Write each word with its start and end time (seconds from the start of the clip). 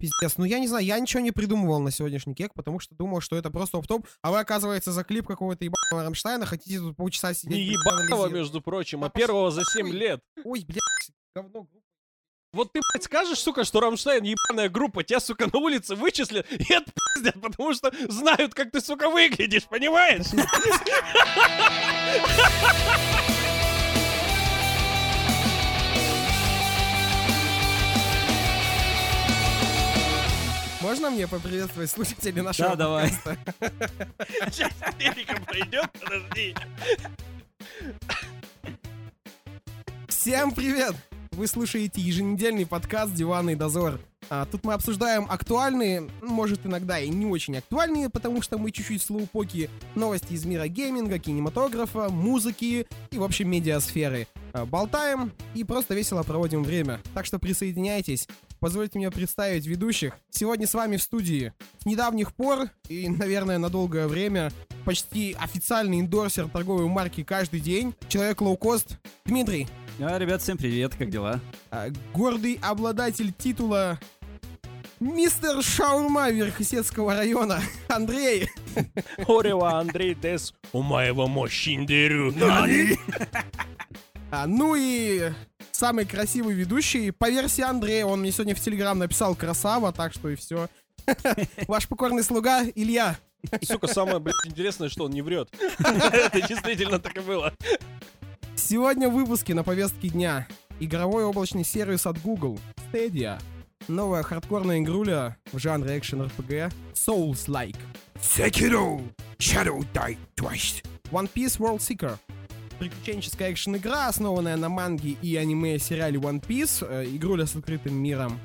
Пиздец, 0.00 0.38
ну 0.38 0.44
я 0.44 0.58
не 0.58 0.66
знаю, 0.66 0.84
я 0.84 0.98
ничего 0.98 1.20
не 1.20 1.30
придумывал 1.30 1.78
на 1.78 1.90
сегодняшний 1.90 2.34
кек, 2.34 2.54
потому 2.54 2.80
что 2.80 2.94
думал, 2.94 3.20
что 3.20 3.36
это 3.36 3.50
просто 3.50 3.76
оп-топ, 3.76 4.06
а 4.22 4.30
вы, 4.30 4.40
оказывается, 4.40 4.92
за 4.92 5.04
клип 5.04 5.26
какого-то 5.26 5.62
ебаного 5.62 6.04
Рамштайна 6.04 6.46
хотите 6.46 6.78
тут 6.78 6.96
полчаса 6.96 7.34
сидеть. 7.34 7.52
Не 7.52 7.64
ебаного, 7.64 8.28
между 8.28 8.62
прочим, 8.62 9.04
а 9.04 9.10
первого 9.10 9.50
за 9.50 9.62
7 9.62 9.84
нахуй. 9.84 9.98
лет. 9.98 10.20
Ой, 10.42 10.64
блядь, 10.66 10.80
говно. 11.36 11.66
Вот 12.54 12.72
ты, 12.72 12.80
блядь, 12.80 13.04
скажешь, 13.04 13.38
сука, 13.38 13.64
что 13.64 13.80
Рамштайн 13.80 14.24
ебаная 14.24 14.70
группа, 14.70 15.04
тебя, 15.04 15.20
сука, 15.20 15.50
на 15.52 15.58
улице 15.58 15.94
вычислят 15.94 16.50
и 16.50 16.72
отпиздят, 16.72 17.40
потому 17.40 17.74
что 17.74 17.92
знают, 18.08 18.54
как 18.54 18.70
ты, 18.70 18.80
сука, 18.80 19.10
выглядишь, 19.10 19.66
понимаешь? 19.66 20.24
Можно 30.80 31.10
мне 31.10 31.28
поприветствовать 31.28 31.90
слушателей 31.90 32.40
нашего 32.40 32.70
Да, 32.70 32.76
давай. 32.76 33.10
Сейчас 34.50 34.72
Америка 34.80 35.38
пройдет, 35.46 35.90
подожди. 36.00 36.54
Всем 40.08 40.52
привет! 40.52 40.94
Вы 41.32 41.46
слушаете 41.46 42.00
еженедельный 42.00 42.66
подкаст 42.66 43.14
«Диванный 43.14 43.56
дозор». 43.56 44.00
А, 44.30 44.46
тут 44.46 44.64
мы 44.64 44.74
обсуждаем 44.74 45.26
актуальные, 45.28 46.08
ну, 46.22 46.28
может 46.28 46.64
иногда 46.64 46.98
и 46.98 47.08
не 47.08 47.26
очень 47.26 47.56
актуальные, 47.56 48.10
потому 48.10 48.42
что 48.42 48.58
мы 48.58 48.70
чуть-чуть 48.70 49.02
слоупоки 49.02 49.68
новости 49.94 50.34
из 50.34 50.44
мира 50.44 50.68
гейминга, 50.68 51.18
кинематографа, 51.18 52.08
музыки 52.08 52.86
и, 53.10 53.18
в 53.18 53.24
общем, 53.24 53.50
медиасферы. 53.50 54.28
А, 54.52 54.66
болтаем 54.66 55.32
и 55.54 55.64
просто 55.64 55.94
весело 55.94 56.22
проводим 56.22 56.62
время. 56.62 57.00
Так 57.14 57.26
что 57.26 57.38
присоединяйтесь. 57.38 58.28
Позвольте 58.60 58.98
мне 58.98 59.10
представить 59.10 59.66
ведущих. 59.66 60.18
Сегодня 60.28 60.66
с 60.66 60.74
вами 60.74 60.98
в 60.98 61.02
студии 61.02 61.54
с 61.78 61.86
недавних 61.86 62.34
пор 62.34 62.68
и, 62.88 63.08
наверное, 63.08 63.56
на 63.56 63.70
долгое 63.70 64.06
время 64.06 64.52
почти 64.84 65.34
официальный 65.40 66.00
эндорсер 66.00 66.46
торговой 66.46 66.86
марки 66.86 67.24
«Каждый 67.24 67.60
день», 67.60 67.94
человек 68.08 68.42
лоукост 68.42 68.98
Дмитрий. 69.24 69.66
А, 69.98 70.18
ребят, 70.18 70.42
всем 70.42 70.58
привет, 70.58 70.94
как 70.94 71.08
дела? 71.08 71.40
А, 71.70 71.88
гордый 72.12 72.58
обладатель 72.62 73.32
титула 73.32 73.98
Мистер 75.00 75.62
Шаурма 75.62 76.30
Верхесецкого 76.30 77.14
района 77.14 77.62
Андрей. 77.88 78.50
Орева 79.26 79.78
Андрей 79.78 80.14
Дес, 80.14 80.52
у 80.74 80.82
моего 80.82 81.26
мощиндерю. 81.26 82.34
А, 84.32 84.46
ну 84.46 84.76
и 84.76 85.32
самый 85.80 86.04
красивый 86.04 86.54
ведущий 86.54 87.10
по 87.10 87.30
версии 87.30 87.62
Андрея. 87.62 88.04
Он 88.04 88.20
мне 88.20 88.30
сегодня 88.32 88.54
в 88.54 88.60
Телеграм 88.60 88.98
написал 88.98 89.34
красава, 89.34 89.92
так 89.92 90.12
что 90.12 90.28
и 90.28 90.36
все. 90.36 90.68
Ваш 91.68 91.88
покорный 91.88 92.22
слуга 92.22 92.66
Илья. 92.74 93.16
Сука, 93.62 93.86
самое, 93.86 94.18
блядь, 94.18 94.34
интересное, 94.44 94.90
что 94.90 95.04
он 95.04 95.12
не 95.12 95.22
врет. 95.22 95.48
Это 95.78 96.46
действительно 96.46 96.98
так 96.98 97.16
и 97.16 97.20
было. 97.20 97.54
Сегодня 98.54 99.08
в 99.08 99.14
выпуске 99.14 99.54
на 99.54 99.64
повестке 99.64 100.10
дня 100.10 100.46
игровой 100.80 101.24
облачный 101.24 101.64
сервис 101.64 102.04
от 102.04 102.20
Google 102.20 102.60
Stadia. 102.92 103.40
Новая 103.88 104.22
хардкорная 104.22 104.80
игруля 104.80 105.38
в 105.50 105.58
жанре 105.58 105.96
экшен 105.96 106.20
RPG 106.20 106.74
Souls-like. 106.92 107.80
Sekiro 108.20 109.00
Shadow 109.38 109.82
Die 109.94 110.18
Twice. 110.36 110.84
One 111.10 111.26
Piece 111.32 111.58
World 111.58 111.80
Seeker. 111.80 112.18
Приключенческая 112.80 113.52
экшен-игра, 113.52 114.08
основанная 114.08 114.56
на 114.56 114.70
манге 114.70 115.10
и 115.20 115.36
аниме-сериале 115.36 116.18
One 116.18 116.40
Piece, 116.40 116.82
э, 116.88 117.04
игруля 117.04 117.44
с 117.44 117.54
открытым 117.54 117.94
миром. 117.94 118.40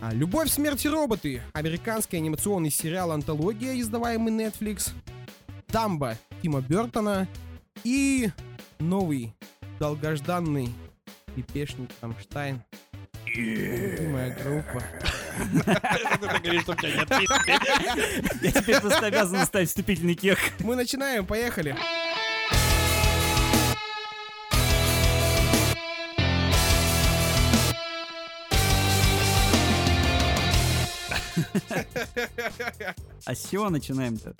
А, 0.00 0.14
Любовь, 0.14 0.48
смерть 0.48 0.84
и 0.84 0.88
роботы. 0.88 1.42
Американский 1.54 2.18
анимационный 2.18 2.70
сериал 2.70 3.10
«Антология», 3.10 3.76
издаваемый 3.80 4.32
Netflix. 4.32 4.92
Дамба 5.66 6.16
Тима 6.40 6.60
Бертона. 6.60 7.26
И 7.82 8.30
новый, 8.78 9.34
долгожданный 9.80 10.68
пипешник 11.34 11.90
Рамштайн. 12.00 12.62
Любимая 13.26 14.36
группа. 14.40 14.82
Я 18.40 18.52
теперь 18.52 18.80
просто 18.80 19.06
обязан 19.06 19.44
ставить 19.46 19.68
вступительный 19.68 20.14
кек. 20.14 20.38
Мы 20.60 20.76
начинаем, 20.76 21.26
поехали. 21.26 21.76
А 33.24 33.34
с 33.34 33.48
чего 33.48 33.70
начинаем-то? 33.70 34.34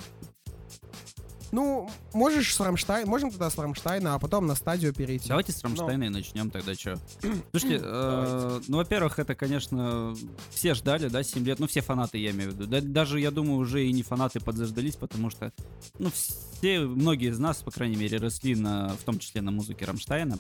Ну, 1.50 1.90
можешь 2.12 2.54
с 2.54 2.60
Рамштайн, 2.60 3.08
можем 3.08 3.30
тогда 3.30 3.48
с 3.48 3.56
Рамштайна, 3.56 4.14
а 4.14 4.18
потом 4.18 4.46
на 4.46 4.54
стадию 4.54 4.92
перейти. 4.92 5.28
Давайте 5.28 5.52
с 5.52 5.62
Рамштайна 5.62 6.04
и 6.04 6.08
начнем 6.10 6.50
тогда, 6.50 6.74
что. 6.74 6.98
Слушайте, 7.52 7.80
э, 7.82 8.60
ну, 8.68 8.76
во-первых, 8.76 9.18
это, 9.18 9.34
конечно, 9.34 10.14
все 10.50 10.74
ждали, 10.74 11.08
да, 11.08 11.22
7 11.22 11.42
лет, 11.44 11.58
ну, 11.58 11.66
все 11.66 11.80
фанаты, 11.80 12.18
я 12.18 12.32
имею 12.32 12.50
в 12.50 12.54
виду. 12.54 12.66
Да- 12.66 12.82
даже, 12.82 13.18
я 13.18 13.30
думаю, 13.30 13.58
уже 13.60 13.86
и 13.86 13.92
не 13.92 14.02
фанаты 14.02 14.40
подзаждались, 14.40 14.96
потому 14.96 15.30
что, 15.30 15.52
ну, 15.98 16.10
все, 16.58 16.80
многие 16.80 17.30
из 17.30 17.38
нас, 17.38 17.58
по 17.58 17.70
крайней 17.70 17.96
мере, 17.96 18.18
росли 18.18 18.56
на, 18.56 18.88
в 18.88 19.04
том 19.04 19.20
числе 19.20 19.42
на 19.42 19.52
музыке 19.52 19.84
Рамштайна. 19.84 20.38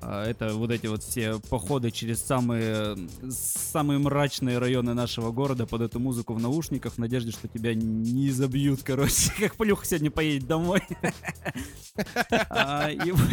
А, 0.00 0.24
Это 0.24 0.54
вот 0.54 0.70
эти 0.70 0.86
вот 0.86 1.02
все 1.02 1.40
походы 1.50 1.90
через 1.90 2.22
самые, 2.22 2.96
самые 3.28 3.98
мрачные 3.98 4.58
районы 4.58 4.94
нашего 4.94 5.32
города 5.32 5.66
под 5.66 5.82
эту 5.82 5.98
музыку 5.98 6.34
в 6.34 6.40
наушниках 6.40 6.94
в 6.94 6.98
надежде, 6.98 7.32
что 7.32 7.48
тебя 7.48 7.74
не 7.74 8.30
забьют, 8.30 8.82
короче, 8.84 9.32
как 9.40 9.56
Плюха 9.56 9.84
сегодня 9.84 10.12
поедет 10.12 10.46
домой. 10.46 10.82
А, 12.50 12.90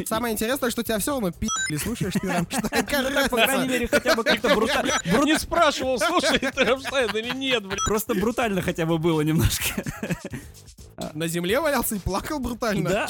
Самое 0.07 0.33
интересное, 0.33 0.71
что 0.71 0.81
тебя 0.81 0.97
все 0.97 1.11
равно 1.11 1.31
пиздили, 1.31 1.77
слушаешь 1.77 2.13
ты 2.13 2.27
Рамштайн. 2.27 2.85
По 3.29 3.37
крайней 3.37 3.67
мере, 3.67 3.87
хотя 3.87 4.15
бы 4.15 4.23
как-то 4.23 4.55
брутально. 4.55 4.93
Не 5.23 5.37
спрашивал, 5.37 5.99
слушай, 5.99 6.39
ты 6.39 6.63
Рамштайн 6.63 7.15
или 7.15 7.35
нет, 7.35 7.63
блядь. 7.65 7.85
Просто 7.85 8.15
брутально 8.15 8.63
хотя 8.63 8.87
бы 8.87 8.97
было 8.97 9.21
немножко. 9.21 9.83
На 11.13 11.27
земле 11.27 11.59
валялся 11.59 11.95
и 11.95 11.99
плакал 11.99 12.39
брутально. 12.39 12.89
Да. 12.89 13.07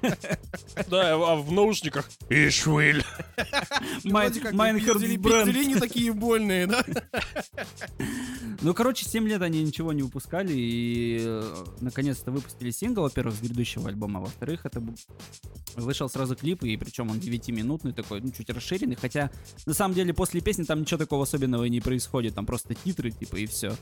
Да, 0.88 1.14
а 1.14 1.34
в 1.36 1.50
наушниках. 1.50 2.08
Ich 2.28 2.56
will. 2.56 3.04
Mein 4.54 4.78
Herz 4.78 5.02
пиздели- 5.02 5.18
brennt. 5.18 5.54
не 5.66 5.76
такие 5.76 6.12
больные, 6.12 6.66
да? 6.66 6.84
Ну, 8.60 8.74
короче, 8.74 9.04
7 9.04 9.26
лет 9.28 9.40
они 9.42 9.62
ничего 9.62 9.92
не 9.92 10.02
выпускали, 10.02 10.52
и 10.52 11.18
э, 11.20 11.64
наконец-то 11.80 12.32
выпустили 12.32 12.70
сингл, 12.70 13.02
во-первых, 13.02 13.36
с 13.36 13.40
грядущего 13.40 13.88
альбома, 13.88 14.18
а 14.18 14.22
во-вторых, 14.22 14.66
это 14.66 14.82
вышел 15.76 16.08
сразу 16.08 16.34
клип, 16.34 16.64
и 16.64 16.76
причем 16.76 17.08
он 17.10 17.18
9-минутный 17.18 17.92
такой, 17.92 18.20
ну, 18.20 18.32
чуть 18.32 18.50
расширенный, 18.50 18.96
хотя, 18.96 19.30
на 19.66 19.74
самом 19.74 19.94
деле, 19.94 20.12
после 20.12 20.40
песни 20.40 20.64
там 20.64 20.80
ничего 20.80 20.98
такого 20.98 21.22
особенного 21.22 21.64
и 21.64 21.70
не 21.70 21.80
происходит, 21.80 22.34
там 22.34 22.46
просто 22.46 22.74
титры, 22.74 23.12
типа, 23.12 23.36
и 23.36 23.46
все. 23.46 23.76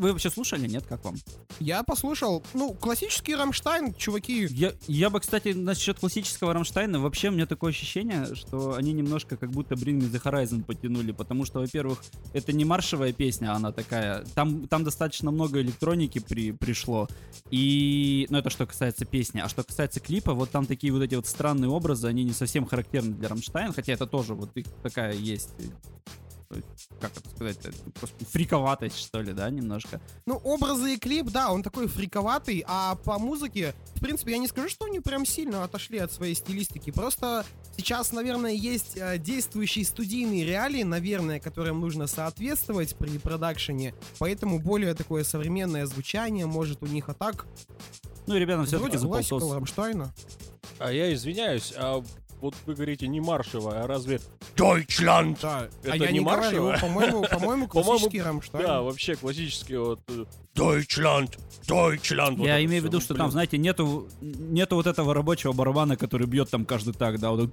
Вы 0.00 0.12
вообще 0.12 0.30
слушали, 0.30 0.66
нет, 0.66 0.86
как 0.88 1.04
вам? 1.04 1.16
Я 1.58 1.82
послушал, 1.82 2.42
ну, 2.54 2.72
классический 2.72 3.34
Рамштайн, 3.34 3.92
чуваки. 3.92 4.46
Я, 4.48 4.72
я 4.86 5.10
бы, 5.10 5.20
кстати, 5.20 5.48
насчет 5.48 5.98
классического 5.98 6.54
Рамштайна, 6.54 7.00
вообще 7.00 7.28
у 7.28 7.32
меня 7.32 7.44
такое 7.44 7.70
ощущение, 7.70 8.34
что 8.34 8.76
они 8.76 8.94
немножко 8.94 9.36
как 9.36 9.50
будто 9.50 9.74
Bring 9.74 9.98
Me 9.98 10.10
The 10.10 10.22
Horizon 10.22 10.64
подтянули, 10.64 11.12
потому 11.12 11.44
что, 11.44 11.60
во-первых, 11.60 12.02
это 12.32 12.54
не 12.54 12.64
маршевая 12.64 13.12
песня, 13.12 13.52
она 13.52 13.72
такая, 13.72 14.24
там, 14.34 14.66
там 14.68 14.84
достаточно 14.84 15.30
много 15.30 15.60
электроники 15.60 16.18
при, 16.18 16.52
пришло, 16.52 17.06
и, 17.50 18.26
ну 18.30 18.38
это 18.38 18.48
что 18.48 18.64
касается 18.64 19.04
песни, 19.04 19.40
а 19.40 19.50
что 19.50 19.64
касается 19.64 20.00
клипа, 20.00 20.32
вот 20.32 20.48
там 20.50 20.64
такие 20.64 20.94
вот 20.94 21.02
эти 21.02 21.14
вот 21.14 21.26
странные 21.26 21.68
образы, 21.68 22.08
они 22.08 22.24
не 22.24 22.32
совсем 22.32 22.64
характерны 22.64 23.12
для 23.12 23.28
Рамштайн, 23.28 23.74
хотя 23.74 23.92
это 23.92 24.06
тоже 24.06 24.32
вот 24.32 24.56
их 24.56 24.64
такая 24.82 25.12
есть 25.12 25.50
как 27.00 27.16
это 27.16 27.30
сказать, 27.30 27.58
просто 27.94 28.24
фриковатость, 28.24 28.98
что 28.98 29.22
ли, 29.22 29.32
да, 29.32 29.48
немножко. 29.50 30.00
Ну, 30.26 30.36
образы 30.36 30.94
и 30.94 30.98
клип, 30.98 31.30
да, 31.30 31.52
он 31.52 31.62
такой 31.62 31.86
фриковатый, 31.86 32.64
а 32.66 32.96
по 32.96 33.18
музыке, 33.18 33.74
в 33.94 34.00
принципе, 34.00 34.32
я 34.32 34.38
не 34.38 34.48
скажу, 34.48 34.68
что 34.68 34.86
они 34.86 35.00
прям 35.00 35.24
сильно 35.24 35.62
отошли 35.64 35.98
от 35.98 36.12
своей 36.12 36.34
стилистики. 36.34 36.90
Просто 36.90 37.44
сейчас, 37.76 38.12
наверное, 38.12 38.52
есть 38.52 38.96
э, 38.96 39.18
действующие 39.18 39.84
студийные 39.84 40.44
реалии, 40.44 40.82
наверное, 40.82 41.38
которым 41.38 41.80
нужно 41.80 42.06
соответствовать 42.06 42.96
при 42.96 43.18
продакшене, 43.18 43.94
поэтому 44.18 44.58
более 44.58 44.94
такое 44.94 45.24
современное 45.24 45.86
звучание 45.86 46.46
может 46.46 46.82
у 46.82 46.86
них, 46.86 47.08
а 47.08 47.14
так, 47.14 47.46
Ну, 48.26 48.36
ребята 48.36 48.64
все-таки 48.64 48.96
за 48.96 49.08
полтос. 49.08 49.52
Рамштайна. 49.52 50.12
А 50.78 50.92
я 50.92 51.12
извиняюсь, 51.14 51.72
а 51.76 52.02
вот 52.40 52.54
вы 52.66 52.74
говорите 52.74 53.08
не 53.08 53.20
маршевая, 53.20 53.84
а 53.84 53.86
разве 53.86 54.20
Deutschland. 54.56 55.38
Да. 55.42 55.68
Это 55.82 55.92
а 55.92 55.96
я 55.96 56.06
не 56.08 56.18
не 56.18 56.20
маршевая? 56.20 56.78
по-моему, 56.78 57.22
по-моему, 57.30 57.68
По-моему, 57.68 57.68
классический 57.68 58.22
Рамштайн. 58.22 58.66
Да, 58.66 58.82
вообще 58.82 59.14
классический 59.14 59.76
вот... 59.76 60.00
э, 60.08 60.24
Deutschland. 60.54 61.38
Deutschland. 61.66 62.36
Вот 62.36 62.46
Я 62.46 62.56
это 62.58 62.64
имею 62.66 62.82
в 62.82 62.86
виду, 62.86 63.00
что 63.00 63.14
блин. 63.14 63.24
там, 63.24 63.30
знаете, 63.30 63.58
нету, 63.58 64.08
нету 64.20 64.76
вот 64.76 64.86
этого 64.86 65.14
рабочего 65.14 65.52
барабана, 65.52 65.96
который 65.96 66.26
бьет 66.26 66.50
там 66.50 66.64
каждый 66.64 66.94
так, 66.94 67.18
да, 67.18 67.30
вот 67.30 67.50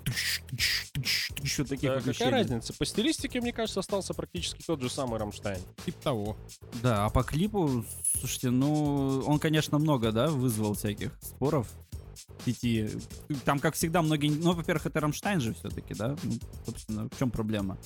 вот 1.57 1.69
таких 1.69 1.89
Да, 1.89 1.95
вот 1.95 2.03
какая 2.03 2.31
разница? 2.31 2.73
По 2.73 2.85
стилистике, 2.85 3.41
мне 3.41 3.53
кажется, 3.53 3.79
остался 3.79 4.13
практически 4.13 4.63
тот 4.65 4.81
же 4.81 4.89
самый 4.89 5.19
Рамштайн. 5.19 5.59
Типа 5.85 5.97
того. 6.01 6.37
Да, 6.81 7.05
а 7.05 7.09
по 7.09 7.23
клипу, 7.23 7.85
слушайте, 8.19 8.49
ну, 8.49 9.23
он, 9.25 9.39
конечно, 9.39 9.77
много, 9.77 10.11
да, 10.11 10.27
вызвал 10.27 10.73
всяких 10.73 11.11
споров 11.21 11.67
сети. 12.45 12.89
Там, 13.45 13.59
как 13.59 13.75
всегда, 13.75 14.01
многие... 14.01 14.29
Ну, 14.29 14.53
во-первых, 14.53 14.85
это 14.85 14.99
Рамштайн 14.99 15.39
же 15.39 15.53
все-таки, 15.53 15.93
да? 15.93 16.15
Ну, 16.23 16.33
собственно, 16.65 17.09
в 17.09 17.17
чем 17.17 17.31
проблема? 17.31 17.77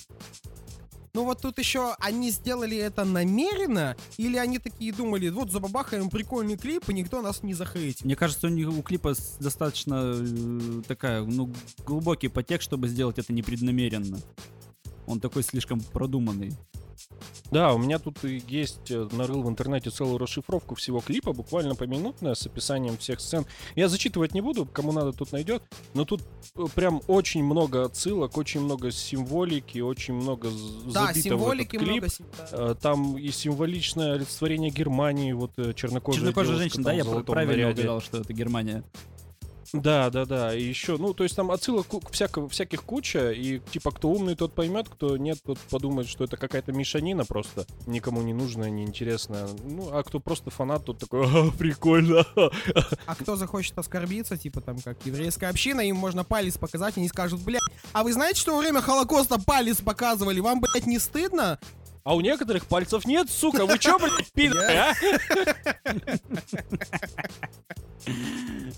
Ну 1.13 1.25
вот 1.25 1.41
тут 1.41 1.59
еще 1.59 1.93
они 1.99 2.31
сделали 2.31 2.77
это 2.77 3.03
намеренно, 3.03 3.97
или 4.15 4.38
они 4.38 4.59
такие 4.59 4.93
думали, 4.93 5.27
вот 5.27 5.51
забабахаем 5.51 6.09
прикольный 6.09 6.55
клип, 6.55 6.88
и 6.88 6.93
никто 6.93 7.21
нас 7.21 7.43
не 7.43 7.53
захейтит. 7.53 8.05
Мне 8.05 8.15
кажется, 8.15 8.47
у 8.47 8.49
них 8.49 8.69
у 8.69 8.81
клипа 8.81 9.13
достаточно 9.39 10.13
э, 10.15 10.81
такая, 10.88 11.23
ну, 11.23 11.53
глубокий 11.85 12.29
подтекст, 12.29 12.67
чтобы 12.67 12.88
сделать 12.88 13.19
это 13.19 13.33
непреднамеренно. 13.33 14.19
Он 15.05 15.19
такой 15.19 15.43
слишком 15.43 15.81
продуманный. 15.81 16.53
Да, 17.51 17.73
у 17.73 17.77
меня 17.77 17.99
тут 17.99 18.23
и 18.23 18.41
есть, 18.47 18.89
э, 18.91 19.07
нарыл 19.11 19.43
в 19.43 19.49
интернете 19.49 19.89
целую 19.89 20.17
расшифровку 20.17 20.75
всего 20.75 21.01
клипа, 21.01 21.33
буквально 21.33 21.75
поминутная, 21.75 22.33
с 22.33 22.45
описанием 22.45 22.97
всех 22.97 23.19
сцен. 23.19 23.45
Я 23.75 23.89
зачитывать 23.89 24.33
не 24.33 24.41
буду, 24.41 24.65
кому 24.65 24.91
надо, 24.93 25.11
тут 25.11 25.31
найдет, 25.33 25.61
но 25.93 26.05
тут 26.05 26.21
э, 26.55 26.65
прям 26.73 27.01
очень 27.07 27.43
много 27.43 27.85
отсылок, 27.85 28.38
очень 28.38 28.61
много 28.61 28.91
символики, 28.91 29.79
очень 29.79 30.13
много 30.13 30.49
Да, 30.93 31.07
забито 31.13 31.35
в 31.35 31.49
этот 31.49 31.67
клип. 31.67 31.83
много. 31.83 32.07
да. 32.38 32.47
Э, 32.71 32.75
Там 32.81 33.17
и 33.17 33.29
символичное 33.31 34.13
олицетворение 34.13 34.69
Германии, 34.71 35.33
вот 35.33 35.51
чернокожая, 35.75 36.21
Чернокожая 36.21 36.57
девушка 36.57 36.57
женщина, 36.57 36.83
да, 36.83 36.93
я 36.93 37.03
правильно 37.23 37.69
угадал, 37.71 38.01
что 38.01 38.17
это 38.19 38.31
Германия. 38.33 38.83
Да, 39.73 40.09
да, 40.09 40.25
да. 40.25 40.53
И 40.56 40.62
еще, 40.63 40.97
ну, 40.97 41.13
то 41.13 41.23
есть 41.23 41.35
там 41.35 41.50
отсылок 41.50 41.88
ку- 41.88 42.01
всяко, 42.12 42.47
всяких 42.50 42.83
куча, 42.83 43.31
и 43.31 43.59
типа 43.59 43.91
кто 43.91 44.09
умный, 44.09 44.35
тот 44.35 44.53
поймет, 44.53 44.89
кто 44.89 45.15
нет, 45.18 45.39
тот 45.45 45.57
подумает, 45.69 46.09
что 46.09 46.25
это 46.25 46.35
какая-то 46.35 46.73
мешанина 46.73 47.23
просто, 47.25 47.65
никому 47.88 48.21
не 48.21 48.33
нужная, 48.33 48.69
неинтересная. 48.69 49.47
Ну, 49.63 49.89
а 49.94 50.03
кто 50.03 50.19
просто 50.19 50.50
фанат, 50.51 50.83
тот 50.85 50.97
такой, 51.00 51.25
«А, 51.25 51.51
прикольно. 51.57 52.25
А 53.06 53.15
кто 53.15 53.35
захочет 53.38 53.77
оскорбиться, 53.77 54.35
типа 54.38 54.59
там 54.62 54.79
как 54.79 54.97
еврейская 55.06 55.47
община, 55.47 55.81
им 55.81 55.95
можно 55.95 56.24
палец 56.24 56.57
показать, 56.57 56.97
и 56.97 57.00
они 57.00 57.07
скажут, 57.09 57.41
блядь, 57.41 57.62
а 57.94 58.03
вы 58.03 58.12
знаете, 58.13 58.39
что 58.41 58.53
во 58.56 58.59
время 58.59 58.81
Холокоста 58.81 59.39
палец 59.39 59.77
показывали? 59.77 60.39
Вам, 60.41 60.59
блядь, 60.59 60.85
не 60.88 61.00
стыдно? 61.00 61.59
А 62.03 62.15
у 62.15 62.21
некоторых 62.21 62.65
пальцев 62.65 63.06
нет, 63.06 63.30
сука, 63.30 63.65
вы 63.65 63.77
чё, 63.77 64.00
блядь, 64.00 64.31
пидоры, 64.33 64.75
а? 64.75 64.94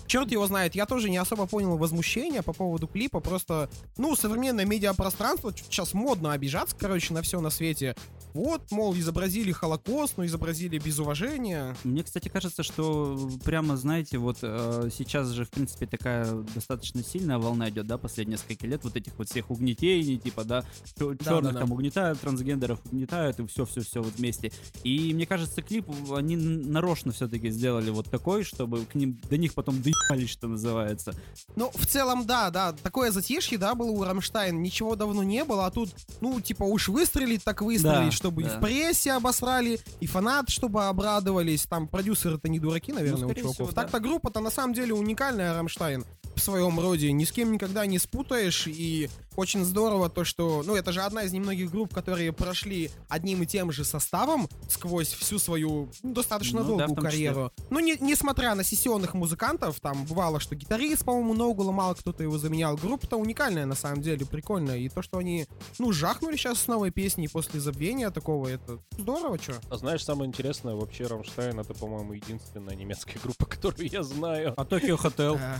Черт 0.06 0.30
его 0.30 0.46
знает, 0.46 0.74
я 0.74 0.84
тоже 0.86 1.08
не 1.08 1.16
особо 1.16 1.46
понял 1.46 1.76
возмущения 1.78 2.42
по 2.42 2.52
поводу 2.52 2.86
клипа, 2.86 3.20
просто, 3.20 3.70
ну, 3.96 4.14
современное 4.16 4.66
медиапространство, 4.66 5.52
сейчас 5.52 5.94
модно 5.94 6.32
обижаться, 6.32 6.76
короче, 6.78 7.14
на 7.14 7.22
все 7.22 7.40
на 7.40 7.50
свете. 7.50 7.96
Вот, 8.34 8.70
мол, 8.70 8.94
изобразили 8.96 9.52
Холокост, 9.52 10.18
но 10.18 10.26
изобразили 10.26 10.78
без 10.78 10.98
уважения. 10.98 11.76
Мне, 11.84 12.02
кстати, 12.02 12.28
кажется, 12.28 12.62
что 12.64 13.30
прямо, 13.44 13.76
знаете, 13.76 14.18
вот 14.18 14.38
э, 14.42 14.88
сейчас 14.92 15.28
же, 15.28 15.44
в 15.44 15.50
принципе, 15.50 15.86
такая 15.86 16.26
достаточно 16.54 17.02
сильная 17.02 17.38
волна 17.38 17.70
идет, 17.70 17.86
да, 17.86 17.96
последние 17.96 18.34
несколько 18.34 18.66
лет, 18.66 18.82
вот 18.82 18.96
этих 18.96 19.16
вот 19.16 19.28
всех 19.28 19.50
угнетений, 19.50 20.18
типа, 20.18 20.44
да, 20.44 20.64
черных 20.98 21.18
Да-да-да. 21.18 21.60
там 21.60 21.72
угнетают, 21.72 22.20
трансгендеров 22.20 22.80
угнетают, 22.84 23.13
и 23.14 23.46
все-все-все 23.46 24.02
вот 24.02 24.14
вместе. 24.14 24.52
И 24.82 25.12
мне 25.14 25.26
кажется, 25.26 25.62
клип 25.62 25.86
они 26.14 26.36
нарочно 26.36 27.12
все-таки 27.12 27.50
сделали 27.50 27.90
вот 27.90 28.10
такой, 28.10 28.44
чтобы 28.44 28.84
к 28.84 28.94
ним, 28.94 29.20
до 29.28 29.36
них 29.36 29.54
потом 29.54 29.80
доебались, 29.82 30.30
что 30.30 30.48
называется. 30.48 31.14
Ну, 31.56 31.70
в 31.74 31.86
целом, 31.86 32.26
да, 32.26 32.50
да, 32.50 32.72
такое 32.72 33.10
затишье, 33.10 33.58
да, 33.58 33.74
было 33.74 33.90
у 33.90 34.02
Рамштайн, 34.04 34.60
ничего 34.62 34.96
давно 34.96 35.22
не 35.22 35.44
было, 35.44 35.66
а 35.66 35.70
тут, 35.70 35.90
ну, 36.20 36.40
типа, 36.40 36.64
уж 36.64 36.88
выстрелить, 36.88 37.44
так 37.44 37.62
выстрелить, 37.62 38.10
Да, 38.10 38.10
чтобы 38.10 38.42
и 38.42 38.44
да. 38.46 38.58
в 38.58 38.60
прессе 38.60 39.12
обосрали, 39.12 39.80
и 40.00 40.06
фанаты, 40.06 40.52
чтобы 40.52 40.84
обрадовались, 40.86 41.64
там, 41.64 41.88
продюсеры-то 41.88 42.48
не 42.48 42.58
дураки, 42.58 42.92
наверное, 42.92 43.26
у 43.26 43.28
скорее 43.30 43.42
чуваков. 43.42 43.74
да. 43.74 43.82
Так-то 43.82 44.00
группа-то 44.00 44.40
на 44.40 44.50
самом 44.50 44.74
деле 44.74 44.94
уникальная, 44.94 45.54
Рамштайн, 45.54 46.04
в 46.36 46.40
своем 46.40 46.78
роде, 46.80 47.12
ни 47.12 47.24
с 47.24 47.32
кем 47.32 47.52
никогда 47.52 47.86
не 47.86 47.98
спутаешь, 47.98 48.66
и 48.66 49.08
очень 49.36 49.64
здорово 49.64 50.08
то, 50.08 50.24
что, 50.24 50.62
ну, 50.64 50.76
это 50.76 50.92
же 50.92 51.02
одна 51.02 51.24
из 51.24 51.32
немногих 51.32 51.70
групп, 51.70 51.92
которые 51.92 52.32
прошли 52.32 52.90
одним 53.08 53.42
и 53.42 53.46
тем 53.46 53.72
же 53.72 53.84
составом 53.84 54.48
сквозь 54.68 55.08
всю 55.08 55.38
свою 55.38 55.90
ну, 56.02 56.12
достаточно 56.14 56.62
Ну 56.62 56.76
да, 56.76 56.86
долгую 56.86 56.96
числе. 56.96 57.10
карьеру. 57.10 57.52
Ну, 57.70 57.80
не, 57.80 57.96
несмотря 58.00 58.54
на 58.54 58.62
сессионных 58.62 59.14
музыкантов, 59.14 59.80
там 59.80 60.04
бывало, 60.04 60.38
что 60.40 60.54
гитарист, 60.54 61.04
по-моему, 61.04 61.34
ногу 61.34 61.64
ломал, 61.64 61.94
кто-то 61.94 62.22
его 62.22 62.38
заменял. 62.38 62.76
Группа-то 62.76 63.16
уникальная, 63.16 63.66
на 63.66 63.74
самом 63.74 64.02
деле, 64.02 64.24
прикольная. 64.24 64.78
И 64.78 64.88
то, 64.88 65.02
что 65.02 65.18
они, 65.18 65.46
ну, 65.78 65.92
жахнули 65.92 66.36
сейчас 66.36 66.60
с 66.60 66.66
новой 66.68 66.90
песней 66.90 67.28
после 67.28 67.58
забвения 67.60 68.10
такого, 68.10 68.48
это 68.48 68.78
здорово, 68.98 69.38
чё. 69.38 69.54
А 69.68 69.76
знаешь, 69.76 70.04
самое 70.04 70.28
интересное, 70.28 70.74
вообще 70.74 71.06
Рамштайн 71.06 71.58
это, 71.58 71.74
по-моему, 71.74 72.12
единственная 72.12 72.76
немецкая 72.76 73.18
группа, 73.22 73.46
которую 73.54 73.88
я 73.88 74.02
знаю. 74.02 74.54
А 74.56 74.64
Токио 74.64 74.96
Хотел. 74.96 75.36
Э, 75.36 75.58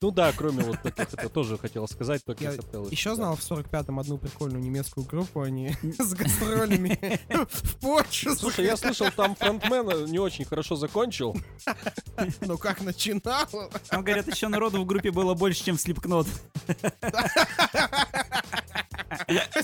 Ну 0.00 0.12
да, 0.12 0.32
кроме 0.32 0.62
вот 0.62 0.80
таких, 0.80 1.12
это 1.12 1.28
тоже 1.28 1.58
хотел 1.58 1.88
сказать, 1.88 2.24
только 2.24 2.44
Я 2.44 2.52
Еще 2.52 3.10
да. 3.10 3.16
знал 3.16 3.36
в 3.36 3.40
45-м 3.40 3.98
одну 3.98 4.16
прикольную 4.16 4.62
немецкую 4.62 5.04
группу, 5.04 5.40
они 5.40 5.74
с 5.98 6.14
гастролями 6.14 7.20
в 7.50 7.76
Польшу. 7.80 8.36
Слушай, 8.36 8.66
я 8.66 8.76
слышал, 8.76 9.08
там 9.10 9.34
фронтмен 9.34 10.04
не 10.06 10.20
очень 10.20 10.44
хорошо 10.44 10.76
закончил. 10.76 11.36
Ну 12.40 12.58
как 12.58 12.80
начинал? 12.80 13.46
Там, 13.88 14.02
говорят, 14.02 14.26
еще 14.26 14.48
народу 14.48 14.82
в 14.82 14.86
группе 14.86 15.10
было 15.12 15.34
больше, 15.34 15.64
чем 15.64 15.76
в 15.76 15.80
Слепкнот. 15.80 16.26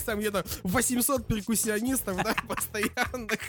Там 0.06 0.20
где-то 0.20 0.44
800 0.62 1.26
перкуссионистов, 1.26 2.22
да, 2.22 2.34
постоянных. 2.46 3.40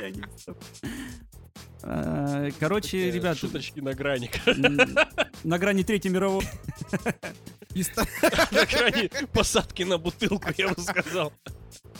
Э, 0.00 0.54
Короче, 2.58 3.10
ребят, 3.10 3.36
Шуточки 3.38 3.80
на 3.80 3.92
грани. 3.92 4.30
на 5.44 5.58
грани 5.58 5.82
Третьей 5.82 6.10
мировой. 6.10 6.44
Исто- 7.74 8.06
На 8.52 8.64
грани 8.66 9.10
посадки 9.32 9.82
на 9.82 9.98
бутылку, 9.98 10.48
я 10.56 10.68
бы 10.68 10.80
сказал. 10.80 11.32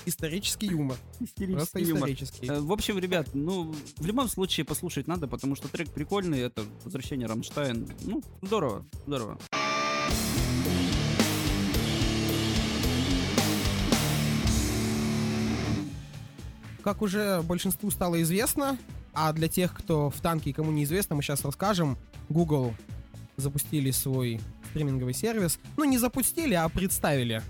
Исторический 0.06 0.66
юмор. 0.68 0.96
Просто 1.18 1.24
Истерический 1.24 1.82
юмор. 1.82 2.10
исторический. 2.10 2.46
Э, 2.48 2.60
В 2.60 2.72
общем, 2.72 2.98
ребят, 2.98 3.28
ну, 3.34 3.74
в 3.98 4.06
любом 4.06 4.28
случае 4.28 4.64
послушать 4.64 5.06
надо, 5.06 5.26
потому 5.28 5.56
что 5.56 5.68
трек 5.68 5.90
прикольный, 5.90 6.40
это 6.40 6.62
возвращение 6.84 7.26
Рамштайн. 7.26 7.88
Ну, 8.02 8.22
здорово, 8.42 8.86
здорово. 9.06 9.38
Как 16.82 17.00
уже 17.02 17.40
большинству 17.42 17.90
стало 17.90 18.20
известно, 18.22 18.76
а 19.14 19.32
для 19.32 19.48
тех, 19.48 19.72
кто 19.74 20.10
в 20.10 20.20
танке 20.20 20.50
и 20.50 20.52
кому 20.52 20.70
неизвестно, 20.70 21.16
мы 21.16 21.22
сейчас 21.22 21.44
расскажем. 21.44 21.96
Google 22.28 22.74
запустили 23.36 23.90
свой 23.90 24.40
стриминговый 24.70 25.14
сервис. 25.14 25.58
Ну, 25.76 25.84
не 25.84 25.98
запустили, 25.98 26.54
а 26.54 26.68
представили. 26.68 27.42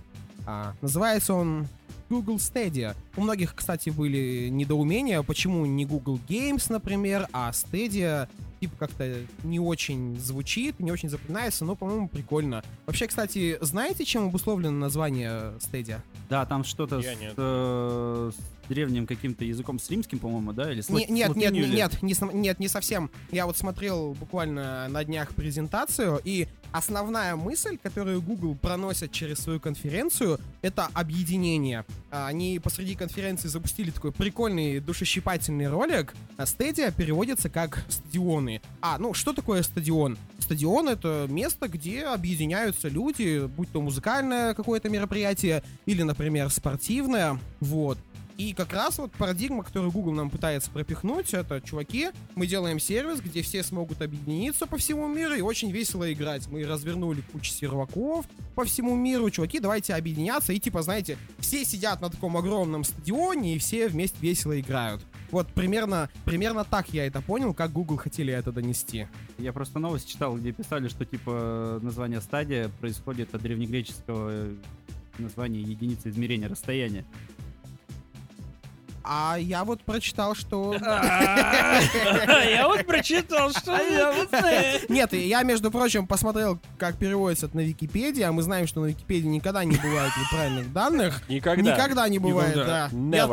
А, 0.47 0.75
называется 0.81 1.35
он 1.35 1.67
Google 2.11 2.37
Stadia. 2.37 2.95
У 3.17 3.23
многих, 3.23 3.55
кстати, 3.55 3.91
были 3.91 4.49
недоумения, 4.49 5.23
почему 5.23 5.65
не 5.67 5.85
Google 5.85 6.21
Games, 6.29 6.67
например, 6.69 7.29
а 7.33 7.51
Stadia 7.51 8.29
типа 8.65 8.77
как-то 8.79 9.19
не 9.43 9.61
очень 9.61 10.19
звучит, 10.19 10.81
не 10.81 10.91
очень 10.91 11.11
запоминается, 11.11 11.65
но, 11.67 11.77
по-моему, 11.77 12.09
прикольно. 12.09 12.63
Вообще, 12.87 13.07
кстати, 13.07 13.59
знаете, 13.61 14.05
чем 14.07 14.29
обусловлено 14.29 14.73
название 14.79 15.53
Stadia? 15.59 16.01
Да, 16.31 16.47
там 16.47 16.65
что-то 16.65 17.03
с, 17.03 17.07
э, 17.37 18.31
с 18.35 18.69
древним 18.69 19.07
каким-то 19.07 19.45
языком, 19.45 19.79
с 19.79 19.91
римским, 19.91 20.19
по-моему, 20.19 20.55
да? 20.55 20.73
Или 20.73 20.81
с 20.81 20.89
Не- 20.89 21.05
нет, 21.09 21.37
нет, 21.37 21.53
или- 21.53 21.77
нет, 21.77 22.03
не, 22.03 22.15
нет, 22.33 22.59
не 22.59 22.69
совсем. 22.69 23.11
Я 23.31 23.45
вот 23.45 23.59
смотрел 23.59 24.15
буквально 24.15 24.89
на 24.89 25.05
днях 25.05 25.35
презентацию, 25.35 26.19
и 26.25 26.49
основная 26.73 27.37
мысль, 27.37 27.77
которую 27.83 28.23
Google 28.23 28.55
проносит 28.57 29.13
через 29.13 29.39
свою 29.41 29.61
конференцию, 29.61 30.41
это 30.63 30.89
объединение. 30.95 31.85
А, 32.11 32.27
Они 32.29 32.59
посреди 32.59 32.95
конференции 32.95 33.49
запустили 33.49 33.91
такой 33.91 34.11
прикольный 34.13 34.81
душещипательный 34.81 35.69
ролик. 35.69 36.15
Stadia 36.39 36.91
переводится 36.97 37.51
как 37.51 37.85
стадионы. 37.89 38.54
А, 38.81 38.99
ну 38.99 39.15
что 39.15 39.33
такое 39.33 39.63
стадион? 39.63 40.19
Стадион 40.39 40.89
это 40.89 41.27
место, 41.29 41.69
где 41.69 42.05
объединяются 42.05 42.89
люди, 42.89 43.47
будь 43.47 43.71
то 43.71 43.81
музыкальное 43.81 44.55
какое-то 44.55 44.89
мероприятие 44.89 45.63
или, 45.87 46.03
например, 46.03 46.51
спортивное. 46.51 47.39
Вот. 47.61 47.99
И 48.37 48.53
как 48.53 48.73
раз 48.73 48.99
вот 48.99 49.13
парадигма, 49.13 49.63
которую 49.63 49.93
Google 49.93 50.13
нам 50.13 50.29
пытается 50.29 50.71
пропихнуть, 50.71 51.33
это, 51.33 51.61
чуваки, 51.61 52.09
мы 52.35 52.49
делаем 52.49 52.81
сервис, 52.81 53.21
где 53.21 53.43
все 53.43 53.63
смогут 53.63 54.03
объединиться 54.03 54.67
по 54.67 54.77
всему 54.77 55.07
миру 55.07 55.35
и 55.35 55.41
очень 55.41 55.71
весело 55.71 56.13
играть. 56.13 56.49
Мы 56.49 56.65
развернули 56.65 57.23
кучу 57.33 57.53
серваков 57.53 58.27
по 58.57 58.65
всему 58.65 58.97
миру. 58.97 59.31
Чуваки, 59.31 59.61
давайте 59.61 59.95
объединяться. 59.95 60.53
И 60.53 60.59
типа, 60.59 60.83
знаете, 60.83 61.17
все 61.39 61.65
сидят 61.65 62.01
на 62.01 62.11
таком 62.11 62.37
огромном 62.37 62.83
стадионе 62.83 63.55
и 63.55 63.59
все 63.59 63.87
вместе 63.87 64.19
весело 64.21 64.59
играют. 64.59 65.01
Вот 65.35 65.49
примерно, 65.49 66.09
примерно 66.25 66.63
так 66.63 66.91
я 66.91 67.09
это 67.09 67.21
понял, 67.21 67.55
как 67.55 67.73
Google 67.73 67.97
хотели 67.97 68.33
это 68.33 68.53
донести. 68.53 69.09
Я 69.37 69.53
просто 69.53 69.81
новость 69.81 70.09
читал, 70.09 70.37
где 70.37 70.53
писали, 70.53 70.87
что 70.87 71.05
типа 71.05 71.81
название 71.83 72.21
стадия 72.21 72.69
происходит 72.81 73.35
от 73.35 73.43
древнегреческого 73.43 74.31
э, 74.31 74.55
названия 75.19 75.61
единицы 75.61 76.11
измерения 76.11 76.49
расстояния. 76.49 77.05
А 79.05 79.37
я 79.39 79.65
вот 79.65 79.83
прочитал, 79.83 80.35
что... 80.35 80.75
Я 80.85 82.65
вот 82.67 82.87
прочитал, 82.87 83.51
что... 83.51 83.79
Нет, 84.89 85.13
я, 85.13 85.43
между 85.43 85.71
прочим, 85.71 86.07
посмотрел, 86.07 86.59
как 86.79 86.97
переводится 86.97 87.51
на 87.53 87.61
Википедии, 87.61 88.23
а 88.23 88.33
мы 88.33 88.43
знаем, 88.43 88.67
что 88.67 88.81
на 88.81 88.87
Википедии 88.87 89.27
никогда 89.27 89.65
не 89.65 89.77
бывает 89.77 90.13
неправильных 90.19 90.73
данных. 90.73 91.29
Никогда. 91.29 91.75
Никогда 91.75 92.09
не 92.09 92.19
бывает, 92.19 92.55
да. 92.55 92.91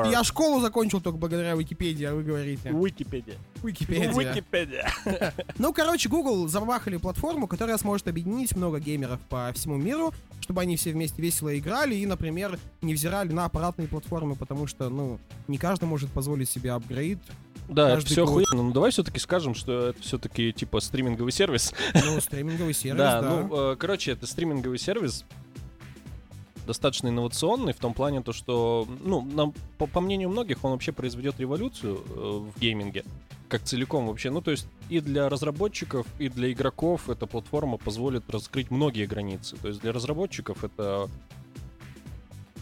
Я, 0.09 0.23
школу 0.23 0.59
закончил 0.59 0.99
только 0.99 1.17
благодаря 1.17 1.53
Википедии, 1.55 2.05
а 2.05 2.13
вы 2.15 2.23
говорите. 2.23 2.69
Википедия. 2.69 3.35
Википедия. 3.63 4.11
Википедия. 4.11 4.91
Ну, 5.57 5.73
короче, 5.73 6.09
Google 6.09 6.47
забахали 6.47 6.97
платформу, 6.97 7.47
которая 7.47 7.77
сможет 7.77 8.07
объединить 8.07 8.55
много 8.55 8.79
геймеров 8.79 9.19
по 9.29 9.51
всему 9.53 9.77
миру, 9.77 10.13
чтобы 10.39 10.61
они 10.61 10.75
все 10.75 10.91
вместе 10.91 11.21
весело 11.21 11.57
играли 11.57 11.95
и, 11.95 12.05
например, 12.05 12.57
не 12.81 12.93
взирали 12.93 13.31
на 13.31 13.45
аппаратные 13.45 13.87
платформы, 13.87 14.35
потому 14.35 14.67
что, 14.67 14.89
ну, 14.89 15.19
не 15.47 15.57
каждый 15.61 15.85
может 15.85 16.09
позволить 16.09 16.49
себе 16.49 16.71
апгрейд. 16.71 17.19
Да, 17.69 17.85
это 17.89 17.95
Каждый 17.97 18.11
все 18.13 18.25
год. 18.25 18.43
охуенно. 18.43 18.63
Ну 18.63 18.73
давай 18.73 18.89
все-таки 18.89 19.19
скажем, 19.19 19.53
что 19.53 19.89
это 19.89 20.01
все-таки 20.01 20.51
типа 20.51 20.79
стриминговый 20.79 21.31
сервис. 21.31 21.71
Ну, 21.93 22.19
стриминговый 22.19 22.73
сервис, 22.83 22.97
Да, 22.97 23.21
да. 23.21 23.29
ну, 23.29 23.71
э, 23.71 23.75
короче, 23.77 24.11
это 24.11 24.25
стриминговый 24.25 24.79
сервис 24.79 25.23
достаточно 26.65 27.09
инновационный 27.09 27.73
в 27.73 27.77
том 27.77 27.93
плане, 27.93 28.21
то, 28.21 28.33
что, 28.33 28.87
ну, 29.03 29.21
нам, 29.21 29.53
по, 29.77 29.87
по 29.87 29.99
мнению 30.01 30.29
многих, 30.29 30.63
он 30.63 30.71
вообще 30.71 30.91
произведет 30.91 31.39
революцию 31.39 31.95
э, 32.07 32.51
в 32.55 32.59
гейминге, 32.59 33.03
как 33.49 33.63
целиком 33.63 34.07
вообще. 34.07 34.31
Ну, 34.31 34.41
то 34.41 34.51
есть 34.51 34.67
и 34.89 34.99
для 34.99 35.29
разработчиков, 35.29 36.05
и 36.19 36.29
для 36.29 36.51
игроков 36.51 37.09
эта 37.09 37.25
платформа 37.25 37.77
позволит 37.77 38.29
раскрыть 38.29 38.71
многие 38.71 39.05
границы. 39.05 39.57
То 39.57 39.67
есть 39.69 39.81
для 39.81 39.91
разработчиков 39.91 40.63
это 40.63 41.07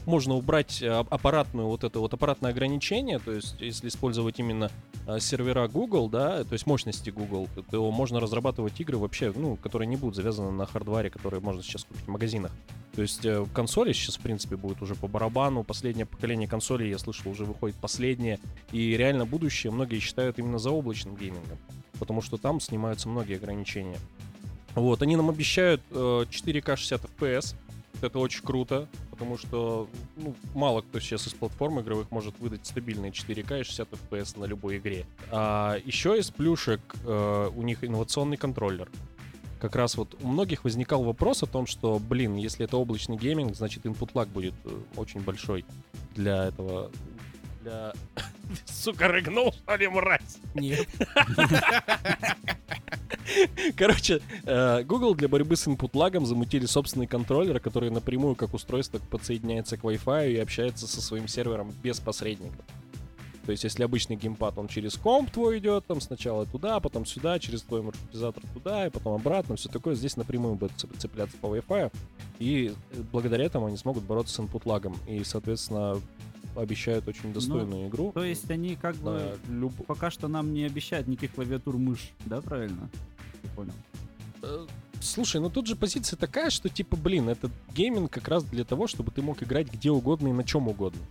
можно 0.10 0.36
убрать 0.36 0.82
э, 0.82 0.90
аппаратную 0.90 1.68
вот 1.68 1.84
это 1.84 2.00
вот 2.00 2.14
аппаратное 2.14 2.52
ограничение, 2.52 3.20
то 3.20 3.32
есть 3.32 3.56
если 3.62 3.88
использовать 3.88 4.40
именно 4.40 4.70
э, 5.08 5.20
сервера 5.20 5.68
Google, 5.68 6.10
да, 6.10 6.44
то 6.44 6.54
есть 6.54 6.68
мощности 6.68 7.10
Google, 7.10 7.48
то- 7.72 7.92
можно 7.92 8.20
разрабатывать 8.20 8.80
игры 8.82 8.98
вообще, 8.98 9.32
ну, 9.36 9.56
которые 9.56 9.88
не 9.88 9.96
будут 9.96 10.16
завязаны 10.16 10.52
на 10.52 10.66
хардваре, 10.66 11.10
которые 11.10 11.40
можно 11.42 11.64
сейчас 11.64 11.86
купить 11.86 12.04
в 12.04 12.10
магазинах. 12.10 12.52
То 12.96 13.04
есть 13.04 13.26
э, 13.26 13.46
консоли 13.54 13.94
сейчас, 13.94 14.18
в 14.18 14.22
принципе, 14.22 14.58
будет 14.58 14.82
уже 14.82 14.96
по 14.96 15.08
барабану. 15.08 15.64
Последнее 15.64 16.06
поколение 16.06 16.48
консолей, 16.48 16.90
я 16.90 16.98
слышал, 16.98 17.32
уже 17.32 17.46
выходит 17.46 17.78
последнее. 17.78 18.40
И 18.72 18.98
реально 18.98 19.26
будущее 19.26 19.72
многие 19.72 20.00
считают 20.00 20.40
именно 20.40 20.60
за 20.60 20.72
облачным 20.72 21.16
геймингом. 21.16 21.58
Потому 22.00 22.22
что 22.22 22.38
там 22.38 22.60
снимаются 22.60 23.08
многие 23.08 23.38
ограничения. 23.38 24.00
Вот, 24.76 25.02
они 25.02 25.16
нам 25.16 25.30
обещают 25.30 25.82
э, 25.92 25.96
4К 26.30 26.76
60 26.76 27.06
FPS. 27.06 27.56
Это 28.02 28.20
очень 28.20 28.44
круто, 28.44 28.88
потому 29.12 29.38
что 29.38 29.90
ну, 30.16 30.36
мало 30.54 30.82
кто 30.82 31.00
сейчас 31.00 31.28
из 31.28 31.34
платформ 31.34 31.82
игровых 31.82 32.12
может 32.12 32.38
выдать 32.40 32.66
стабильные 32.66 33.12
4К 33.12 33.62
и 33.62 33.64
60 33.64 33.90
FPS 33.90 34.40
на 34.40 34.46
любой 34.46 34.78
игре. 34.78 35.06
А 35.32 35.78
еще 35.84 36.18
из 36.18 36.32
плюшек 36.32 36.80
э, 37.06 37.52
у 37.54 37.62
них 37.62 37.84
инновационный 37.84 38.38
контроллер. 38.38 38.90
Как 39.60 39.76
раз 39.76 39.98
вот 39.98 40.16
у 40.22 40.28
многих 40.28 40.64
возникал 40.64 41.04
вопрос 41.04 41.44
о 41.44 41.46
том, 41.46 41.68
что, 41.68 42.00
блин, 42.00 42.38
если 42.38 42.66
это 42.66 42.78
облачный 42.78 43.18
гейминг, 43.18 43.56
значит 43.56 43.86
input 43.86 44.14
lag 44.14 44.28
будет 44.28 44.54
э, 44.64 44.70
очень 44.96 45.20
большой 45.20 45.66
для 46.16 46.46
этого... 46.46 46.90
Для... 47.62 47.94
Сука, 48.66 49.10
рыгнул, 49.10 49.52
что 49.52 49.76
ли, 49.76 49.90
мразь? 49.90 50.38
Нет. 50.54 50.88
Короче, 53.76 54.22
э, 54.46 54.84
Google 54.84 55.16
для 55.16 55.28
борьбы 55.28 55.56
с 55.56 55.68
input 55.68 55.92
лагом 55.94 56.26
замутили 56.26 56.66
собственный 56.66 57.08
контроллер, 57.08 57.60
который 57.60 57.90
напрямую 57.90 58.36
как 58.36 58.54
устройство 58.54 59.00
подсоединяется 59.00 59.78
к 59.78 59.84
Wi-Fi 59.84 60.34
и 60.34 60.38
общается 60.38 60.88
со 60.88 61.02
своим 61.02 61.28
сервером 61.28 61.74
без 61.84 62.00
посредников. 62.00 62.66
То 63.46 63.52
есть, 63.52 63.64
если 63.64 63.84
обычный 63.84 64.16
геймпад, 64.16 64.60
он 64.60 64.68
через 64.68 64.96
комп 64.96 65.32
твой 65.32 65.58
идет, 65.58 65.88
там 65.88 66.02
сначала 66.02 66.46
туда, 66.46 66.80
потом 66.80 67.04
сюда, 67.06 67.40
через 67.40 67.64
твой 67.64 67.82
маршрутизатор 67.82 68.44
туда, 68.54 68.86
и 68.86 68.92
потом 68.92 69.16
обратно, 69.16 69.56
все 69.56 69.70
такое, 69.70 69.96
здесь 69.96 70.18
напрямую 70.18 70.54
будет 70.54 70.74
цеп- 70.74 70.96
цепляться 71.00 71.36
по 71.38 71.48
Wi-Fi, 71.48 71.92
и 72.38 72.76
э, 72.92 73.02
благодаря 73.12 73.46
этому 73.46 73.66
они 73.66 73.78
смогут 73.78 74.04
бороться 74.04 74.36
с 74.36 74.40
input 74.40 74.62
лагом, 74.66 74.96
и, 75.08 75.24
соответственно, 75.24 76.00
обещают 76.56 77.08
очень 77.08 77.34
достойную 77.34 77.88
игру. 77.90 78.12
То 78.14 78.24
есть 78.24 78.50
они 78.52 78.76
как 78.76 78.96
бы 78.98 79.38
люб- 79.50 79.86
пока 79.86 80.10
что 80.12 80.28
нам 80.28 80.54
не 80.54 80.66
обещают 80.66 81.08
никаких 81.08 81.36
клавиатур 81.36 81.78
мышь, 81.78 82.12
да, 82.26 82.42
правильно? 82.42 82.90
Я 83.44 83.50
понял. 83.56 83.74
Слушай, 85.02 85.42
ну 85.42 85.50
тут 85.50 85.68
же 85.68 85.76
позиция 85.76 86.18
такая, 86.18 86.50
что 86.50 86.70
типа, 86.70 86.96
блин, 86.96 87.30
это 87.30 87.50
гейминг 87.74 88.12
как 88.12 88.28
раз 88.28 88.44
для 88.44 88.64
того, 88.64 88.88
чтобы 88.88 89.12
ты 89.12 89.22
мог 89.22 89.42
играть 89.44 89.72
где 89.72 89.92
угодно 89.92 90.30
и 90.30 90.34
на 90.34 90.44
чем 90.44 90.68
угодно. 90.68 91.02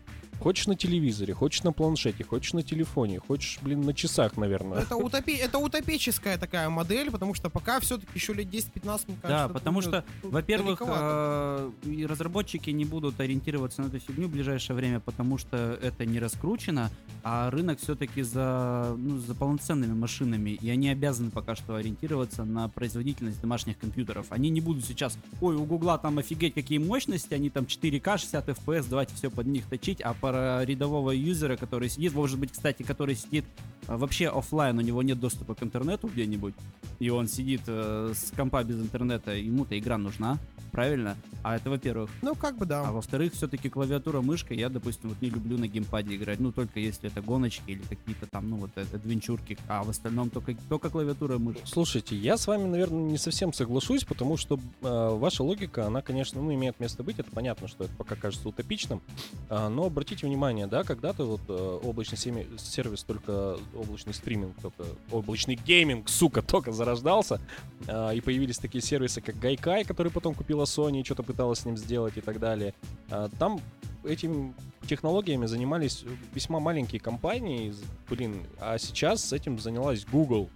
Хочешь 0.40 0.68
на 0.68 0.76
телевизоре, 0.76 1.35
хочешь 1.35 1.64
на 1.64 1.73
планшете, 1.73 2.23
хочешь 2.23 2.52
на 2.52 2.62
телефоне, 2.62 3.18
хочешь, 3.18 3.59
блин, 3.61 3.80
на 3.80 3.92
часах, 3.92 4.37
наверное. 4.37 4.83
Это, 4.83 4.97
утопи... 4.97 5.33
это 5.33 5.59
утопическая 5.59 6.38
такая 6.38 6.68
модель, 6.68 7.11
потому 7.11 7.35
что 7.35 7.50
пока 7.50 7.80
все-таки 7.80 8.12
еще 8.14 8.35
лет 8.35 8.47
10-15, 8.47 8.75
мне 8.76 9.16
кажется, 9.21 9.28
Да, 9.28 9.49
потому 9.49 9.83
что, 9.83 10.04
во-первых, 10.23 10.80
э, 10.87 11.71
разработчики 12.09 12.71
не 12.71 12.85
будут 12.85 13.18
ориентироваться 13.21 13.83
на 13.83 13.87
эту 13.87 13.99
фигню 13.99 14.28
в 14.28 14.30
ближайшее 14.30 14.76
время, 14.76 15.00
потому 15.00 15.38
что 15.38 15.76
это 15.83 16.07
не 16.07 16.21
раскручено, 16.21 16.90
а 17.25 17.50
рынок 17.50 17.80
все-таки 17.80 18.23
за, 18.23 18.95
ну, 18.97 19.18
за 19.18 19.35
полноценными 19.35 19.92
машинами, 19.92 20.50
и 20.50 20.71
они 20.71 20.88
обязаны 20.88 21.30
пока 21.30 21.57
что 21.57 21.75
ориентироваться 21.75 22.45
на 22.45 22.68
производительность 22.68 23.40
домашних 23.40 23.77
компьютеров. 23.78 24.26
Они 24.30 24.50
не 24.50 24.61
будут 24.61 24.85
сейчас, 24.85 25.18
ой, 25.40 25.56
у 25.56 25.64
Гугла 25.64 25.99
там 25.99 26.18
офигеть 26.18 26.54
какие 26.54 26.78
мощности, 26.78 27.35
они 27.35 27.50
там 27.50 27.64
4К, 27.64 28.18
60 28.18 28.49
FPS, 28.49 28.87
давайте 28.88 29.14
все 29.14 29.30
под 29.30 29.47
них 29.47 29.66
точить, 29.66 30.00
а 30.00 30.14
про 30.14 30.64
рядового 30.64 31.11
юзера, 31.11 31.56
который 31.56 31.88
сидит, 31.88 32.14
может 32.14 32.38
быть, 32.38 32.52
кстати, 32.52 32.82
который 32.82 33.14
сидит 33.14 33.44
э, 33.87 33.97
вообще 33.97 34.28
оффлайн, 34.28 34.78
у 34.78 34.82
него 34.82 35.02
нет 35.02 35.20
доступа 35.20 35.54
к 35.54 35.62
интернету 35.62 36.08
где-нибудь, 36.08 36.54
и 36.99 37.11
он 37.11 37.28
сидит 37.28 37.62
э, 37.66 38.12
с 38.14 38.30
компа 38.37 38.62
без 38.64 38.80
интернета, 38.80 39.35
ему-то 39.35 39.78
игра 39.78 39.99
нужна, 39.99 40.38
правильно? 40.70 41.16
А 41.42 41.56
это 41.56 41.70
во-первых. 41.70 42.11
Ну, 42.23 42.35
как 42.35 42.56
бы 42.56 42.66
да. 42.66 42.88
А 42.88 42.92
во-вторых, 42.92 43.32
все-таки 43.32 43.68
клавиатура, 43.68 44.20
мышка, 44.20 44.54
я, 44.54 44.68
допустим, 44.68 45.08
вот 45.11 45.20
не 45.20 45.30
люблю 45.30 45.58
на 45.58 45.66
геймпаде 45.66 46.16
играть, 46.16 46.40
ну, 46.40 46.52
только 46.52 46.80
если 46.80 47.11
это 47.11 47.20
гоночки 47.20 47.70
или 47.70 47.82
какие-то 47.82 48.26
там, 48.26 48.49
ну, 48.50 48.56
вот 48.56 48.70
это 48.76 48.97
адвенчурки, 48.97 49.58
а 49.68 49.82
в 49.82 49.90
остальном 49.90 50.30
только, 50.30 50.54
только 50.68 50.90
клавиатура 50.90 51.37
и 51.37 51.38
мышка. 51.38 51.66
Слушайте, 51.66 52.16
я 52.16 52.37
с 52.37 52.47
вами, 52.47 52.68
наверное, 52.68 53.11
не 53.11 53.18
совсем 53.18 53.52
соглашусь, 53.68 54.04
потому 54.04 54.38
что 54.38 54.58
э, 54.80 55.08
ваша 55.16 55.42
логика, 55.42 55.87
она, 55.87 56.00
конечно, 56.00 56.40
ну, 56.40 56.54
имеет 56.54 56.80
место 56.80 57.02
быть. 57.02 57.18
Это 57.18 57.30
понятно, 57.30 57.68
что 57.68 57.84
это 57.84 57.92
пока 57.98 58.16
кажется 58.16 58.48
утопичным. 58.48 59.02
А, 59.50 59.68
но 59.68 59.84
обратите 59.84 60.26
внимание, 60.26 60.66
да, 60.66 60.84
когда-то 60.84 61.26
вот 61.26 61.42
э, 61.48 61.80
облачный 61.82 62.16
сервис 62.16 63.02
только 63.02 63.58
облачный 63.75 64.14
стриминг, 64.14 64.56
только 64.62 64.84
облачный 65.12 65.56
гейминг, 65.56 66.08
сука, 66.08 66.40
только 66.40 66.72
зарождался. 66.72 67.42
А, 67.87 68.12
и 68.12 68.22
появились 68.22 68.58
такие 68.58 68.80
сервисы, 68.80 69.20
как 69.20 69.34
Gaikai, 69.37 69.84
который 69.84 70.10
потом 70.10 70.34
купила 70.34 70.64
Sony 70.64 71.04
что-то 71.04 71.22
пыталась 71.22 71.58
с 71.58 71.66
ним 71.66 71.76
сделать 71.76 72.16
и 72.16 72.22
так 72.22 72.40
далее. 72.40 72.72
А, 73.10 73.28
там 73.38 73.60
этим 74.02 74.54
технологиями 74.87 75.44
занимались 75.44 76.04
весьма 76.32 76.58
маленькие 76.58 77.02
компании, 77.02 77.75
блин, 78.08 78.46
а 78.58 78.78
сейчас 78.78 79.30
этим 79.34 79.58
занялась 79.58 80.06
Google. 80.06 80.48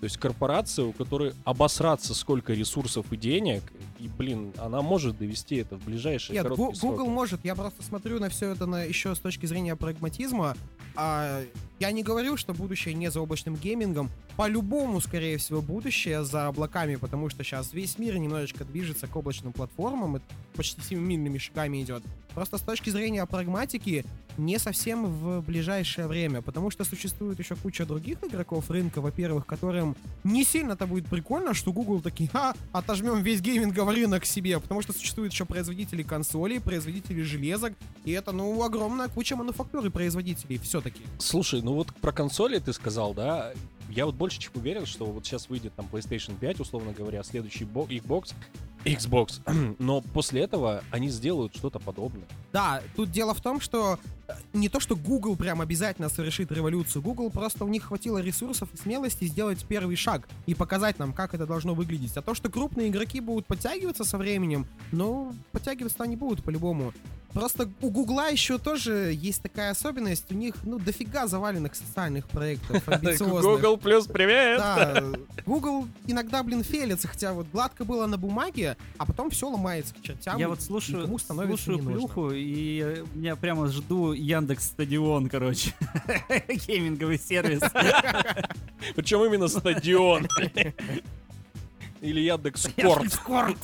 То 0.00 0.04
есть 0.04 0.16
корпорация, 0.16 0.86
у 0.86 0.92
которой 0.92 1.34
обосраться 1.44 2.14
сколько 2.14 2.54
ресурсов 2.54 3.12
и 3.12 3.16
денег, 3.18 3.62
и, 4.00 4.08
блин, 4.08 4.52
она 4.58 4.80
может 4.80 5.18
довести 5.18 5.56
это 5.56 5.76
в 5.76 5.84
ближайшие 5.84 6.34
Нет, 6.34 6.44
короткие 6.44 6.68
Гу- 6.68 6.74
сроки. 6.74 6.96
Google 6.96 7.10
может, 7.10 7.44
я 7.44 7.54
просто 7.54 7.82
смотрю 7.82 8.18
на 8.18 8.30
все 8.30 8.50
это 8.52 8.66
на, 8.66 8.82
еще 8.84 9.14
с 9.14 9.18
точки 9.18 9.46
зрения 9.46 9.76
прагматизма. 9.76 10.56
А, 10.96 11.42
я 11.78 11.92
не 11.92 12.02
говорю, 12.02 12.36
что 12.36 12.54
будущее 12.54 12.94
не 12.94 13.10
за 13.10 13.20
облачным 13.20 13.56
геймингом. 13.56 14.10
по-любому, 14.36 15.00
скорее 15.00 15.36
всего, 15.36 15.60
будущее 15.60 16.24
за 16.24 16.46
облаками, 16.46 16.96
потому 16.96 17.28
что 17.28 17.44
сейчас 17.44 17.74
весь 17.74 17.98
мир 17.98 18.16
немножечко 18.16 18.64
движется 18.64 19.06
к 19.06 19.14
облачным 19.14 19.52
платформам, 19.52 20.16
и 20.16 20.20
почти 20.56 20.80
семимильными 20.80 21.36
шагами 21.36 21.82
идет. 21.82 22.02
Просто 22.34 22.56
с 22.58 22.62
точки 22.62 22.90
зрения 22.90 23.26
прагматики, 23.26 24.04
не 24.38 24.58
совсем 24.58 25.04
в 25.06 25.42
ближайшее 25.42 26.06
время, 26.06 26.40
потому 26.40 26.70
что 26.70 26.84
существует 26.84 27.38
еще 27.38 27.56
куча 27.56 27.84
других 27.84 28.18
игроков 28.22 28.70
рынка, 28.70 29.00
во-первых, 29.00 29.44
которым 29.44 29.94
не 30.24 30.44
сильно-то 30.44 30.86
будет 30.86 31.06
прикольно, 31.06 31.52
что 31.52 31.72
Google 31.72 32.00
такие, 32.00 32.30
а, 32.32 32.54
отожмем 32.72 33.22
весь 33.22 33.40
гейминговый 33.40 33.89
рынок 33.90 34.24
себе, 34.24 34.58
потому 34.58 34.82
что 34.82 34.92
существуют 34.92 35.32
еще 35.32 35.44
производители 35.44 36.02
консолей, 36.02 36.60
производители 36.60 37.22
железок, 37.22 37.74
и 38.04 38.12
это, 38.12 38.32
ну, 38.32 38.62
огромная 38.62 39.08
куча 39.08 39.36
мануфактуры 39.36 39.90
производителей 39.90 40.58
все-таки. 40.58 41.02
Слушай, 41.18 41.62
ну 41.62 41.74
вот 41.74 41.94
про 41.96 42.12
консоли 42.12 42.58
ты 42.58 42.72
сказал, 42.72 43.14
да? 43.14 43.52
Я 43.88 44.06
вот 44.06 44.14
больше 44.14 44.38
чем 44.38 44.52
уверен, 44.54 44.86
что 44.86 45.04
вот 45.06 45.26
сейчас 45.26 45.48
выйдет 45.48 45.74
там 45.74 45.88
PlayStation 45.90 46.38
5, 46.38 46.60
условно 46.60 46.92
говоря, 46.92 47.22
следующий 47.24 47.64
Xbox, 47.64 48.34
Xbox, 48.84 49.40
но 49.78 50.00
после 50.00 50.42
этого 50.42 50.82
они 50.90 51.08
сделают 51.08 51.54
что-то 51.54 51.78
подобное. 51.78 52.24
Да, 52.52 52.82
тут 52.96 53.10
дело 53.10 53.34
в 53.34 53.40
том, 53.40 53.60
что 53.60 53.98
э, 54.28 54.32
не 54.52 54.68
то, 54.68 54.80
что 54.80 54.96
Google 54.96 55.36
прям 55.36 55.60
обязательно 55.60 56.08
совершит 56.08 56.50
революцию. 56.50 57.02
Google 57.02 57.30
просто 57.30 57.64
у 57.64 57.68
них 57.68 57.84
хватило 57.84 58.18
ресурсов 58.18 58.68
и 58.72 58.76
смелости 58.76 59.24
сделать 59.24 59.64
первый 59.66 59.96
шаг 59.96 60.28
и 60.46 60.54
показать 60.54 60.98
нам, 60.98 61.12
как 61.12 61.34
это 61.34 61.46
должно 61.46 61.74
выглядеть. 61.74 62.16
А 62.16 62.22
то, 62.22 62.34
что 62.34 62.50
крупные 62.50 62.88
игроки 62.88 63.20
будут 63.20 63.46
подтягиваться 63.46 64.04
со 64.04 64.18
временем, 64.18 64.66
ну, 64.92 65.34
подтягиваться 65.52 66.02
они 66.02 66.16
будут 66.16 66.42
по-любому. 66.42 66.92
Просто 67.32 67.70
у 67.80 67.90
Гугла 67.90 68.28
еще 68.28 68.58
тоже 68.58 69.12
есть 69.14 69.42
такая 69.42 69.70
особенность. 69.70 70.30
У 70.30 70.34
них, 70.34 70.54
ну, 70.64 70.78
дофига 70.78 71.28
заваленных 71.28 71.74
социальных 71.76 72.28
проектов, 72.28 72.82
амбициозных. 72.88 73.42
Google 73.42 73.76
плюс 73.76 74.06
привет! 74.06 74.58
Да, 74.58 75.02
Google 75.46 75.86
иногда, 76.06 76.42
блин, 76.42 76.64
фелится, 76.64 77.06
хотя 77.06 77.32
вот 77.32 77.46
гладко 77.52 77.84
было 77.84 78.06
на 78.06 78.18
бумаге, 78.18 78.76
а 78.98 79.06
потом 79.06 79.30
все 79.30 79.48
ломается 79.48 79.94
к 79.94 80.02
чертям. 80.02 80.38
Я 80.38 80.48
вот 80.48 80.60
слушаю, 80.60 81.06
слушаю 81.18 81.78
плюху, 81.78 82.30
и 82.32 83.04
я 83.14 83.36
прямо 83.36 83.68
жду 83.68 84.12
Яндекс 84.12 84.66
Стадион, 84.66 85.28
короче. 85.28 85.72
Гейминговый 86.48 87.18
сервис. 87.18 87.62
Причем 88.96 89.24
именно 89.24 89.46
стадион. 89.46 90.26
Или 92.00 92.20
Яндекс 92.20 92.62
Спорт. 92.62 93.12
Спорт. 93.12 93.56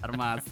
Нормас. 0.00 0.42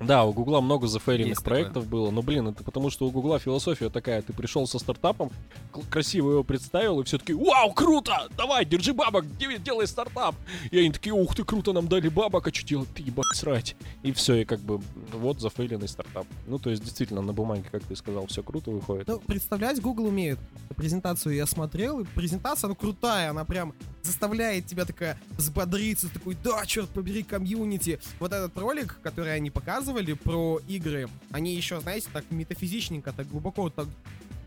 Да, 0.00 0.24
у 0.24 0.32
Гугла 0.32 0.60
много 0.60 0.86
зафейренных 0.86 1.28
Есть 1.30 1.42
такое. 1.44 1.60
проектов 1.62 1.86
было, 1.86 2.10
но, 2.10 2.22
блин, 2.22 2.48
это 2.48 2.62
потому 2.62 2.90
что 2.90 3.06
у 3.06 3.10
Гугла 3.10 3.38
философия 3.38 3.88
такая, 3.88 4.20
ты 4.20 4.32
пришел 4.34 4.66
со 4.66 4.78
стартапом, 4.78 5.30
к- 5.72 5.88
красиво 5.88 6.32
его 6.32 6.44
представил, 6.44 7.00
и 7.00 7.04
все 7.04 7.16
таки 7.18 7.32
вау, 7.32 7.72
круто, 7.72 8.28
давай, 8.36 8.66
держи 8.66 8.92
бабок, 8.92 9.24
де- 9.38 9.56
делай 9.58 9.86
стартап. 9.86 10.34
И 10.70 10.78
они 10.78 10.90
такие, 10.92 11.14
ух 11.14 11.34
ты, 11.34 11.44
круто, 11.44 11.72
нам 11.72 11.88
дали 11.88 12.08
бабок, 12.08 12.46
а 12.46 12.52
что 12.54 12.66
делать, 12.66 12.88
ты 12.94 13.02
ебать 13.02 13.34
срать. 13.34 13.74
И 14.02 14.12
все, 14.12 14.34
и 14.34 14.44
как 14.44 14.60
бы 14.60 14.80
вот 15.12 15.40
зафейленный 15.40 15.88
стартап. 15.88 16.26
Ну, 16.46 16.58
то 16.58 16.68
есть, 16.68 16.82
действительно, 16.82 17.22
на 17.22 17.32
бумаге, 17.32 17.64
как 17.72 17.82
ты 17.84 17.96
сказал, 17.96 18.26
все 18.26 18.42
круто 18.42 18.70
выходит. 18.70 19.08
Ну, 19.08 19.18
представлять 19.20 19.80
Google 19.80 20.06
умеет. 20.06 20.38
Презентацию 20.76 21.34
я 21.34 21.46
смотрел, 21.46 22.00
и 22.00 22.04
презентация, 22.04 22.68
ну, 22.68 22.74
крутая, 22.74 23.30
она 23.30 23.44
прям 23.46 23.72
заставляет 24.02 24.66
тебя 24.66 24.84
такая 24.84 25.18
взбодриться, 25.38 26.08
такой, 26.12 26.36
да, 26.44 26.64
черт 26.66 26.88
побери, 26.90 27.22
комьюнити. 27.22 27.98
Вот 28.20 28.32
этот 28.32 28.56
ролик, 28.58 28.98
который 29.02 29.34
они 29.34 29.50
показывали 29.86 30.14
про 30.14 30.60
игры, 30.66 31.08
они 31.30 31.54
еще, 31.54 31.80
знаете, 31.80 32.08
так 32.12 32.24
метафизичненько, 32.30 33.12
так 33.12 33.28
глубоко 33.28 33.70
так 33.70 33.86